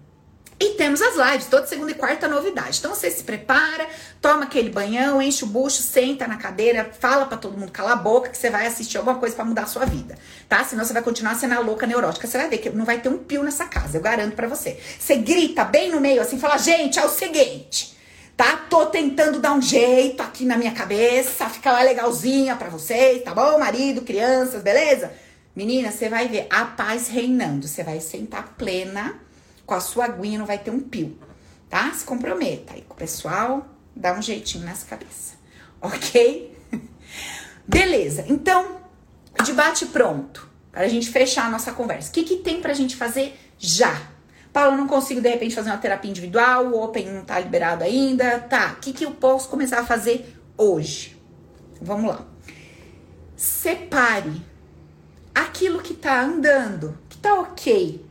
E 0.60 0.70
temos 0.70 1.00
as 1.00 1.14
lives, 1.14 1.46
toda 1.46 1.68
segunda 1.68 1.92
e 1.92 1.94
quarta 1.94 2.26
novidade. 2.26 2.78
Então 2.80 2.92
você 2.92 3.08
se 3.08 3.22
prepara, 3.22 3.86
toma 4.20 4.42
aquele 4.42 4.68
banhão, 4.70 5.22
enche 5.22 5.44
o 5.44 5.46
bucho, 5.46 5.80
senta 5.80 6.26
na 6.26 6.36
cadeira, 6.36 6.90
fala 6.98 7.26
para 7.26 7.36
todo 7.36 7.56
mundo 7.56 7.70
cala 7.70 7.92
a 7.92 7.96
boca 7.96 8.28
que 8.28 8.36
você 8.36 8.50
vai 8.50 8.66
assistir 8.66 8.98
alguma 8.98 9.18
coisa 9.18 9.36
para 9.36 9.44
mudar 9.44 9.62
a 9.62 9.66
sua 9.66 9.84
vida, 9.84 10.18
tá? 10.48 10.64
Senão 10.64 10.84
você 10.84 10.92
vai 10.92 11.02
continuar 11.02 11.36
sendo 11.36 11.54
a 11.54 11.60
louca 11.60 11.86
neurótica. 11.86 12.26
Você 12.26 12.36
vai 12.36 12.48
ver 12.48 12.58
que 12.58 12.70
não 12.70 12.84
vai 12.84 12.98
ter 12.98 13.08
um 13.08 13.18
pio 13.18 13.44
nessa 13.44 13.66
casa, 13.66 13.98
eu 13.98 14.02
garanto 14.02 14.34
para 14.34 14.48
você. 14.48 14.80
Você 14.98 15.16
grita 15.18 15.64
bem 15.64 15.92
no 15.92 16.00
meio 16.00 16.20
assim, 16.20 16.40
fala: 16.40 16.58
"Gente, 16.58 16.98
é 16.98 17.04
o 17.04 17.08
seguinte, 17.08 17.96
tá? 18.38 18.56
Tô 18.70 18.86
tentando 18.86 19.40
dar 19.40 19.52
um 19.52 19.60
jeito 19.60 20.22
aqui 20.22 20.44
na 20.44 20.56
minha 20.56 20.70
cabeça, 20.70 21.48
ficar 21.50 21.82
legalzinha 21.82 22.54
para 22.54 22.68
vocês, 22.68 23.24
tá 23.24 23.34
bom? 23.34 23.58
Marido, 23.58 24.02
crianças, 24.02 24.62
beleza? 24.62 25.12
Menina, 25.56 25.90
você 25.90 26.08
vai 26.08 26.28
ver 26.28 26.46
a 26.48 26.64
paz 26.64 27.08
reinando. 27.08 27.66
Você 27.66 27.82
vai 27.82 27.98
sentar 27.98 28.54
plena 28.56 29.20
com 29.66 29.74
a 29.74 29.80
sua 29.80 30.04
aguinha, 30.04 30.38
não 30.38 30.46
vai 30.46 30.56
ter 30.56 30.70
um 30.70 30.78
pio, 30.78 31.18
tá? 31.68 31.92
Se 31.92 32.04
comprometa 32.04 32.74
aí 32.74 32.82
com 32.82 32.94
o 32.94 32.96
pessoal, 32.96 33.66
dá 33.94 34.14
um 34.14 34.22
jeitinho 34.22 34.64
nessa 34.64 34.86
cabeça, 34.86 35.34
ok? 35.82 36.56
Beleza, 37.66 38.24
então, 38.28 38.82
debate 39.44 39.84
pronto, 39.86 40.48
para 40.70 40.82
a 40.82 40.88
gente 40.88 41.10
fechar 41.10 41.46
a 41.46 41.50
nossa 41.50 41.72
conversa. 41.72 42.08
O 42.08 42.12
que, 42.12 42.22
que 42.22 42.36
tem 42.36 42.62
pra 42.62 42.72
gente 42.72 42.94
fazer 42.94 43.36
já? 43.58 44.00
Paulo, 44.52 44.76
não 44.76 44.86
consigo 44.86 45.20
de 45.20 45.28
repente 45.28 45.54
fazer 45.54 45.70
uma 45.70 45.78
terapia 45.78 46.10
individual, 46.10 46.66
o 46.66 46.82
Open 46.82 47.06
não 47.12 47.24
tá 47.24 47.38
liberado 47.38 47.84
ainda. 47.84 48.40
Tá, 48.40 48.74
o 48.76 48.80
que, 48.80 48.92
que 48.92 49.04
eu 49.04 49.12
posso 49.12 49.48
começar 49.48 49.80
a 49.80 49.86
fazer 49.86 50.36
hoje? 50.56 51.16
Vamos 51.80 52.10
lá. 52.10 52.24
Separe 53.36 54.42
aquilo 55.34 55.80
que 55.80 55.94
tá 55.94 56.22
andando, 56.22 56.98
que 57.08 57.18
tá 57.18 57.34
ok, 57.34 58.04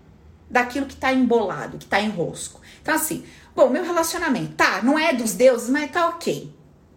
daquilo 0.49 0.85
que 0.85 0.95
tá 0.95 1.11
embolado, 1.11 1.77
que 1.77 1.85
tá 1.85 1.99
em 1.99 2.09
rosco. 2.09 2.61
Então, 2.81 2.95
assim, 2.95 3.25
bom, 3.53 3.69
meu 3.69 3.83
relacionamento, 3.83 4.53
tá, 4.53 4.81
não 4.81 4.97
é 4.97 5.13
dos 5.13 5.33
deuses, 5.33 5.69
mas 5.69 5.91
tá 5.91 6.07
ok. 6.07 6.53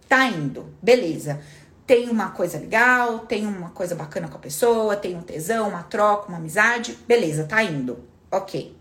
Tá 0.08 0.26
indo, 0.26 0.72
beleza. 0.80 1.40
Tem 1.86 2.08
uma 2.08 2.30
coisa 2.30 2.58
legal, 2.58 3.20
tem 3.20 3.44
uma 3.44 3.70
coisa 3.70 3.96
bacana 3.96 4.28
com 4.28 4.36
a 4.36 4.40
pessoa, 4.40 4.94
tem 4.94 5.16
um 5.16 5.22
tesão, 5.22 5.68
uma 5.68 5.82
troca, 5.82 6.28
uma 6.28 6.38
amizade, 6.38 6.96
beleza, 7.06 7.44
tá 7.44 7.62
indo, 7.64 7.98
ok. 8.30 8.76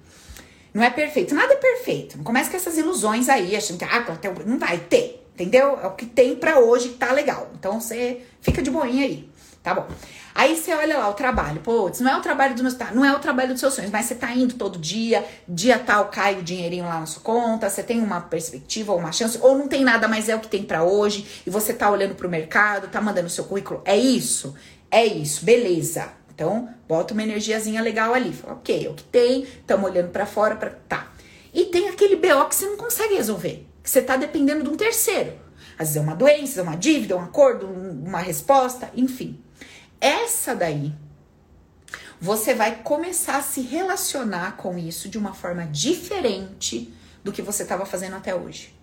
Não 0.73 0.83
é 0.83 0.89
perfeito. 0.89 1.33
Nada 1.33 1.53
é 1.53 1.57
perfeito. 1.57 2.17
Não 2.17 2.23
comece 2.23 2.49
com 2.49 2.57
essas 2.57 2.77
ilusões 2.77 3.29
aí, 3.29 3.55
achando 3.55 3.77
que 3.77 3.85
ah, 3.85 4.05
não 4.45 4.59
vai 4.59 4.77
ter. 4.77 5.25
Entendeu? 5.33 5.79
É 5.81 5.87
o 5.87 5.91
que 5.91 6.05
tem 6.05 6.35
para 6.35 6.59
hoje 6.59 6.89
que 6.89 6.95
tá 6.95 7.11
legal. 7.13 7.49
Então 7.57 7.79
você 7.79 8.21
fica 8.41 8.61
de 8.61 8.69
boinha 8.69 9.05
aí. 9.05 9.29
Tá 9.63 9.73
bom. 9.73 9.87
Aí 10.33 10.55
você 10.55 10.73
olha 10.73 10.97
lá 10.97 11.09
o 11.09 11.13
trabalho. 11.13 11.59
Pô, 11.61 11.91
não 11.99 12.11
é 12.11 12.17
o 12.17 12.21
trabalho 12.21 12.53
dos 12.53 12.61
meus. 12.61 12.73
Tá, 12.73 12.91
não 12.93 13.03
é 13.03 13.13
o 13.13 13.19
trabalho 13.19 13.49
dos 13.49 13.59
seus 13.59 13.73
sonhos, 13.73 13.91
mas 13.91 14.05
você 14.05 14.15
tá 14.15 14.31
indo 14.33 14.55
todo 14.55 14.79
dia, 14.79 15.25
dia 15.47 15.77
tal 15.77 16.07
cai 16.09 16.39
o 16.39 16.43
dinheirinho 16.43 16.85
lá 16.85 16.99
na 16.99 17.05
sua 17.05 17.21
conta, 17.21 17.69
você 17.69 17.83
tem 17.83 18.01
uma 18.01 18.21
perspectiva 18.21 18.93
ou 18.93 18.99
uma 18.99 19.11
chance, 19.11 19.37
ou 19.41 19.57
não 19.57 19.67
tem 19.67 19.83
nada, 19.83 20.07
mas 20.07 20.29
é 20.29 20.35
o 20.35 20.39
que 20.39 20.47
tem 20.47 20.63
para 20.63 20.83
hoje, 20.83 21.25
e 21.45 21.49
você 21.49 21.73
tá 21.73 21.89
olhando 21.89 22.15
pro 22.15 22.29
mercado, 22.29 22.87
tá 22.87 23.01
mandando 23.01 23.27
o 23.27 23.29
seu 23.29 23.43
currículo. 23.43 23.81
É 23.83 23.97
isso? 23.97 24.55
É 24.89 25.05
isso, 25.05 25.43
beleza. 25.43 26.18
Então, 26.39 26.69
bota 26.87 27.13
uma 27.13 27.21
energiazinha 27.21 27.81
legal 27.81 28.13
ali. 28.13 28.31
Fala, 28.31 28.53
ok, 28.53 28.85
é 28.85 28.89
o 28.89 28.93
que 28.93 29.03
tem, 29.03 29.43
estamos 29.43 29.89
olhando 29.89 30.09
para 30.09 30.25
fora, 30.25 30.55
para 30.55 30.69
tá. 30.69 31.11
E 31.53 31.65
tem 31.65 31.89
aquele 31.89 32.15
BO 32.15 32.47
que 32.47 32.55
você 32.55 32.65
não 32.65 32.77
consegue 32.77 33.15
resolver, 33.15 33.67
que 33.83 33.89
você 33.89 34.01
tá 34.01 34.15
dependendo 34.15 34.63
de 34.63 34.69
um 34.69 34.77
terceiro. 34.77 35.33
Às 35.77 35.89
vezes 35.89 35.97
é 35.97 35.99
uma 35.99 36.15
doença, 36.15 36.61
é 36.61 36.63
uma 36.63 36.77
dívida, 36.77 37.17
um 37.17 37.21
acordo, 37.21 37.67
uma 37.67 38.19
resposta, 38.19 38.89
enfim. 38.95 39.37
Essa 39.99 40.55
daí, 40.55 40.93
você 42.21 42.53
vai 42.53 42.83
começar 42.83 43.35
a 43.35 43.41
se 43.41 43.59
relacionar 43.59 44.55
com 44.55 44.77
isso 44.77 45.09
de 45.09 45.17
uma 45.17 45.33
forma 45.33 45.65
diferente 45.65 46.93
do 47.21 47.33
que 47.33 47.41
você 47.41 47.63
estava 47.63 47.85
fazendo 47.85 48.15
até 48.15 48.33
hoje 48.33 48.78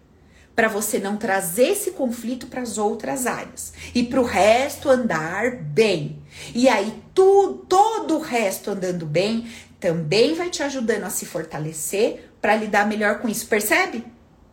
para 0.56 0.68
você 0.68 0.98
não 0.98 1.18
trazer 1.18 1.68
esse 1.68 1.90
conflito 1.90 2.46
para 2.46 2.62
as 2.62 2.78
outras 2.78 3.26
áreas 3.26 3.74
e 3.94 4.02
para 4.02 4.18
o 4.18 4.24
resto 4.24 4.88
andar 4.88 5.54
bem. 5.56 6.22
E 6.54 6.66
aí 6.66 7.02
tu, 7.14 7.66
todo 7.68 8.16
o 8.16 8.20
resto 8.20 8.70
andando 8.70 9.04
bem 9.04 9.46
também 9.78 10.34
vai 10.34 10.48
te 10.48 10.62
ajudando 10.62 11.04
a 11.04 11.10
se 11.10 11.26
fortalecer 11.26 12.30
para 12.40 12.56
lidar 12.56 12.88
melhor 12.88 13.18
com 13.18 13.28
isso. 13.28 13.46
Percebe? 13.46 14.02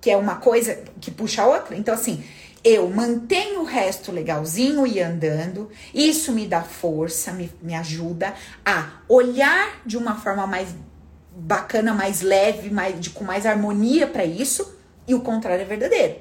Que 0.01 0.11
é 0.11 0.17
uma 0.17 0.35
coisa 0.35 0.83
que 0.99 1.09
puxa 1.09 1.43
a 1.43 1.47
outra. 1.47 1.77
Então 1.77 1.93
assim, 1.93 2.21
eu 2.65 2.89
mantenho 2.89 3.61
o 3.61 3.65
resto 3.65 4.11
legalzinho 4.11 4.85
e 4.85 4.99
andando, 4.99 5.71
isso 5.93 6.33
me 6.33 6.45
dá 6.45 6.63
força, 6.63 7.31
me, 7.31 7.49
me 7.61 7.73
ajuda 7.75 8.33
a 8.65 8.91
olhar 9.07 9.81
de 9.85 9.95
uma 9.95 10.15
forma 10.15 10.45
mais 10.45 10.67
bacana, 11.33 11.93
mais 11.93 12.21
leve, 12.21 12.69
mais, 12.69 12.99
de, 12.99 13.09
com 13.09 13.23
mais 13.23 13.45
harmonia 13.45 14.05
para 14.05 14.25
isso 14.25 14.82
e 15.07 15.13
o 15.13 15.21
contrário 15.21 15.61
é 15.61 15.65
verdadeiro. 15.65 16.15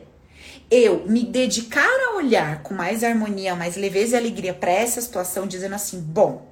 Eu 0.71 1.05
me 1.07 1.25
dedicar 1.25 1.89
a 2.09 2.17
olhar 2.17 2.63
com 2.63 2.75
mais 2.75 3.05
harmonia, 3.05 3.55
mais 3.55 3.77
leveza 3.77 4.17
e 4.17 4.19
alegria 4.19 4.55
para 4.55 4.71
essa 4.71 5.01
situação, 5.01 5.47
dizendo 5.47 5.75
assim: 5.75 6.01
bom, 6.01 6.51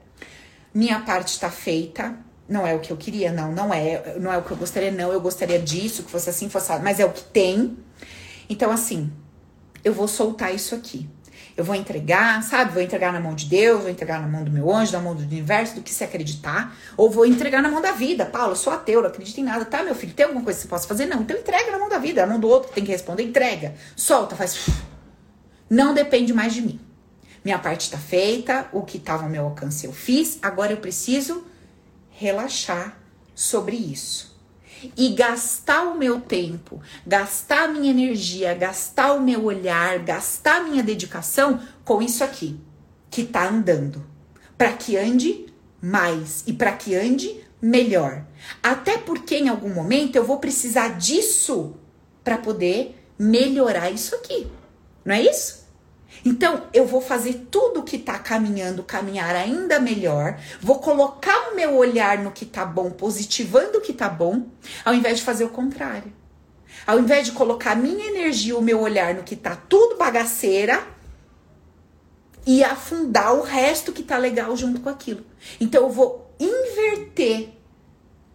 minha 0.74 1.01
parte 1.01 1.28
está 1.28 1.51
feita, 1.51 2.14
não 2.49 2.66
é 2.66 2.74
o 2.74 2.81
que 2.81 2.93
eu 2.93 2.97
queria, 2.97 3.33
não, 3.33 3.53
não 3.53 3.72
é, 3.72 4.18
não 4.18 4.33
é 4.33 4.39
o 4.39 4.43
que 4.43 4.51
eu 4.51 4.57
gostaria, 4.57 4.91
não, 4.91 5.12
eu 5.12 5.20
gostaria 5.20 5.59
disso, 5.59 6.03
que 6.03 6.11
fosse 6.11 6.28
assim, 6.28 6.49
fosse, 6.49 6.70
mas 6.81 7.01
é 7.01 7.05
o 7.05 7.12
que 7.12 7.22
tem. 7.22 7.78
Então, 8.49 8.70
assim, 8.70 9.11
eu 9.85 9.95
vou 9.95 10.09
soltar 10.09 10.55
isso 10.55 10.74
aqui. 10.74 11.09
Eu 11.57 11.64
vou 11.64 11.74
entregar, 11.74 12.42
sabe? 12.42 12.72
Vou 12.72 12.82
entregar 12.82 13.12
na 13.12 13.20
mão 13.20 13.34
de 13.34 13.46
Deus, 13.46 13.82
vou 13.82 13.90
entregar 13.90 14.20
na 14.20 14.28
mão 14.28 14.44
do 14.44 14.51
meu 14.51 14.72
anjo, 14.72 14.92
na 14.92 15.01
mão 15.01 15.14
do 15.14 15.22
universo, 15.22 15.74
do 15.74 15.82
que 15.82 15.90
se 15.92 16.05
acreditar. 16.05 16.76
Ou 16.96 17.11
vou 17.11 17.26
entregar 17.26 17.62
na 17.62 17.68
mão 17.68 17.80
da 17.80 17.92
vida. 17.92 18.24
Paulo, 18.26 18.57
sou 18.57 18.72
ateu, 18.72 19.03
não 19.03 19.09
acredito 19.09 19.38
em 19.38 19.44
nada. 19.44 19.64
Tá, 19.64 19.82
meu 19.82 19.94
filho, 19.94 20.12
tem 20.12 20.24
alguma 20.24 20.44
coisa 20.44 20.59
que 20.59 20.62
você 20.62 20.68
possa 20.68 20.88
fazer? 20.88 21.07
Não. 21.07 21.22
Então 21.22 21.36
entrega 21.36 21.70
na 21.70 21.78
mão 21.78 21.88
da 21.88 21.98
vida, 21.98 22.22
na 22.22 22.32
mão 22.32 22.40
do 22.40 22.48
outro 22.48 22.68
que 22.68 22.74
tem 22.74 22.84
que 22.84 22.92
responder. 22.92 23.22
Entrega. 23.24 23.74
Solta, 23.96 24.36
faz. 24.36 24.68
Não 25.68 25.92
depende 25.94 26.32
mais 26.32 26.55
de 26.55 26.62
mim. 26.62 26.80
Minha 27.44 27.59
parte 27.59 27.82
está 27.82 27.98
feita, 27.98 28.68
o 28.72 28.82
que 28.82 28.98
estava 28.98 29.24
ao 29.24 29.28
meu 29.30 29.44
alcance 29.44 29.86
eu 29.86 29.92
fiz. 29.92 30.38
Agora 30.42 30.72
eu 30.72 30.76
preciso 30.76 31.44
relaxar 32.11 32.98
sobre 33.34 33.76
isso 33.76 34.30
e 34.97 35.11
gastar 35.11 35.83
o 35.83 35.99
meu 35.99 36.20
tempo, 36.20 36.81
gastar 37.07 37.64
a 37.64 37.68
minha 37.68 37.91
energia, 37.91 38.55
gastar 38.55 39.12
o 39.12 39.20
meu 39.20 39.45
olhar, 39.45 39.99
gastar 40.01 40.61
a 40.61 40.64
minha 40.64 40.83
dedicação 40.83 41.61
com 41.85 42.01
isso 42.01 42.24
aqui 42.24 42.59
que 43.11 43.24
tá 43.24 43.49
andando, 43.49 44.07
para 44.57 44.72
que 44.72 44.97
ande 44.97 45.47
mais 45.83 46.45
e 46.47 46.53
para 46.53 46.72
que 46.72 46.95
ande 46.95 47.41
melhor. 47.61 48.24
Até 48.62 48.97
porque 48.97 49.37
em 49.37 49.49
algum 49.49 49.72
momento 49.72 50.16
eu 50.16 50.24
vou 50.24 50.39
precisar 50.39 50.99
disso 50.99 51.74
para 52.22 52.39
poder 52.39 52.97
melhorar 53.18 53.91
isso 53.91 54.14
aqui. 54.14 54.47
Não 55.05 55.14
é 55.14 55.22
isso? 55.22 55.59
Então, 56.25 56.64
eu 56.73 56.87
vou 56.87 57.01
fazer 57.01 57.47
tudo 57.51 57.83
que 57.83 57.99
tá 57.99 58.18
caminhando, 58.18 58.83
caminhar 58.83 59.35
ainda 59.35 59.81
melhor. 59.81 60.39
Vou 60.61 60.79
colocar 60.79 61.51
o 61.51 61.57
meu 61.57 61.75
olhar 61.77 62.18
no 62.18 62.31
que 62.31 62.45
tá 62.45 62.64
bom, 62.64 62.91
positivando 62.91 63.79
o 63.79 63.81
que 63.81 63.93
tá 63.93 64.09
bom, 64.09 64.47
ao 64.85 64.95
invés 64.95 65.18
de 65.18 65.25
fazer 65.25 65.45
o 65.45 65.51
contrário. 65.51 66.12
Ao 66.87 66.99
invés 66.99 67.27
de 67.27 67.33
colocar 67.33 67.75
minha 67.75 68.07
energia, 68.07 68.57
o 68.57 68.62
meu 68.62 68.81
olhar 68.81 69.14
no 69.14 69.23
que 69.23 69.37
tá 69.37 69.57
tudo 69.57 69.97
bagaceira 69.97 70.83
e 72.47 72.64
afundar 72.64 73.35
o 73.35 73.43
resto 73.43 73.93
que 73.93 74.03
tá 74.03 74.16
legal 74.16 74.57
junto 74.57 74.81
com 74.81 74.89
aquilo. 74.89 75.25
Então 75.61 75.83
eu 75.83 75.91
vou 75.91 76.35
inverter 76.39 77.51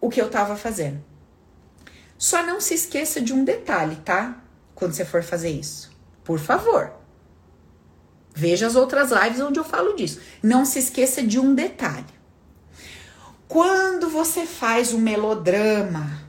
o 0.00 0.08
que 0.08 0.20
eu 0.20 0.30
tava 0.30 0.56
fazendo. 0.56 1.02
Só 2.18 2.42
não 2.42 2.60
se 2.60 2.74
esqueça 2.74 3.20
de 3.20 3.32
um 3.32 3.44
detalhe, 3.44 3.96
tá? 3.96 4.42
Quando 4.74 4.92
você 4.92 5.04
for 5.04 5.22
fazer 5.22 5.50
isso. 5.50 5.90
Por 6.24 6.38
favor. 6.38 6.92
Veja 8.38 8.66
as 8.66 8.76
outras 8.76 9.10
lives 9.10 9.40
onde 9.40 9.58
eu 9.58 9.64
falo 9.64 9.94
disso. 9.94 10.20
Não 10.42 10.66
se 10.66 10.78
esqueça 10.78 11.22
de 11.22 11.40
um 11.40 11.54
detalhe. 11.54 12.04
Quando 13.48 14.10
você 14.10 14.44
faz 14.44 14.92
um 14.92 14.98
melodrama, 14.98 16.22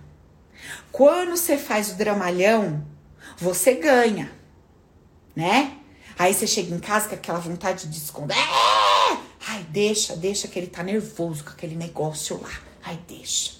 quando 0.90 1.32
você 1.32 1.58
faz 1.58 1.92
o 1.92 1.96
dramalhão, 1.96 2.82
você 3.38 3.74
ganha, 3.74 4.32
né? 5.36 5.74
Aí 6.18 6.34
você 6.34 6.48
chega 6.48 6.74
em 6.74 6.80
casa 6.80 7.10
com 7.10 7.16
aquela 7.16 7.40
vontade 7.40 7.88
de 7.88 7.98
esconder. 7.98 8.38
Ai, 9.46 9.66
deixa, 9.70 10.16
deixa 10.16 10.48
que 10.48 10.58
ele 10.58 10.68
tá 10.68 10.82
nervoso 10.84 11.44
com 11.44 11.50
aquele 11.50 11.76
negócio 11.76 12.40
lá. 12.42 12.54
Ai, 12.86 12.98
deixa. 13.06 13.58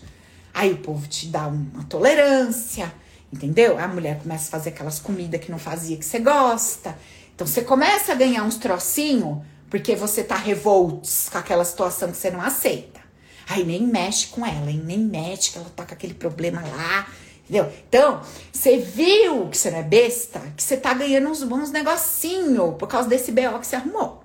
Aí 0.54 0.72
o 0.72 0.78
povo 0.78 1.06
te 1.06 1.28
dá 1.28 1.48
uma 1.48 1.84
tolerância, 1.84 2.94
entendeu? 3.32 3.78
A 3.78 3.90
mulher 3.90 4.20
começa 4.20 4.48
a 4.48 4.52
fazer 4.52 4.70
aquelas 4.70 5.00
comidas 5.00 5.42
que 5.42 5.52
não 5.52 5.60
fazia 5.60 5.98
que 5.98 6.06
você 6.06 6.20
gosta. 6.20 6.98
Então 7.38 7.46
você 7.46 7.62
começa 7.62 8.14
a 8.14 8.16
ganhar 8.16 8.44
uns 8.44 8.56
trocinhos 8.58 9.38
porque 9.70 9.96
você 9.96 10.24
tá 10.24 10.36
revoltos 10.36 11.30
com 11.30 11.38
aquela 11.38 11.64
situação 11.64 12.10
que 12.10 12.18
você 12.18 12.32
não 12.32 12.42
aceita. 12.42 13.00
Aí 13.48 13.64
nem 13.64 13.86
mexe 13.86 14.26
com 14.26 14.44
ela, 14.44 14.72
hein? 14.72 14.82
nem 14.84 14.98
mexe 14.98 15.52
que 15.52 15.60
ela 15.60 15.70
tá 15.70 15.86
com 15.86 15.94
aquele 15.94 16.16
problema 16.16 16.62
lá. 16.62 17.08
Entendeu? 17.44 17.72
Então, 17.88 18.24
você 18.52 18.80
viu 18.80 19.50
que 19.50 19.58
você 19.58 19.70
não 19.70 19.78
é 19.78 19.84
besta, 19.84 20.42
que 20.58 20.64
você 20.64 20.78
tá 20.78 20.96
ganhando 20.96 21.30
uns 21.30 21.44
bons 21.44 21.70
negocinhos 21.70 22.74
por 22.74 22.88
causa 22.88 23.08
desse 23.08 23.32
BO 23.32 23.60
que 23.60 23.68
você 23.68 23.76
arrumou. 23.76 24.24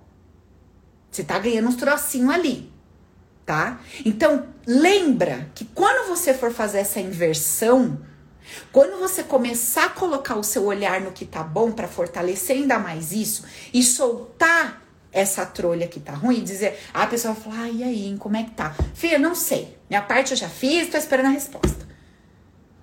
Você 1.11 1.23
tá 1.23 1.39
ganhando 1.39 1.69
uns 1.69 1.77
trocinhos 1.77 2.33
ali, 2.35 2.73
tá? 3.45 3.79
Então, 4.07 4.47
lembra 4.67 5.51
que 5.55 5.67
quando 5.67 6.09
você 6.09 6.33
for 6.33 6.51
fazer 6.51 6.79
essa 6.79 6.99
inversão, 6.99 8.01
quando 8.71 8.99
você 8.99 9.23
começar 9.23 9.87
a 9.87 9.91
colocar 9.91 10.37
o 10.37 10.43
seu 10.43 10.65
olhar 10.65 11.01
no 11.01 11.13
que 11.13 11.25
tá 11.25 11.43
bom 11.43 11.73
para 11.73 11.89
fortalecer 11.89 12.57
ainda 12.57 12.79
mais 12.79 13.13
isso 13.13 13.45
e 13.73 13.83
soltar 13.83 14.83
essa 15.13 15.45
trolha 15.45 15.87
que 15.87 16.01
tá 16.01 16.13
ruim 16.13 16.39
e 16.39 16.43
dizer, 16.43 16.79
a 16.93 17.07
pessoa 17.07 17.35
vai 17.35 17.43
falar, 17.43 17.63
ah, 17.65 17.69
e 17.69 17.83
aí, 17.83 18.17
como 18.19 18.37
é 18.37 18.45
que 18.45 18.53
tá? 18.53 18.75
Filha, 18.95 19.19
não 19.19 19.35
sei. 19.35 19.77
Minha 19.89 20.03
parte 20.03 20.31
eu 20.31 20.37
já 20.37 20.49
fiz, 20.49 20.89
tô 20.89 20.97
esperando 20.97 21.27
a 21.27 21.31
resposta. 21.31 21.87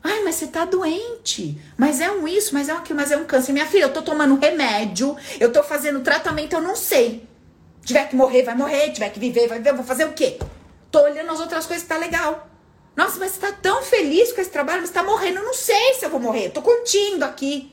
Ai, 0.04 0.24
mas 0.24 0.36
você 0.36 0.48
tá 0.48 0.64
doente. 0.64 1.60
Mas 1.76 2.00
é 2.00 2.10
um 2.10 2.28
isso, 2.28 2.54
mas 2.54 2.70
é 2.70 2.74
um 2.74 2.78
aquilo, 2.78 3.00
mas 3.00 3.12
é 3.12 3.18
um 3.18 3.26
câncer. 3.26 3.52
Minha 3.52 3.66
filha, 3.66 3.84
eu 3.84 3.94
tô 3.94 4.02
tomando 4.02 4.40
remédio, 4.40 5.16
eu 5.40 5.52
tô 5.52 5.64
fazendo 5.64 6.02
tratamento, 6.02 6.54
eu 6.54 6.62
não 6.62 6.76
sei. 6.76 7.28
Tiver 7.84 8.08
que 8.08 8.16
morrer, 8.16 8.44
vai 8.44 8.56
morrer. 8.56 8.92
Tiver 8.92 9.10
que 9.10 9.20
viver, 9.20 9.48
vai 9.48 9.58
viver. 9.58 9.74
Vou 9.74 9.84
fazer 9.84 10.06
o 10.06 10.14
quê? 10.14 10.40
Tô 10.92 11.02
olhando 11.04 11.32
as 11.32 11.40
outras 11.40 11.66
coisas 11.66 11.84
que 11.84 11.90
tá 11.90 11.98
legal. 11.98 12.49
Nossa, 12.96 13.18
mas 13.20 13.32
você 13.32 13.40
tá 13.40 13.52
tão 13.52 13.82
feliz 13.82 14.34
com 14.34 14.42
esse 14.42 14.50
trabalho, 14.50 14.86
você 14.86 14.94
tá 14.94 15.04
morrendo. 15.04 15.40
Eu 15.40 15.46
não 15.46 15.54
sei 15.54 15.94
se 15.94 16.06
eu 16.06 16.10
vou 16.10 16.20
morrer. 16.20 16.48
Eu 16.48 16.52
tô 16.52 16.62
curtindo 16.62 17.24
aqui. 17.24 17.72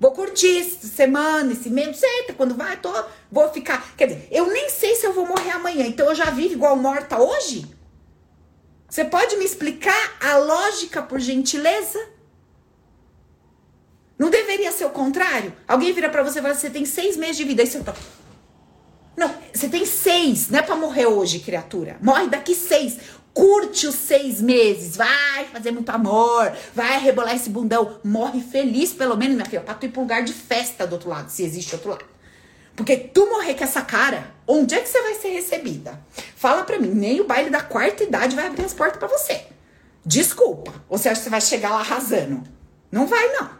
Vou 0.00 0.12
curtir 0.12 0.60
essa 0.60 0.86
semana, 0.86 1.52
esse 1.52 1.68
mês, 1.68 1.88
não 1.88 1.94
sei, 1.94 2.34
quando 2.36 2.54
vai, 2.54 2.76
tô, 2.76 2.92
vou 3.32 3.48
ficar. 3.48 3.96
Quer 3.96 4.06
dizer, 4.06 4.28
eu 4.30 4.46
nem 4.46 4.70
sei 4.70 4.94
se 4.94 5.04
eu 5.04 5.12
vou 5.12 5.26
morrer 5.26 5.50
amanhã, 5.50 5.84
então 5.86 6.06
eu 6.06 6.14
já 6.14 6.26
vivo 6.30 6.54
igual 6.54 6.76
morta 6.76 7.18
hoje? 7.18 7.66
Você 8.88 9.04
pode 9.04 9.36
me 9.36 9.44
explicar 9.44 10.16
a 10.20 10.38
lógica, 10.38 11.02
por 11.02 11.18
gentileza? 11.18 11.98
Não 14.16 14.30
deveria 14.30 14.72
ser 14.72 14.84
o 14.86 14.90
contrário? 14.90 15.52
Alguém 15.66 15.92
vira 15.92 16.08
para 16.08 16.22
você 16.22 16.38
e 16.38 16.42
fala: 16.42 16.54
você 16.54 16.70
tem 16.70 16.84
seis 16.84 17.16
meses 17.16 17.36
de 17.36 17.44
vida. 17.44 17.62
Aí 17.62 17.68
você 17.68 17.80
tá. 17.80 17.94
Não, 19.16 19.34
você 19.52 19.68
tem 19.68 19.84
seis, 19.84 20.48
não 20.48 20.60
é 20.60 20.62
pra 20.62 20.76
morrer 20.76 21.06
hoje, 21.06 21.40
criatura. 21.40 21.98
Morre 22.00 22.28
daqui 22.28 22.54
seis. 22.54 22.98
Curte 23.38 23.86
os 23.86 23.94
seis 23.94 24.42
meses, 24.42 24.96
vai 24.96 25.44
fazer 25.44 25.70
muito 25.70 25.88
amor, 25.90 26.52
vai 26.74 26.98
rebolar 26.98 27.36
esse 27.36 27.48
bundão. 27.48 28.00
Morre 28.02 28.40
feliz, 28.40 28.92
pelo 28.92 29.16
menos, 29.16 29.36
minha 29.36 29.48
filha, 29.48 29.60
pra 29.60 29.74
tu 29.74 29.86
ir 29.86 29.90
pro 29.90 30.00
lugar 30.00 30.24
de 30.24 30.32
festa 30.32 30.84
do 30.84 30.94
outro 30.94 31.08
lado, 31.08 31.30
se 31.30 31.44
existe 31.44 31.72
outro 31.72 31.90
lado. 31.90 32.04
Porque 32.74 32.96
tu 32.96 33.30
morrer 33.30 33.54
com 33.54 33.62
essa 33.62 33.80
cara, 33.80 34.34
onde 34.44 34.74
é 34.74 34.80
que 34.80 34.88
você 34.88 35.00
vai 35.00 35.14
ser 35.14 35.28
recebida? 35.28 36.00
Fala 36.34 36.64
pra 36.64 36.80
mim, 36.80 36.88
nem 36.88 37.20
o 37.20 37.28
baile 37.28 37.48
da 37.48 37.60
quarta 37.60 38.02
idade 38.02 38.34
vai 38.34 38.48
abrir 38.48 38.64
as 38.64 38.74
portas 38.74 38.98
para 38.98 39.06
você. 39.06 39.46
Desculpa. 40.04 40.74
Ou 40.88 40.98
você 40.98 41.08
acha 41.08 41.20
que 41.20 41.24
você 41.24 41.30
vai 41.30 41.40
chegar 41.40 41.70
lá 41.70 41.78
arrasando? 41.78 42.42
Não 42.90 43.06
vai, 43.06 43.34
não. 43.34 43.50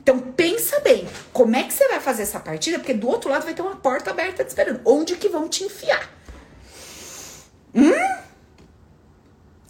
Então 0.00 0.20
pensa 0.20 0.78
bem, 0.78 1.04
como 1.32 1.56
é 1.56 1.64
que 1.64 1.72
você 1.72 1.88
vai 1.88 1.98
fazer 1.98 2.22
essa 2.22 2.38
partida? 2.38 2.78
Porque 2.78 2.94
do 2.94 3.08
outro 3.08 3.28
lado 3.28 3.42
vai 3.42 3.54
ter 3.54 3.62
uma 3.62 3.74
porta 3.74 4.12
aberta 4.12 4.44
te 4.44 4.50
esperando. 4.50 4.82
Onde 4.84 5.16
que 5.16 5.28
vão 5.28 5.48
te 5.48 5.64
enfiar? 5.64 6.08
Hum? 7.74 8.25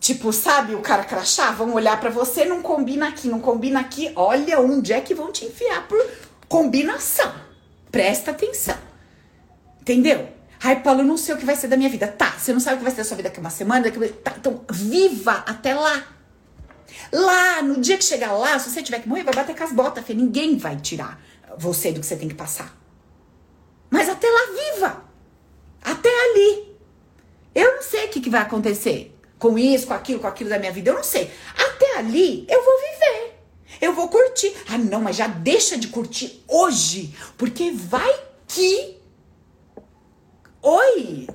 Tipo, 0.07 0.33
sabe 0.33 0.73
o 0.73 0.81
cara 0.83 1.03
crachá? 1.03 1.51
Vão 1.51 1.75
olhar 1.75 1.99
para 1.99 2.11
você, 2.11 2.45
não 2.45 2.63
combina 2.63 3.09
aqui, 3.09 3.27
não 3.27 3.41
combina 3.41 3.81
aqui. 3.81 4.13
Olha 4.15 4.61
onde 4.61 4.93
é 4.93 5.01
que 5.01 5.13
vão 5.13 5.33
te 5.33 5.45
enfiar 5.45 5.89
por 5.89 6.01
combinação. 6.49 7.35
Presta 7.91 8.31
atenção. 8.31 8.79
Entendeu? 9.81 10.29
Ai, 10.63 10.81
Paulo, 10.81 11.01
eu 11.01 11.05
não 11.05 11.17
sei 11.17 11.35
o 11.35 11.39
que 11.39 11.45
vai 11.45 11.57
ser 11.57 11.67
da 11.67 11.77
minha 11.77 11.91
vida. 11.91 12.07
Tá, 12.07 12.31
você 12.39 12.53
não 12.53 12.61
sabe 12.61 12.77
o 12.77 12.79
que 12.79 12.85
vai 12.85 12.93
ser 12.93 12.99
da 12.99 13.05
sua 13.05 13.17
vida 13.17 13.31
daqui 13.31 13.41
uma 13.41 13.51
semana, 13.51 13.83
daqui... 13.83 13.99
Tá, 14.11 14.33
então 14.39 14.65
viva 14.71 15.43
até 15.45 15.75
lá. 15.75 16.07
Lá, 17.13 17.63
no 17.63 17.81
dia 17.81 17.99
que 17.99 18.05
chegar 18.05 18.31
lá, 18.31 18.57
se 18.61 18.71
você 18.71 18.85
tiver 18.85 19.01
que 19.01 19.09
morrer, 19.09 19.25
vai 19.25 19.35
bater 19.35 19.57
com 19.57 19.65
as 19.65 19.73
botas. 19.73 20.05
Ninguém 20.11 20.57
vai 20.57 20.77
tirar 20.77 21.21
você 21.59 21.91
do 21.91 21.99
que 21.99 22.07
você 22.07 22.15
tem 22.15 22.29
que 22.29 22.35
passar. 22.37 22.73
Mas 23.91 24.09
até 24.09 24.29
lá, 24.29 24.73
viva. 24.73 25.05
Até 25.83 26.09
ali. 26.09 26.77
Eu 27.53 27.75
não 27.75 27.83
sei 27.83 28.07
o 28.07 28.09
que, 28.09 28.21
que 28.21 28.31
vai 28.31 28.43
acontecer 28.43 29.16
com 29.39 29.59
isso, 29.59 29.87
com 29.87 29.95
aquilo, 29.95 30.21
com 30.21 30.27
aquilo 30.27 30.51
da 30.51 30.59
minha 30.59 30.73
vida. 30.73 30.91
Eu 30.91 30.95
não 30.95 31.05
sei. 31.05 31.31
Até 31.57 31.99
ali, 31.99 32.47
eu 32.49 32.65
vou 32.65 32.75
viver. 32.79 33.41
Eu 33.81 33.93
vou 33.93 34.09
curtir. 34.09 34.53
Ah, 34.69 34.79
não, 34.79 35.01
mas 35.01 35.17
já 35.17 35.27
deixa 35.27 35.77
de 35.77 35.89
curtir 35.89 36.43
hoje, 36.49 37.15
porque 37.37 37.71
vai 37.71 38.15
que. 38.47 38.97
Oi! 40.63 41.29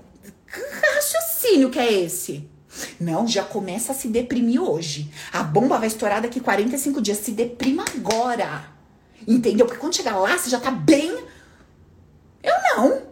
Que 0.52 0.95
raciocínio 0.95 1.70
que 1.70 1.80
é 1.80 1.91
esse? 1.91 2.49
Não, 2.99 3.28
já 3.28 3.43
começa 3.43 3.91
a 3.91 3.95
se 3.95 4.08
deprimir 4.08 4.62
hoje. 4.62 5.12
A 5.32 5.43
bomba 5.43 5.78
vai 5.78 5.88
estourar 5.88 6.22
daqui 6.22 6.39
45 6.39 7.02
dias. 7.02 7.18
Se 7.20 7.32
deprima 7.32 7.86
agora. 7.95 8.66
Entendeu? 9.28 9.66
Porque 9.66 9.80
quando 9.80 9.95
chegar 9.95 10.18
lá, 10.18 10.38
você 10.38 10.49
já 10.49 10.60
tá 10.60 10.72
bem. 10.72 11.12
Eu 12.43 12.54
não. 12.76 13.11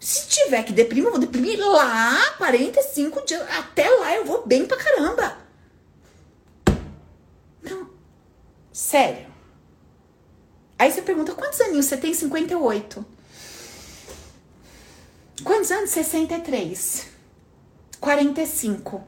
Se 0.00 0.28
tiver 0.28 0.62
que 0.62 0.72
deprimir, 0.72 1.06
eu 1.06 1.10
vou 1.10 1.20
deprimir 1.20 1.58
lá 1.58 2.34
45 2.38 3.26
dias. 3.26 3.42
Até 3.58 3.88
lá 3.88 4.14
eu 4.14 4.24
vou 4.24 4.46
bem 4.46 4.64
pra 4.64 4.76
caramba. 4.76 5.36
Sério. 8.72 9.26
Aí 10.78 10.92
você 10.92 11.02
pergunta, 11.02 11.34
quantos 11.34 11.60
aninhos 11.60 11.86
você 11.86 11.96
tem? 11.96 12.14
58. 12.14 13.04
Quantos 15.42 15.70
anos? 15.72 15.90
63. 15.90 17.08
45. 17.98 19.04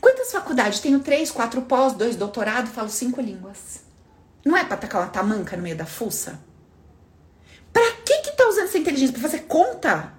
Quantas 0.00 0.30
faculdades? 0.30 0.80
Tenho 0.80 1.00
três, 1.00 1.30
quatro 1.30 1.62
pós, 1.62 1.94
dois 1.94 2.16
doutorados, 2.16 2.72
falo 2.72 2.90
cinco 2.90 3.20
línguas. 3.20 3.80
Não 4.44 4.56
é 4.56 4.64
pra 4.64 4.76
tacar 4.76 5.00
uma 5.02 5.10
tamanca 5.10 5.56
no 5.56 5.62
meio 5.62 5.76
da 5.76 5.86
fuça? 5.86 6.38
Pra 7.76 7.92
que 8.06 8.22
que 8.22 8.32
tá 8.32 8.48
usando 8.48 8.64
essa 8.64 8.78
inteligência? 8.78 9.12
Pra 9.12 9.28
fazer 9.28 9.40
conta? 9.40 10.14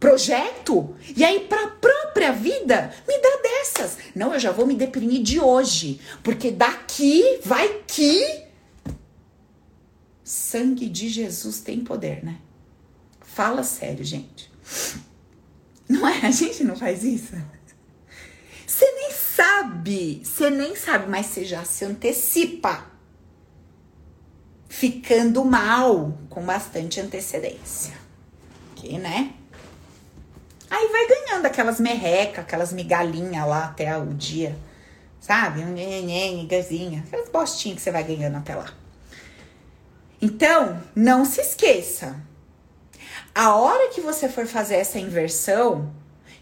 Projeto? 0.00 0.96
E 1.14 1.22
aí, 1.22 1.40
pra 1.40 1.66
própria 1.66 2.32
vida, 2.32 2.94
me 3.06 3.20
dá 3.20 3.42
dessas. 3.42 3.98
Não, 4.14 4.32
eu 4.32 4.40
já 4.40 4.50
vou 4.50 4.66
me 4.66 4.74
deprimir 4.74 5.22
de 5.22 5.38
hoje. 5.38 6.00
Porque 6.22 6.50
daqui 6.50 7.40
vai 7.44 7.82
que. 7.86 8.42
Sangue 10.24 10.88
de 10.88 11.10
Jesus 11.10 11.60
tem 11.60 11.84
poder, 11.84 12.24
né? 12.24 12.38
Fala 13.20 13.62
sério, 13.62 14.02
gente. 14.02 14.50
Não 15.86 16.08
é? 16.08 16.24
A 16.24 16.30
gente 16.30 16.64
não 16.64 16.74
faz 16.74 17.04
isso? 17.04 17.36
Você 18.66 18.90
nem 18.92 19.10
sabe, 19.10 20.22
você 20.24 20.48
nem 20.48 20.74
sabe, 20.74 21.10
mas 21.10 21.26
você 21.26 21.44
já 21.44 21.66
se 21.66 21.84
antecipa. 21.84 22.97
Ficando 24.68 25.44
mal 25.44 26.12
com 26.28 26.42
bastante 26.42 27.00
antecedência. 27.00 27.94
Que, 28.76 28.98
né? 28.98 29.32
Aí 30.70 30.88
vai 30.88 31.06
ganhando 31.06 31.46
aquelas 31.46 31.80
merrecas, 31.80 32.44
aquelas 32.44 32.72
migalhinhas 32.72 33.46
lá 33.46 33.64
até 33.64 33.96
o 33.96 34.12
dia, 34.12 34.56
sabe? 35.20 35.62
Um 35.62 36.46
gazinha, 36.46 37.02
aquelas 37.06 37.28
bostinhas 37.30 37.76
que 37.76 37.82
você 37.82 37.90
vai 37.90 38.04
ganhando 38.04 38.36
até 38.36 38.54
lá. 38.54 38.72
Então, 40.20 40.82
não 40.94 41.24
se 41.24 41.40
esqueça. 41.40 42.16
A 43.34 43.54
hora 43.54 43.88
que 43.90 44.00
você 44.00 44.28
for 44.28 44.46
fazer 44.46 44.76
essa 44.76 44.98
inversão 44.98 45.92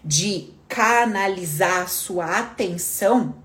de 0.05 0.51
canalizar 0.69 1.83
a 1.83 1.87
sua 1.87 2.39
atenção, 2.39 3.37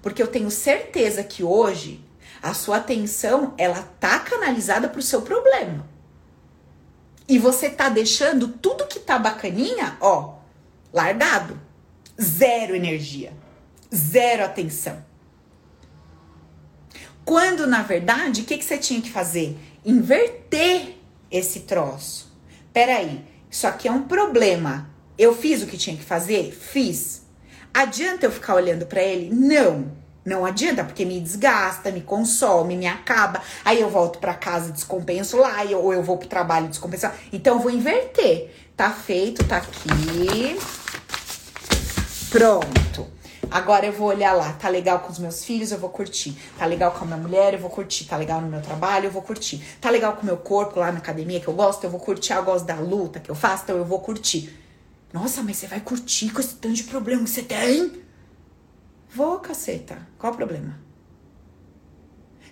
Porque 0.00 0.22
eu 0.22 0.28
tenho 0.28 0.50
certeza 0.50 1.24
que 1.24 1.42
hoje 1.42 2.04
a 2.42 2.54
sua 2.54 2.78
atenção 2.78 3.54
ela 3.58 3.82
tá 4.00 4.18
canalizada 4.20 4.88
pro 4.88 5.02
seu 5.02 5.22
problema. 5.22 5.88
E 7.28 7.38
você 7.38 7.68
tá 7.68 7.88
deixando 7.88 8.48
tudo 8.48 8.86
que 8.86 8.98
tá 8.98 9.18
bacaninha, 9.18 9.96
ó, 10.00 10.36
largado. 10.92 11.60
Zero 12.20 12.74
energia. 12.74 13.32
Zero 13.94 14.44
atenção. 14.44 15.04
Quando, 17.24 17.66
na 17.66 17.82
verdade, 17.82 18.40
o 18.40 18.44
que, 18.44 18.56
que 18.56 18.64
você 18.64 18.78
tinha 18.78 19.02
que 19.02 19.10
fazer? 19.10 19.58
Inverter 19.84 20.96
esse 21.30 21.60
troço. 21.60 22.34
Peraí, 22.72 23.22
isso 23.50 23.66
aqui 23.66 23.86
é 23.86 23.92
um 23.92 24.04
problema. 24.04 24.90
Eu 25.18 25.36
fiz 25.36 25.62
o 25.62 25.66
que 25.66 25.76
tinha 25.76 25.96
que 25.96 26.04
fazer? 26.04 26.52
Fiz. 26.52 27.26
Adianta 27.74 28.24
eu 28.24 28.32
ficar 28.32 28.54
olhando 28.54 28.86
para 28.86 29.02
ele? 29.02 29.28
Não. 29.34 29.92
Não 30.28 30.44
adianta, 30.44 30.84
porque 30.84 31.06
me 31.06 31.18
desgasta, 31.18 31.90
me 31.90 32.02
consome, 32.02 32.76
me 32.76 32.86
acaba. 32.86 33.40
Aí 33.64 33.80
eu 33.80 33.88
volto 33.88 34.18
para 34.18 34.34
casa, 34.34 34.70
descompenso 34.70 35.38
lá, 35.38 35.62
ou 35.74 35.90
eu 35.90 36.02
vou 36.02 36.18
pro 36.18 36.28
trabalho 36.28 36.68
descompensar. 36.68 37.16
Então 37.32 37.56
eu 37.56 37.60
vou 37.60 37.70
inverter. 37.70 38.54
Tá 38.76 38.90
feito, 38.90 39.42
tá 39.44 39.56
aqui. 39.56 40.58
Pronto. 42.28 43.06
Agora 43.50 43.86
eu 43.86 43.92
vou 43.92 44.08
olhar 44.08 44.34
lá, 44.34 44.52
tá 44.52 44.68
legal 44.68 45.00
com 45.00 45.10
os 45.10 45.18
meus 45.18 45.42
filhos, 45.42 45.72
eu 45.72 45.78
vou 45.78 45.88
curtir. 45.88 46.36
Tá 46.58 46.66
legal 46.66 46.92
com 46.92 47.04
a 47.04 47.06
minha 47.06 47.16
mulher, 47.16 47.54
eu 47.54 47.60
vou 47.60 47.70
curtir. 47.70 48.04
Tá 48.04 48.18
legal 48.18 48.42
no 48.42 48.48
meu 48.48 48.60
trabalho, 48.60 49.06
eu 49.06 49.10
vou 49.10 49.22
curtir. 49.22 49.64
Tá 49.80 49.88
legal 49.88 50.12
com 50.12 50.22
o 50.22 50.26
meu 50.26 50.36
corpo 50.36 50.78
lá 50.78 50.92
na 50.92 50.98
academia 50.98 51.40
que 51.40 51.48
eu 51.48 51.54
gosto, 51.54 51.84
eu 51.84 51.90
vou 51.90 52.00
curtir. 52.00 52.34
Eu 52.34 52.44
gosto 52.44 52.66
da 52.66 52.74
luta 52.74 53.18
que 53.18 53.30
eu 53.30 53.34
faço, 53.34 53.62
então 53.64 53.78
eu 53.78 53.84
vou 53.86 54.00
curtir. 54.00 54.54
Nossa, 55.10 55.42
mas 55.42 55.56
você 55.56 55.66
vai 55.66 55.80
curtir 55.80 56.28
com 56.28 56.40
esse 56.40 56.54
tanto 56.56 56.74
de 56.74 56.84
problema 56.84 57.24
que 57.24 57.30
você 57.30 57.42
tem? 57.42 58.06
Vou, 59.14 59.38
caceta. 59.40 59.98
Qual 60.18 60.32
o 60.32 60.36
problema? 60.36 60.78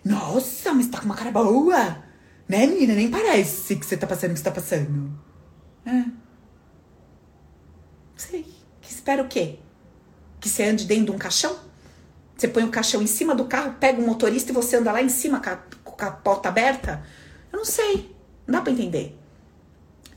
Nossa, 0.05 0.73
mas 0.73 0.87
tá 0.87 0.99
com 0.99 1.07
uma 1.07 1.17
cara 1.17 1.31
boa. 1.31 2.03
Né, 2.49 2.67
menina? 2.67 2.95
Nem 2.95 3.11
parece 3.11 3.77
que 3.77 3.85
você 3.85 3.97
tá 3.97 4.07
passando 4.07 4.31
o 4.31 4.35
que 4.35 4.39
você 4.39 4.45
tá 4.45 4.53
passando. 4.53 5.19
É. 5.85 6.05
Sei. 8.17 8.47
Que 8.81 8.91
espera 8.91 9.23
o 9.23 9.29
quê? 9.29 9.59
Que 10.41 10.49
você 10.49 10.63
ande 10.63 10.85
dentro 10.85 11.07
de 11.07 11.11
um 11.11 11.19
caixão? 11.19 11.59
Você 12.37 12.47
põe 12.47 12.65
o 12.65 12.71
caixão 12.71 13.03
em 13.03 13.07
cima 13.07 13.35
do 13.35 13.47
carro, 13.47 13.75
pega 13.81 14.01
o 14.01 14.07
motorista 14.07 14.53
e 14.53 14.55
você 14.55 14.77
anda 14.77 14.93
lá 14.93 15.03
em 15.03 15.09
cima 15.09 15.41
com 15.41 16.05
a, 16.05 16.11
porta 16.11 16.49
aberta? 16.49 17.03
Eu 17.53 17.59
não 17.59 17.65
sei. 17.65 18.15
Não 18.47 18.59
dá 18.59 18.61
pra 18.61 18.73
entender. 18.73 19.19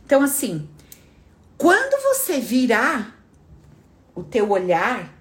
Então, 0.06 0.22
assim, 0.22 0.70
quando 1.58 2.02
você 2.04 2.40
virar 2.40 3.18
o 4.14 4.24
teu 4.24 4.50
olhar 4.52 5.19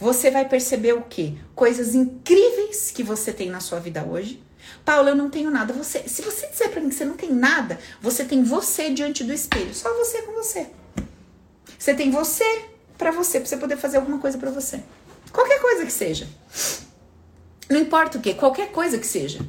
você 0.00 0.30
vai 0.30 0.48
perceber 0.48 0.92
o 0.92 1.02
quê? 1.02 1.34
Coisas 1.54 1.94
incríveis 1.94 2.90
que 2.90 3.02
você 3.02 3.32
tem 3.32 3.50
na 3.50 3.60
sua 3.60 3.80
vida 3.80 4.04
hoje. 4.04 4.42
Paula, 4.84 5.10
eu 5.10 5.16
não 5.16 5.28
tenho 5.28 5.50
nada. 5.50 5.72
Você, 5.72 6.08
se 6.08 6.22
você 6.22 6.46
disser 6.46 6.70
para 6.70 6.80
mim 6.80 6.88
que 6.88 6.94
você 6.94 7.04
não 7.04 7.16
tem 7.16 7.32
nada, 7.32 7.78
você 8.00 8.24
tem 8.24 8.42
você 8.42 8.90
diante 8.90 9.24
do 9.24 9.32
espelho, 9.32 9.74
só 9.74 9.92
você 9.94 10.22
com 10.22 10.32
você. 10.32 10.68
Você 11.78 11.94
tem 11.94 12.10
você 12.10 12.64
para 12.96 13.10
você, 13.10 13.40
para 13.40 13.48
você 13.48 13.56
poder 13.56 13.76
fazer 13.76 13.96
alguma 13.96 14.18
coisa 14.18 14.38
para 14.38 14.50
você. 14.50 14.82
Qualquer 15.32 15.60
coisa 15.60 15.84
que 15.84 15.92
seja. 15.92 16.28
Não 17.68 17.80
importa 17.80 18.18
o 18.18 18.20
que, 18.20 18.34
qualquer 18.34 18.70
coisa 18.72 18.98
que 18.98 19.06
seja. 19.06 19.40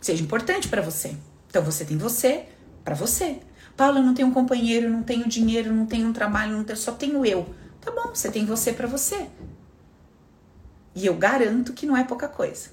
Seja 0.00 0.22
importante 0.22 0.68
para 0.68 0.82
você. 0.82 1.16
Então 1.48 1.62
você 1.62 1.84
tem 1.84 1.96
você 1.96 2.44
para 2.84 2.94
você. 2.94 3.38
Paula, 3.76 3.98
eu 3.98 4.04
não 4.04 4.14
tenho 4.14 4.28
um 4.28 4.32
companheiro, 4.32 4.88
não 4.88 5.02
tenho 5.02 5.26
dinheiro, 5.26 5.72
não 5.72 5.86
tenho 5.86 6.06
um 6.06 6.12
trabalho, 6.12 6.52
não 6.52 6.64
tenho, 6.64 6.78
só 6.78 6.92
tenho 6.92 7.24
eu. 7.24 7.46
Tá 7.80 7.90
bom, 7.90 8.14
você 8.14 8.30
tem 8.30 8.44
você 8.44 8.72
para 8.72 8.86
você. 8.86 9.26
E 10.94 11.06
eu 11.06 11.14
garanto 11.14 11.72
que 11.72 11.86
não 11.86 11.96
é 11.96 12.04
pouca 12.04 12.28
coisa. 12.28 12.70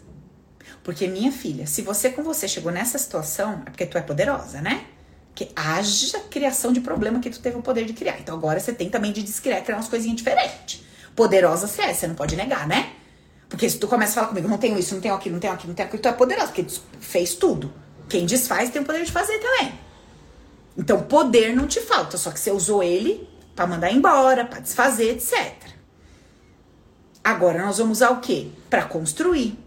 Porque, 0.84 1.08
minha 1.08 1.32
filha, 1.32 1.68
se 1.68 1.82
você 1.82 2.10
com 2.10 2.24
você 2.24 2.48
chegou 2.48 2.72
nessa 2.72 2.98
situação, 2.98 3.64
é 3.66 3.70
porque 3.70 3.86
tu 3.86 3.98
é 3.98 4.02
poderosa, 4.02 4.62
né? 4.62 4.86
Que 5.34 5.50
haja 5.56 6.20
criação 6.30 6.74
de 6.74 6.82
problema 6.82 7.20
que 7.20 7.30
tu 7.30 7.40
teve 7.40 7.58
o 7.58 7.62
poder 7.62 7.86
de 7.86 7.94
criar. 7.94 8.20
Então 8.20 8.36
agora 8.36 8.60
você 8.60 8.74
tem 8.74 8.90
também 8.90 9.12
de 9.12 9.24
descriar, 9.24 9.64
criar 9.64 9.78
umas 9.78 9.88
coisinhas 9.88 10.18
diferentes. 10.18 10.84
Poderosa 11.16 11.68
você 11.68 11.82
é, 11.84 11.94
você 11.94 12.08
não 12.08 12.16
pode 12.16 12.36
negar, 12.36 12.68
né? 12.68 12.94
Porque 13.50 13.70
se 13.70 13.78
tu 13.78 13.88
começa 13.88 14.12
a 14.12 14.16
falar 14.16 14.28
comigo, 14.28 14.48
não 14.48 14.58
tenho 14.58 14.78
isso, 14.78 14.94
não 14.94 15.02
tenho 15.02 15.14
aquilo, 15.14 15.34
não 15.34 15.40
tenho 15.40 15.54
aquilo, 15.54 15.70
não 15.70 15.76
tenho 15.76 15.88
aquilo, 15.88 16.02
tu 16.02 16.08
é 16.08 16.14
poderosa, 16.14 16.48
porque 16.48 16.64
tu 16.64 16.82
fez 17.00 17.36
tudo. 17.36 17.74
Quem 18.08 18.26
desfaz 18.26 18.70
tem 18.70 18.82
o 18.82 18.86
poder 18.86 19.04
de 19.04 19.12
fazer 19.12 19.38
também. 19.40 19.74
Então, 20.78 21.04
poder 21.04 21.54
não 21.54 21.68
te 21.68 21.82
falta, 21.82 22.18
só 22.18 22.32
que 22.32 22.40
você 22.40 22.50
usou 22.50 22.82
ele 22.82 23.28
para 23.56 23.68
mandar 23.68 23.92
embora, 23.92 24.46
para 24.46 24.60
desfazer, 24.60 25.12
etc. 25.12 25.71
Agora 27.24 27.64
nós 27.64 27.78
vamos 27.78 28.00
usar 28.00 28.10
o 28.12 28.20
quê? 28.20 28.50
Para 28.70 28.86
construir. 28.86 29.58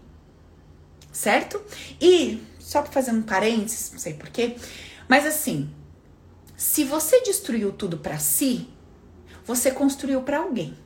Certo? 1.11 1.61
E 2.01 2.43
só 2.59 2.81
para 2.81 2.91
fazer 2.91 3.11
um 3.11 3.21
parênteses, 3.21 3.91
não 3.91 3.99
sei 3.99 4.13
porquê, 4.13 4.57
mas 5.07 5.25
assim, 5.25 5.73
se 6.57 6.83
você 6.83 7.21
destruiu 7.21 7.71
tudo 7.71 7.97
para 7.97 8.17
si, 8.17 8.67
você 9.45 9.71
construiu 9.71 10.23
para 10.23 10.39
alguém. 10.39 10.77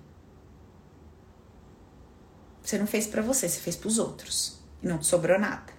Você 2.61 2.77
não 2.77 2.85
fez 2.85 3.07
para 3.07 3.21
você, 3.23 3.49
você 3.49 3.59
fez 3.59 3.75
para 3.75 3.87
os 3.87 3.97
outros 3.97 4.59
e 4.83 4.87
não 4.87 4.99
te 4.99 5.07
sobrou 5.07 5.39
nada. 5.39 5.73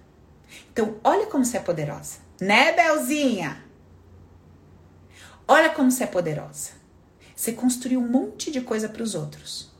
Então, 0.73 0.99
olha 1.03 1.27
como 1.27 1.45
você 1.45 1.55
é 1.55 1.61
poderosa, 1.61 2.17
né, 2.41 2.73
Belzinha? 2.73 3.63
Olha 5.47 5.69
como 5.69 5.89
você 5.89 6.03
é 6.03 6.07
poderosa. 6.07 6.71
Você 7.33 7.53
construiu 7.53 8.01
um 8.01 8.07
monte 8.07 8.51
de 8.51 8.59
coisa 8.59 8.89
para 8.89 9.03
os 9.03 9.15
outros 9.15 9.70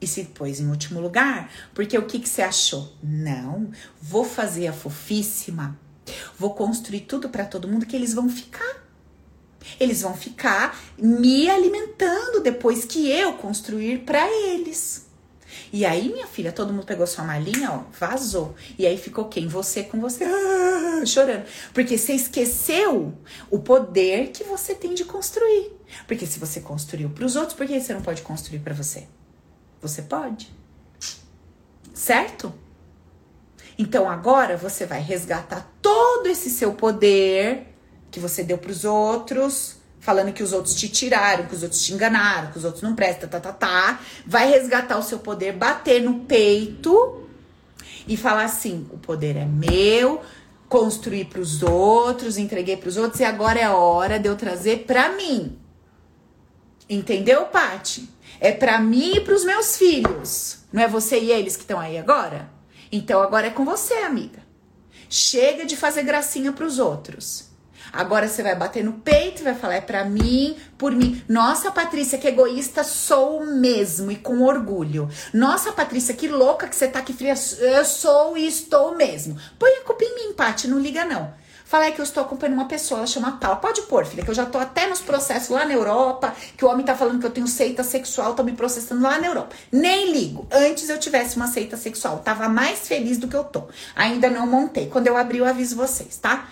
e 0.00 0.06
se 0.06 0.24
pôs 0.24 0.60
em 0.60 0.68
último 0.68 1.00
lugar, 1.00 1.50
porque 1.74 1.96
o 1.96 2.06
que, 2.06 2.18
que 2.18 2.28
você 2.28 2.42
achou? 2.42 2.92
Não, 3.02 3.70
vou 4.00 4.24
fazer 4.24 4.66
a 4.66 4.72
fofíssima, 4.72 5.78
vou 6.38 6.54
construir 6.54 7.00
tudo 7.00 7.28
para 7.28 7.44
todo 7.44 7.68
mundo 7.68 7.86
que 7.86 7.96
eles 7.96 8.14
vão 8.14 8.28
ficar. 8.28 8.84
Eles 9.80 10.02
vão 10.02 10.14
ficar 10.14 10.78
me 10.96 11.50
alimentando 11.50 12.40
depois 12.40 12.84
que 12.84 13.10
eu 13.10 13.32
construir 13.32 14.04
para 14.04 14.24
eles. 14.30 15.06
E 15.72 15.84
aí, 15.84 16.08
minha 16.08 16.26
filha, 16.26 16.52
todo 16.52 16.72
mundo 16.72 16.86
pegou 16.86 17.06
sua 17.06 17.24
malinha, 17.24 17.72
ó, 17.72 17.82
vazou. 17.98 18.54
E 18.78 18.86
aí 18.86 18.96
ficou 18.96 19.24
quem? 19.26 19.48
Você 19.48 19.82
com 19.82 20.00
você, 20.00 20.24
chorando. 21.06 21.44
Porque 21.74 21.98
você 21.98 22.12
esqueceu 22.12 23.12
o 23.50 23.58
poder 23.58 24.28
que 24.28 24.44
você 24.44 24.74
tem 24.74 24.94
de 24.94 25.04
construir. 25.04 25.72
Porque 26.06 26.26
se 26.26 26.38
você 26.38 26.60
construiu 26.60 27.10
para 27.10 27.24
os 27.24 27.36
outros, 27.36 27.56
por 27.56 27.66
que 27.66 27.80
você 27.80 27.92
não 27.92 28.02
pode 28.02 28.22
construir 28.22 28.60
para 28.60 28.74
você? 28.74 29.08
Você 29.86 30.02
pode. 30.02 30.52
Certo? 31.94 32.52
Então 33.78 34.08
agora 34.08 34.56
você 34.56 34.86
vai 34.86 35.00
resgatar 35.00 35.70
todo 35.80 36.26
esse 36.26 36.50
seu 36.50 36.72
poder 36.72 37.74
que 38.10 38.18
você 38.18 38.42
deu 38.42 38.56
para 38.56 38.70
os 38.70 38.84
outros, 38.84 39.76
falando 40.00 40.32
que 40.32 40.42
os 40.42 40.52
outros 40.52 40.74
te 40.74 40.88
tiraram, 40.88 41.46
que 41.46 41.54
os 41.54 41.62
outros 41.62 41.84
te 41.84 41.92
enganaram, 41.92 42.50
que 42.50 42.58
os 42.58 42.64
outros 42.64 42.82
não 42.82 42.94
prestam, 42.94 43.28
tá, 43.28 43.38
tá, 43.38 43.52
tá. 43.52 44.00
Vai 44.26 44.48
resgatar 44.48 44.98
o 44.98 45.02
seu 45.02 45.18
poder, 45.18 45.52
bater 45.52 46.02
no 46.02 46.20
peito 46.20 47.28
e 48.08 48.16
falar 48.16 48.44
assim: 48.44 48.86
o 48.90 48.98
poder 48.98 49.36
é 49.36 49.44
meu, 49.44 50.22
construir 50.68 51.26
para 51.26 51.40
os 51.40 51.62
outros, 51.62 52.38
entreguei 52.38 52.76
para 52.76 52.88
os 52.88 52.96
outros 52.96 53.20
e 53.20 53.24
agora 53.24 53.60
é 53.60 53.68
hora 53.68 54.18
de 54.18 54.28
eu 54.28 54.36
trazer 54.36 54.84
para 54.86 55.10
mim. 55.10 55.58
Entendeu, 56.88 57.46
Pati? 57.46 58.08
É 58.40 58.52
para 58.52 58.78
mim 58.78 59.16
e 59.16 59.20
para 59.20 59.34
os 59.34 59.44
meus 59.44 59.76
filhos. 59.76 60.58
Não 60.72 60.82
é 60.82 60.88
você 60.88 61.18
e 61.18 61.30
eles 61.30 61.56
que 61.56 61.62
estão 61.62 61.80
aí 61.80 61.98
agora? 61.98 62.50
Então 62.90 63.22
agora 63.22 63.48
é 63.48 63.50
com 63.50 63.64
você, 63.64 63.94
amiga. 63.94 64.40
Chega 65.08 65.64
de 65.64 65.76
fazer 65.76 66.02
gracinha 66.02 66.52
para 66.52 66.66
os 66.66 66.78
outros. 66.78 67.46
Agora 67.92 68.28
você 68.28 68.42
vai 68.42 68.54
bater 68.54 68.84
no 68.84 68.94
peito 68.94 69.40
e 69.40 69.44
vai 69.44 69.54
falar: 69.54 69.76
é 69.76 69.80
para 69.80 70.04
mim, 70.04 70.56
por 70.76 70.92
mim. 70.92 71.22
Nossa, 71.28 71.70
Patrícia, 71.70 72.18
que 72.18 72.28
egoísta 72.28 72.84
sou 72.84 73.46
mesmo 73.46 74.10
e 74.10 74.16
com 74.16 74.42
orgulho. 74.42 75.08
Nossa, 75.32 75.72
Patrícia, 75.72 76.14
que 76.14 76.28
louca 76.28 76.68
que 76.68 76.76
você 76.76 76.88
tá 76.88 76.98
aqui 76.98 77.12
fria. 77.12 77.34
Eu 77.60 77.84
sou 77.84 78.36
e 78.36 78.46
estou 78.46 78.96
mesmo. 78.96 79.38
Põe 79.58 79.70
a 79.78 79.82
culpa 79.82 80.04
em 80.04 80.14
mim, 80.14 80.34
Paty, 80.34 80.68
não 80.68 80.78
liga 80.78 81.04
não. 81.04 81.32
Fala 81.66 81.86
é 81.86 81.90
que 81.90 82.00
eu 82.00 82.04
estou 82.04 82.22
acompanhando 82.22 82.54
uma 82.54 82.68
pessoa, 82.68 83.00
ela 83.00 83.08
chama 83.08 83.38
Paula. 83.38 83.56
Pode 83.56 83.82
pôr, 83.82 84.06
filha, 84.06 84.24
que 84.24 84.30
eu 84.30 84.34
já 84.34 84.46
tô 84.46 84.56
até 84.56 84.86
nos 84.86 85.00
processos 85.00 85.48
lá 85.48 85.64
na 85.64 85.72
Europa, 85.72 86.32
que 86.56 86.64
o 86.64 86.68
homem 86.68 86.86
tá 86.86 86.94
falando 86.94 87.18
que 87.18 87.26
eu 87.26 87.30
tenho 87.30 87.48
seita 87.48 87.82
sexual, 87.82 88.34
tô 88.34 88.44
me 88.44 88.52
processando 88.52 89.02
lá 89.02 89.18
na 89.18 89.26
Europa. 89.26 89.56
Nem 89.72 90.12
ligo. 90.12 90.46
Antes 90.52 90.88
eu 90.88 90.96
tivesse 90.96 91.34
uma 91.34 91.48
seita 91.48 91.76
sexual, 91.76 92.20
tava 92.20 92.48
mais 92.48 92.86
feliz 92.86 93.18
do 93.18 93.26
que 93.26 93.34
eu 93.34 93.42
tô. 93.42 93.64
Ainda 93.96 94.30
não 94.30 94.46
montei. 94.46 94.88
Quando 94.88 95.08
eu 95.08 95.16
abrir, 95.16 95.38
eu 95.38 95.44
aviso 95.44 95.74
vocês, 95.74 96.16
tá? 96.18 96.48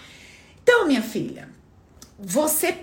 Então, 0.65 0.85
minha 0.85 1.01
filha, 1.01 1.49
você 2.19 2.77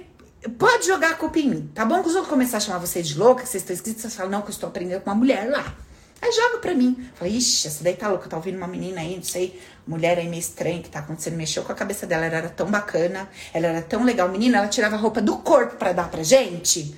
pode 0.57 0.87
jogar 0.87 1.09
a 1.09 1.15
culpa 1.15 1.37
em 1.37 1.49
mim, 1.49 1.71
tá 1.75 1.83
bom? 1.83 2.01
Que 2.01 2.07
os 2.07 2.15
outros 2.15 2.29
começar 2.29 2.57
a 2.57 2.61
chamar 2.61 2.77
você 2.77 3.01
de 3.01 3.17
louca, 3.19 3.43
que 3.43 3.49
vocês 3.49 3.61
estão 3.61 3.73
escritos, 3.73 4.03
vocês 4.03 4.15
falam, 4.15 4.31
não, 4.31 4.41
que 4.41 4.47
eu 4.47 4.53
estou 4.53 4.69
aprendendo 4.69 5.01
com 5.01 5.09
uma 5.09 5.17
mulher 5.17 5.49
lá. 5.49 5.75
Aí 6.21 6.31
joga 6.31 6.59
pra 6.59 6.75
mim. 6.75 7.09
Fala, 7.15 7.29
ixi, 7.29 7.67
essa 7.67 7.83
daí 7.83 7.95
tá 7.95 8.07
louca, 8.07 8.29
tá 8.29 8.37
ouvindo 8.37 8.57
uma 8.57 8.67
menina 8.67 9.01
aí, 9.01 9.15
não 9.15 9.23
sei, 9.23 9.59
mulher 9.87 10.19
aí 10.19 10.27
meio 10.27 10.39
estranha 10.39 10.81
que 10.81 10.89
tá 10.89 10.99
acontecendo. 10.99 11.35
Mexeu 11.35 11.63
com 11.63 11.71
a 11.71 11.75
cabeça 11.75 12.05
dela, 12.05 12.25
ela 12.25 12.35
era 12.35 12.49
tão 12.49 12.69
bacana, 12.69 13.27
ela 13.53 13.67
era 13.67 13.81
tão 13.81 14.03
legal. 14.03 14.29
Menina, 14.29 14.59
ela 14.59 14.67
tirava 14.67 14.95
a 14.95 14.99
roupa 14.99 15.21
do 15.21 15.37
corpo 15.39 15.77
pra 15.77 15.93
dar 15.93 16.09
pra 16.09 16.21
gente. 16.21 16.95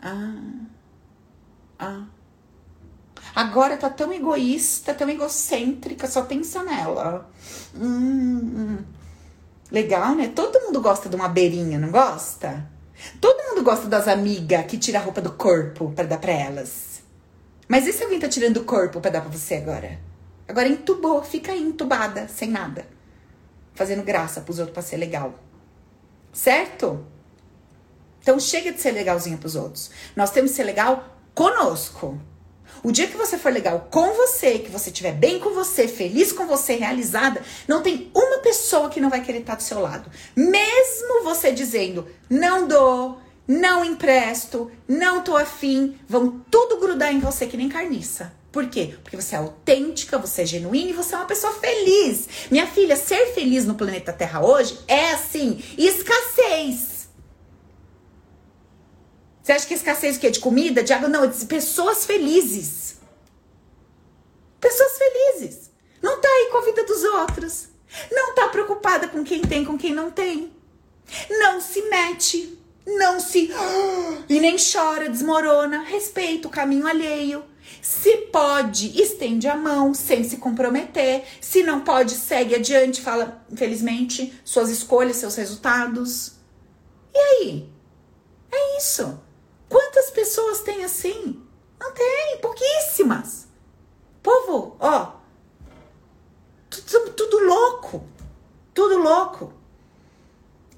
Ah. 0.00 0.34
Ah. 1.78 2.04
Agora 3.34 3.76
tá 3.76 3.90
tão 3.90 4.12
egoísta, 4.12 4.94
tão 4.94 5.08
egocêntrica, 5.08 6.06
só 6.06 6.22
pensa 6.22 6.62
nela. 6.62 7.30
Hum, 7.74 8.78
legal, 9.70 10.14
né? 10.14 10.32
Todo 10.34 10.60
mundo 10.60 10.80
gosta 10.80 11.08
de 11.08 11.16
uma 11.16 11.28
beirinha, 11.28 11.78
não 11.78 11.90
gosta? 11.90 12.68
Todo 13.20 13.42
mundo 13.48 13.62
gosta 13.62 13.86
das 13.86 14.08
amigas 14.08 14.66
que 14.66 14.78
tira 14.78 14.98
a 14.98 15.02
roupa 15.02 15.20
do 15.20 15.32
corpo 15.32 15.92
para 15.92 16.06
dar 16.06 16.18
para 16.18 16.32
elas. 16.32 16.89
Mas 17.70 17.86
e 17.86 17.92
se 17.92 18.02
alguém 18.02 18.18
tá 18.18 18.28
tirando 18.28 18.56
o 18.56 18.64
corpo 18.64 19.00
para 19.00 19.12
dar 19.12 19.20
para 19.20 19.30
você 19.30 19.54
agora? 19.54 19.96
Agora 20.48 20.66
entubou, 20.66 21.22
fica 21.22 21.52
aí 21.52 21.62
entubada, 21.62 22.26
sem 22.26 22.50
nada. 22.50 22.84
Fazendo 23.74 24.02
graça 24.02 24.40
pros 24.40 24.58
outros 24.58 24.74
pra 24.74 24.82
ser 24.82 24.96
legal. 24.96 25.38
Certo? 26.32 27.06
Então 28.20 28.40
chega 28.40 28.72
de 28.72 28.80
ser 28.80 28.90
legalzinha 28.90 29.38
pros 29.38 29.54
outros. 29.54 29.92
Nós 30.16 30.32
temos 30.32 30.50
que 30.50 30.56
ser 30.56 30.64
legal 30.64 31.16
conosco. 31.32 32.20
O 32.82 32.90
dia 32.90 33.06
que 33.06 33.16
você 33.16 33.38
for 33.38 33.52
legal 33.52 33.86
com 33.88 34.14
você, 34.14 34.58
que 34.58 34.68
você 34.68 34.90
estiver 34.90 35.12
bem 35.12 35.38
com 35.38 35.50
você, 35.50 35.86
feliz 35.86 36.32
com 36.32 36.48
você, 36.48 36.74
realizada, 36.74 37.40
não 37.68 37.82
tem 37.82 38.10
uma 38.12 38.38
pessoa 38.38 38.90
que 38.90 39.00
não 39.00 39.10
vai 39.10 39.22
querer 39.22 39.42
estar 39.42 39.54
do 39.54 39.62
seu 39.62 39.78
lado. 39.78 40.10
Mesmo 40.34 41.22
você 41.22 41.52
dizendo, 41.52 42.04
não 42.28 42.66
dou, 42.66 43.20
não 43.50 43.84
empresto, 43.84 44.70
não 44.86 45.24
tô 45.24 45.36
afim, 45.36 45.98
vão 46.08 46.40
tudo 46.48 46.78
grudar 46.78 47.12
em 47.12 47.18
você 47.18 47.48
que 47.48 47.56
nem 47.56 47.68
carniça. 47.68 48.32
Por 48.52 48.68
quê? 48.68 48.96
Porque 49.02 49.16
você 49.16 49.34
é 49.34 49.38
autêntica, 49.38 50.18
você 50.18 50.42
é 50.42 50.46
genuína 50.46 50.90
e 50.90 50.92
você 50.92 51.16
é 51.16 51.18
uma 51.18 51.26
pessoa 51.26 51.52
feliz. 51.54 52.28
Minha 52.48 52.68
filha, 52.68 52.94
ser 52.94 53.34
feliz 53.34 53.66
no 53.66 53.74
planeta 53.74 54.12
Terra 54.12 54.40
hoje 54.40 54.78
é 54.86 55.10
assim, 55.10 55.60
escassez. 55.76 57.08
Você 59.42 59.50
acha 59.50 59.66
que 59.66 59.74
escassez 59.74 60.16
o 60.16 60.20
quê? 60.20 60.30
De 60.30 60.38
comida, 60.38 60.80
de 60.80 60.92
água? 60.92 61.08
Não, 61.08 61.26
de 61.26 61.44
pessoas 61.46 62.06
felizes. 62.06 62.98
Pessoas 64.60 64.92
felizes. 64.96 65.72
Não 66.00 66.20
tá 66.20 66.28
aí 66.28 66.50
com 66.52 66.58
a 66.58 66.64
vida 66.66 66.84
dos 66.84 67.02
outros. 67.02 67.68
Não 68.12 68.32
tá 68.32 68.48
preocupada 68.48 69.08
com 69.08 69.24
quem 69.24 69.42
tem, 69.42 69.64
com 69.64 69.76
quem 69.76 69.92
não 69.92 70.08
tem. 70.08 70.52
Não 71.28 71.60
se 71.60 71.82
mete. 71.88 72.59
Não 72.86 73.20
se. 73.20 73.50
E 74.28 74.40
nem 74.40 74.56
chora, 74.56 75.08
desmorona. 75.08 75.82
Respeita 75.82 76.48
o 76.48 76.50
caminho 76.50 76.86
alheio. 76.86 77.44
Se 77.80 78.16
pode, 78.32 79.00
estende 79.00 79.46
a 79.48 79.56
mão 79.56 79.94
sem 79.94 80.24
se 80.24 80.38
comprometer. 80.38 81.24
Se 81.40 81.62
não 81.62 81.80
pode, 81.80 82.14
segue 82.14 82.54
adiante. 82.54 83.00
Fala, 83.00 83.44
infelizmente, 83.50 84.38
suas 84.44 84.70
escolhas, 84.70 85.16
seus 85.16 85.36
resultados. 85.36 86.32
E 87.14 87.18
aí? 87.18 87.70
É 88.50 88.78
isso. 88.78 89.20
Quantas 89.68 90.10
pessoas 90.10 90.60
tem 90.60 90.84
assim? 90.84 91.40
Não 91.78 91.92
tem, 91.92 92.38
pouquíssimas. 92.40 93.48
Povo, 94.22 94.76
ó, 94.78 95.12
tudo, 96.68 97.12
tudo 97.12 97.38
louco, 97.38 98.04
tudo 98.74 98.98
louco. 98.98 99.59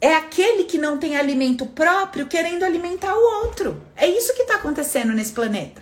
É 0.02 0.16
aquele 0.16 0.64
que 0.64 0.78
não 0.78 0.98
tem 0.98 1.16
alimento 1.16 1.64
próprio 1.64 2.26
querendo 2.26 2.64
alimentar 2.64 3.16
o 3.16 3.44
outro. 3.44 3.80
É 3.94 4.04
isso 4.04 4.34
que 4.34 4.42
está 4.42 4.56
acontecendo 4.56 5.12
nesse 5.12 5.30
planeta. 5.30 5.80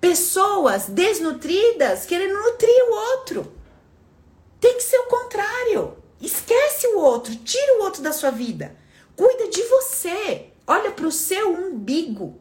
Pessoas 0.00 0.86
desnutridas 0.86 2.06
querendo 2.06 2.32
nutrir 2.32 2.84
o 2.88 2.94
outro. 3.10 3.52
Tem 4.58 4.74
que 4.78 4.82
ser 4.82 4.96
o 5.00 5.08
contrário. 5.08 5.98
Esquece 6.18 6.86
o 6.86 6.98
outro, 6.98 7.36
tira 7.36 7.78
o 7.78 7.82
outro 7.82 8.00
da 8.00 8.10
sua 8.10 8.30
vida. 8.30 8.74
Cuida 9.14 9.48
de 9.48 9.62
você. 9.64 10.46
Olha 10.66 10.90
para 10.90 11.06
o 11.06 11.12
seu 11.12 11.52
umbigo. 11.52 12.40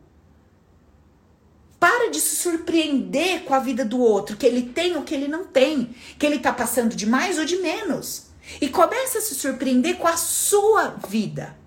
Para 1.77 2.09
de 2.09 2.21
se 2.21 2.37
surpreender 2.37 3.43
com 3.43 3.53
a 3.53 3.59
vida 3.59 3.83
do 3.83 3.99
outro, 3.99 4.37
que 4.37 4.45
ele 4.45 4.69
tem 4.69 4.95
ou 4.95 5.03
que 5.03 5.13
ele 5.13 5.27
não 5.27 5.43
tem, 5.43 5.93
que 6.17 6.25
ele 6.25 6.37
está 6.37 6.53
passando 6.53 6.95
de 6.95 7.05
mais 7.05 7.37
ou 7.37 7.43
de 7.43 7.57
menos. 7.57 8.24
E 8.61 8.69
começa 8.69 9.17
a 9.17 9.21
se 9.21 9.35
surpreender 9.35 9.97
com 9.97 10.07
a 10.07 10.17
sua 10.17 10.95
vida. 11.07 11.57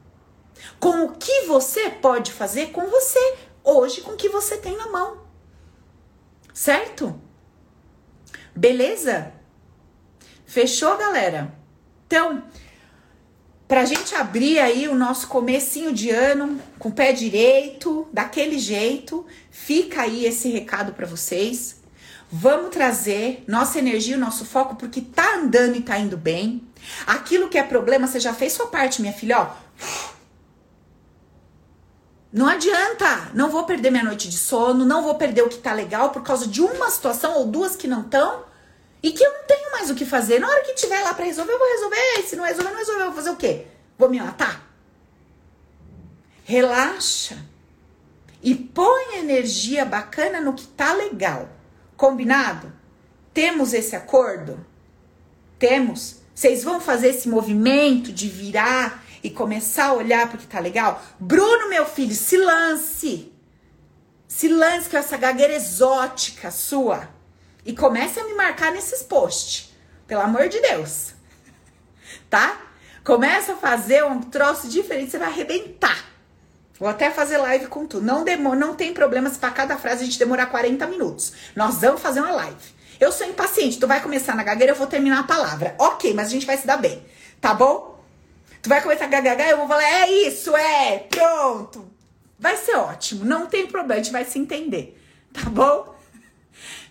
Com 0.79 1.05
o 1.05 1.13
que 1.17 1.43
você 1.47 1.91
pode 1.91 2.33
fazer 2.33 2.71
com 2.71 2.87
você 2.87 3.37
hoje, 3.65 4.01
com 4.01 4.13
o 4.13 4.17
que 4.17 4.29
você 4.29 4.57
tem 4.57 4.77
na 4.77 4.89
mão. 4.89 5.19
Certo? 6.55 7.21
Beleza? 8.55 9.33
Fechou, 10.47 10.97
galera? 10.97 11.55
Então, 12.07 12.43
Pra 13.69 13.85
gente 13.85 14.15
abrir 14.15 14.59
aí 14.59 14.89
o 14.89 14.95
nosso 14.95 15.29
comecinho 15.29 15.93
de 15.93 16.09
ano 16.09 16.59
com 16.79 16.89
o 16.89 16.93
pé 16.93 17.13
direito, 17.13 18.09
daquele 18.11 18.59
jeito, 18.59 19.27
fica 19.51 20.01
aí 20.01 20.25
esse 20.25 20.49
recado 20.49 20.95
para 20.95 21.07
vocês. 21.07 21.83
Vamos 22.33 22.71
trazer 22.71 23.45
nossa 23.47 23.79
energia, 23.79 24.17
o 24.17 24.21
nosso 24.21 24.47
foco, 24.47 24.77
porque 24.77 25.03
tá 25.03 25.37
andando 25.37 25.77
e 25.77 25.83
tá 25.83 25.99
indo 25.99 26.17
bem. 26.17 26.63
Aquilo 27.07 27.49
que 27.49 27.59
é 27.59 27.63
problema, 27.63 28.07
você 28.07 28.21
já 28.21 28.33
fez 28.35 28.53
sua 28.53 28.67
parte, 28.67 29.01
minha 29.01 29.13
filha, 29.13 29.41
ó. 29.41 29.51
Não 32.33 32.47
adianta, 32.47 33.31
não 33.33 33.51
vou 33.51 33.65
perder 33.65 33.91
minha 33.91 34.05
noite 34.05 34.29
de 34.29 34.37
sono, 34.37 34.85
não 34.85 35.03
vou 35.03 35.15
perder 35.15 35.43
o 35.43 35.49
que 35.49 35.59
tá 35.59 35.73
legal 35.73 36.11
por 36.11 36.23
causa 36.23 36.47
de 36.47 36.61
uma 36.61 36.91
situação 36.91 37.39
ou 37.39 37.47
duas 37.47 37.75
que 37.75 37.89
não 37.89 38.03
estão 38.03 38.45
e 39.03 39.13
que 39.13 39.25
eu 39.25 39.33
não 39.33 39.45
tenho 39.45 39.71
mais 39.73 39.91
o 39.91 39.95
que 39.95 40.05
fazer. 40.05 40.39
Na 40.39 40.49
hora 40.49 40.63
que 40.63 40.75
tiver 40.75 41.01
lá 41.03 41.15
para 41.15 41.25
resolver, 41.25 41.53
eu 41.53 41.59
vou 41.59 41.69
resolver. 41.69 42.23
Se 42.27 42.37
não 42.37 42.45
resolver, 42.45 42.71
não 42.71 42.79
resolver. 42.79 43.01
Eu 43.01 43.07
vou 43.07 43.15
fazer 43.15 43.31
o 43.31 43.37
quê? 43.37 43.67
Vou 43.97 44.11
me 44.11 44.21
matar? 44.21 44.69
Relaxa. 46.45 47.39
E 48.43 48.55
põe 48.55 49.19
energia 49.19 49.85
bacana 49.85 50.41
no 50.41 50.53
que 50.53 50.67
tá 50.67 50.93
legal. 50.93 51.49
Combinado? 51.97 52.73
Temos 53.33 53.73
esse 53.73 53.97
acordo? 53.97 54.65
Temos? 55.59 56.18
Vocês 56.39 56.63
vão 56.63 56.81
fazer 56.81 57.09
esse 57.09 57.29
movimento 57.29 58.13
de 58.13 58.29
virar 58.29 59.03
e 59.25 59.29
começar 59.29 59.87
a 59.87 59.95
olhar 59.95 60.31
porque 60.31 60.47
tá 60.47 60.61
legal? 60.61 61.03
Bruno, 61.19 61.69
meu 61.69 61.85
filho, 61.85 62.15
se 62.15 62.37
lance. 62.37 63.33
Se 64.29 64.47
lance 64.47 64.89
com 64.89 64.97
essa 64.97 65.17
gagueira 65.17 65.57
exótica 65.57 66.53
sua 66.53 67.09
e 67.67 67.75
comece 67.75 68.21
a 68.21 68.25
me 68.25 68.35
marcar 68.35 68.71
nesses 68.71 69.03
posts. 69.03 69.75
Pelo 70.07 70.21
amor 70.21 70.49
de 70.49 70.61
Deus. 70.61 71.13
Tá? 72.31 72.61
Começa 73.03 73.55
a 73.55 73.57
fazer 73.57 74.05
um 74.05 74.21
troço 74.21 74.69
diferente, 74.69 75.11
você 75.11 75.19
vai 75.19 75.29
arrebentar. 75.29 76.05
Vou 76.79 76.89
até 76.89 77.11
fazer 77.11 77.39
live 77.39 77.67
com 77.67 77.85
tu. 77.85 78.01
Não, 78.01 78.23
demora, 78.23 78.57
não 78.57 78.77
tem 78.77 78.95
problema 78.95 79.29
se 79.29 79.39
para 79.39 79.51
cada 79.51 79.77
frase 79.77 80.03
a 80.03 80.05
gente 80.05 80.19
demorar 80.21 80.47
40 80.47 80.87
minutos. 80.87 81.33
Nós 81.57 81.81
vamos 81.81 82.01
fazer 82.01 82.21
uma 82.21 82.31
live. 82.31 82.78
Eu 83.01 83.13
sou 83.13 83.27
impaciente, 83.27 83.79
tu 83.79 83.87
vai 83.87 84.03
começar 84.03 84.35
na 84.35 84.43
gagueira, 84.43 84.73
eu 84.73 84.77
vou 84.77 84.87
terminar 84.87 85.21
a 85.21 85.25
palavra. 85.25 85.75
Ok, 85.79 86.13
mas 86.15 86.29
a 86.29 86.31
gente 86.31 86.47
vai 86.47 86.57
se 86.57 86.67
dar 86.67 86.77
bem. 86.77 87.03
Tá 87.41 87.55
bom? 87.55 88.03
Tu 88.61 88.69
vai 88.69 88.83
começar 88.83 89.05
a 89.05 89.09
gagagar, 89.09 89.49
eu 89.49 89.57
vou 89.57 89.69
falar, 89.69 89.85
é 89.85 90.11
isso, 90.11 90.57
é, 90.57 90.99
pronto. 91.09 91.89
Vai 92.39 92.57
ser 92.57 92.77
ótimo, 92.77 93.25
não 93.25 93.47
tem 93.47 93.67
problema, 93.67 93.95
a 93.95 94.03
gente 94.03 94.13
vai 94.13 94.25
se 94.25 94.39
entender. 94.39 95.01
Tá 95.33 95.49
bom? 95.49 95.97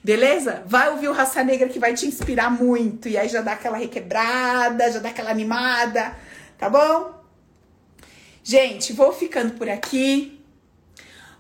Beleza? 0.04 0.64
Vai 0.66 0.90
ouvir 0.90 1.10
o 1.10 1.14
Raça 1.14 1.44
Negra 1.44 1.68
que 1.68 1.80
vai 1.80 1.94
te 1.94 2.06
inspirar 2.06 2.50
muito. 2.50 3.10
E 3.10 3.18
aí 3.18 3.28
já 3.28 3.42
dá 3.42 3.54
aquela 3.54 3.78
requebrada, 3.78 4.90
já 4.92 5.00
dá 5.00 5.10
aquela 5.10 5.32
animada. 5.32 6.16
Tá 6.58 6.70
bom? 6.70 7.14
Gente, 8.44 8.94
vou 8.94 9.12
ficando 9.12 9.56
por 9.56 9.70
aqui. 9.70 10.37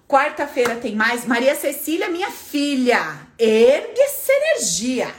Quarta-feira 0.08 0.76
tem 0.76 0.96
mais. 0.96 1.26
Maria 1.26 1.56
Cecília, 1.56 2.10
minha 2.10 2.32
filha, 2.32 3.20
ergue 3.38 4.00
essa 4.00 4.32
energia. 4.32 5.14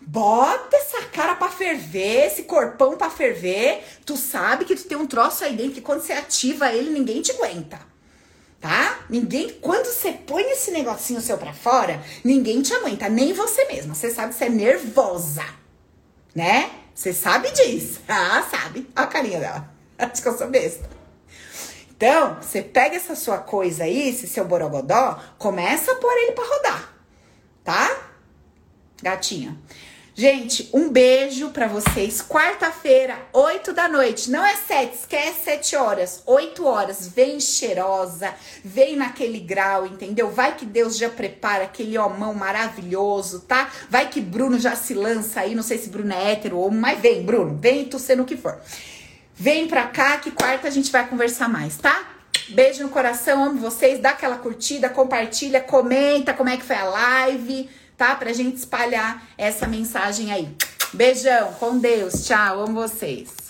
Bota 0.00 0.76
essa 0.76 1.02
cara 1.06 1.34
pra 1.34 1.48
ferver, 1.48 2.26
esse 2.26 2.44
corpão 2.44 2.96
pra 2.96 3.10
ferver. 3.10 3.82
Tu 4.04 4.16
sabe 4.16 4.64
que 4.64 4.76
tu 4.76 4.84
tem 4.84 4.96
um 4.96 5.06
troço 5.06 5.44
aí 5.44 5.56
dentro 5.56 5.72
que 5.74 5.80
quando 5.80 6.00
você 6.02 6.12
ativa 6.12 6.72
ele, 6.72 6.90
ninguém 6.90 7.20
te 7.20 7.32
aguenta 7.32 7.80
tá? 8.60 8.98
Ninguém, 9.08 9.50
quando 9.60 9.86
você 9.86 10.12
põe 10.12 10.42
esse 10.50 10.70
negocinho 10.70 11.20
seu 11.20 11.38
pra 11.38 11.52
fora, 11.52 12.02
ninguém 12.24 12.62
te 12.62 12.74
aguenta, 12.74 13.08
nem 13.08 13.32
você 13.32 13.64
mesma. 13.66 13.94
Você 13.94 14.10
sabe 14.10 14.32
que 14.32 14.38
você 14.38 14.46
é 14.46 14.48
nervosa, 14.48 15.44
né? 16.34 16.70
Você 16.94 17.12
sabe 17.12 17.50
disso. 17.52 18.00
Ah, 18.08 18.46
sabe. 18.50 18.88
Olha 18.96 19.06
a 19.06 19.06
carinha 19.06 19.40
dela. 19.40 19.70
Acho 19.98 20.22
que 20.22 20.28
eu 20.28 20.36
sou 20.36 20.48
besta. 20.48 20.95
Então, 21.96 22.36
você 22.40 22.60
pega 22.60 22.96
essa 22.96 23.16
sua 23.16 23.38
coisa 23.38 23.84
aí, 23.84 24.10
esse 24.10 24.28
seu 24.28 24.44
borogodó, 24.44 25.18
começa 25.38 25.92
a 25.92 25.96
pôr 25.96 26.12
ele 26.12 26.32
pra 26.32 26.44
rodar, 26.44 26.94
tá? 27.64 27.96
Gatinha. 29.02 29.56
Gente, 30.18 30.70
um 30.72 30.88
beijo 30.90 31.50
para 31.50 31.66
vocês. 31.66 32.22
Quarta-feira, 32.22 33.18
8 33.34 33.74
da 33.74 33.86
noite. 33.86 34.30
Não 34.30 34.42
é 34.42 34.56
7, 34.56 34.94
esquece 34.94 35.44
7 35.44 35.76
horas. 35.76 36.22
8 36.24 36.64
horas. 36.64 37.06
Vem 37.08 37.38
cheirosa, 37.38 38.34
vem 38.64 38.96
naquele 38.96 39.38
grau, 39.38 39.86
entendeu? 39.86 40.30
Vai 40.30 40.56
que 40.56 40.64
Deus 40.64 40.96
já 40.96 41.10
prepara 41.10 41.64
aquele 41.64 41.98
homão 41.98 42.32
maravilhoso, 42.32 43.40
tá? 43.40 43.70
Vai 43.90 44.08
que 44.08 44.22
Bruno 44.22 44.58
já 44.58 44.74
se 44.74 44.94
lança 44.94 45.40
aí. 45.40 45.54
Não 45.54 45.62
sei 45.62 45.76
se 45.76 45.90
Bruno 45.90 46.14
é 46.14 46.32
hétero 46.32 46.56
ou 46.56 46.70
mas 46.70 46.98
vem, 46.98 47.22
Bruno. 47.22 47.58
Vem 47.60 47.84
tu 47.84 47.98
sendo 47.98 48.22
o 48.22 48.26
que 48.26 48.38
for. 48.38 48.58
Vem 49.38 49.68
pra 49.68 49.86
cá 49.86 50.16
que 50.16 50.30
quarta 50.30 50.66
a 50.66 50.70
gente 50.70 50.90
vai 50.90 51.06
conversar 51.06 51.46
mais, 51.46 51.76
tá? 51.76 52.08
Beijo 52.48 52.82
no 52.82 52.88
coração, 52.88 53.44
amo 53.44 53.60
vocês. 53.60 54.00
Dá 54.00 54.10
aquela 54.10 54.38
curtida, 54.38 54.88
compartilha, 54.88 55.60
comenta 55.60 56.32
como 56.32 56.48
é 56.48 56.56
que 56.56 56.64
foi 56.64 56.76
a 56.76 56.84
live, 56.84 57.68
tá? 57.98 58.14
Pra 58.14 58.32
gente 58.32 58.56
espalhar 58.56 59.22
essa 59.36 59.66
mensagem 59.66 60.32
aí. 60.32 60.48
Beijão, 60.94 61.52
com 61.54 61.78
Deus. 61.78 62.24
Tchau, 62.24 62.60
amo 62.62 62.80
vocês. 62.80 63.45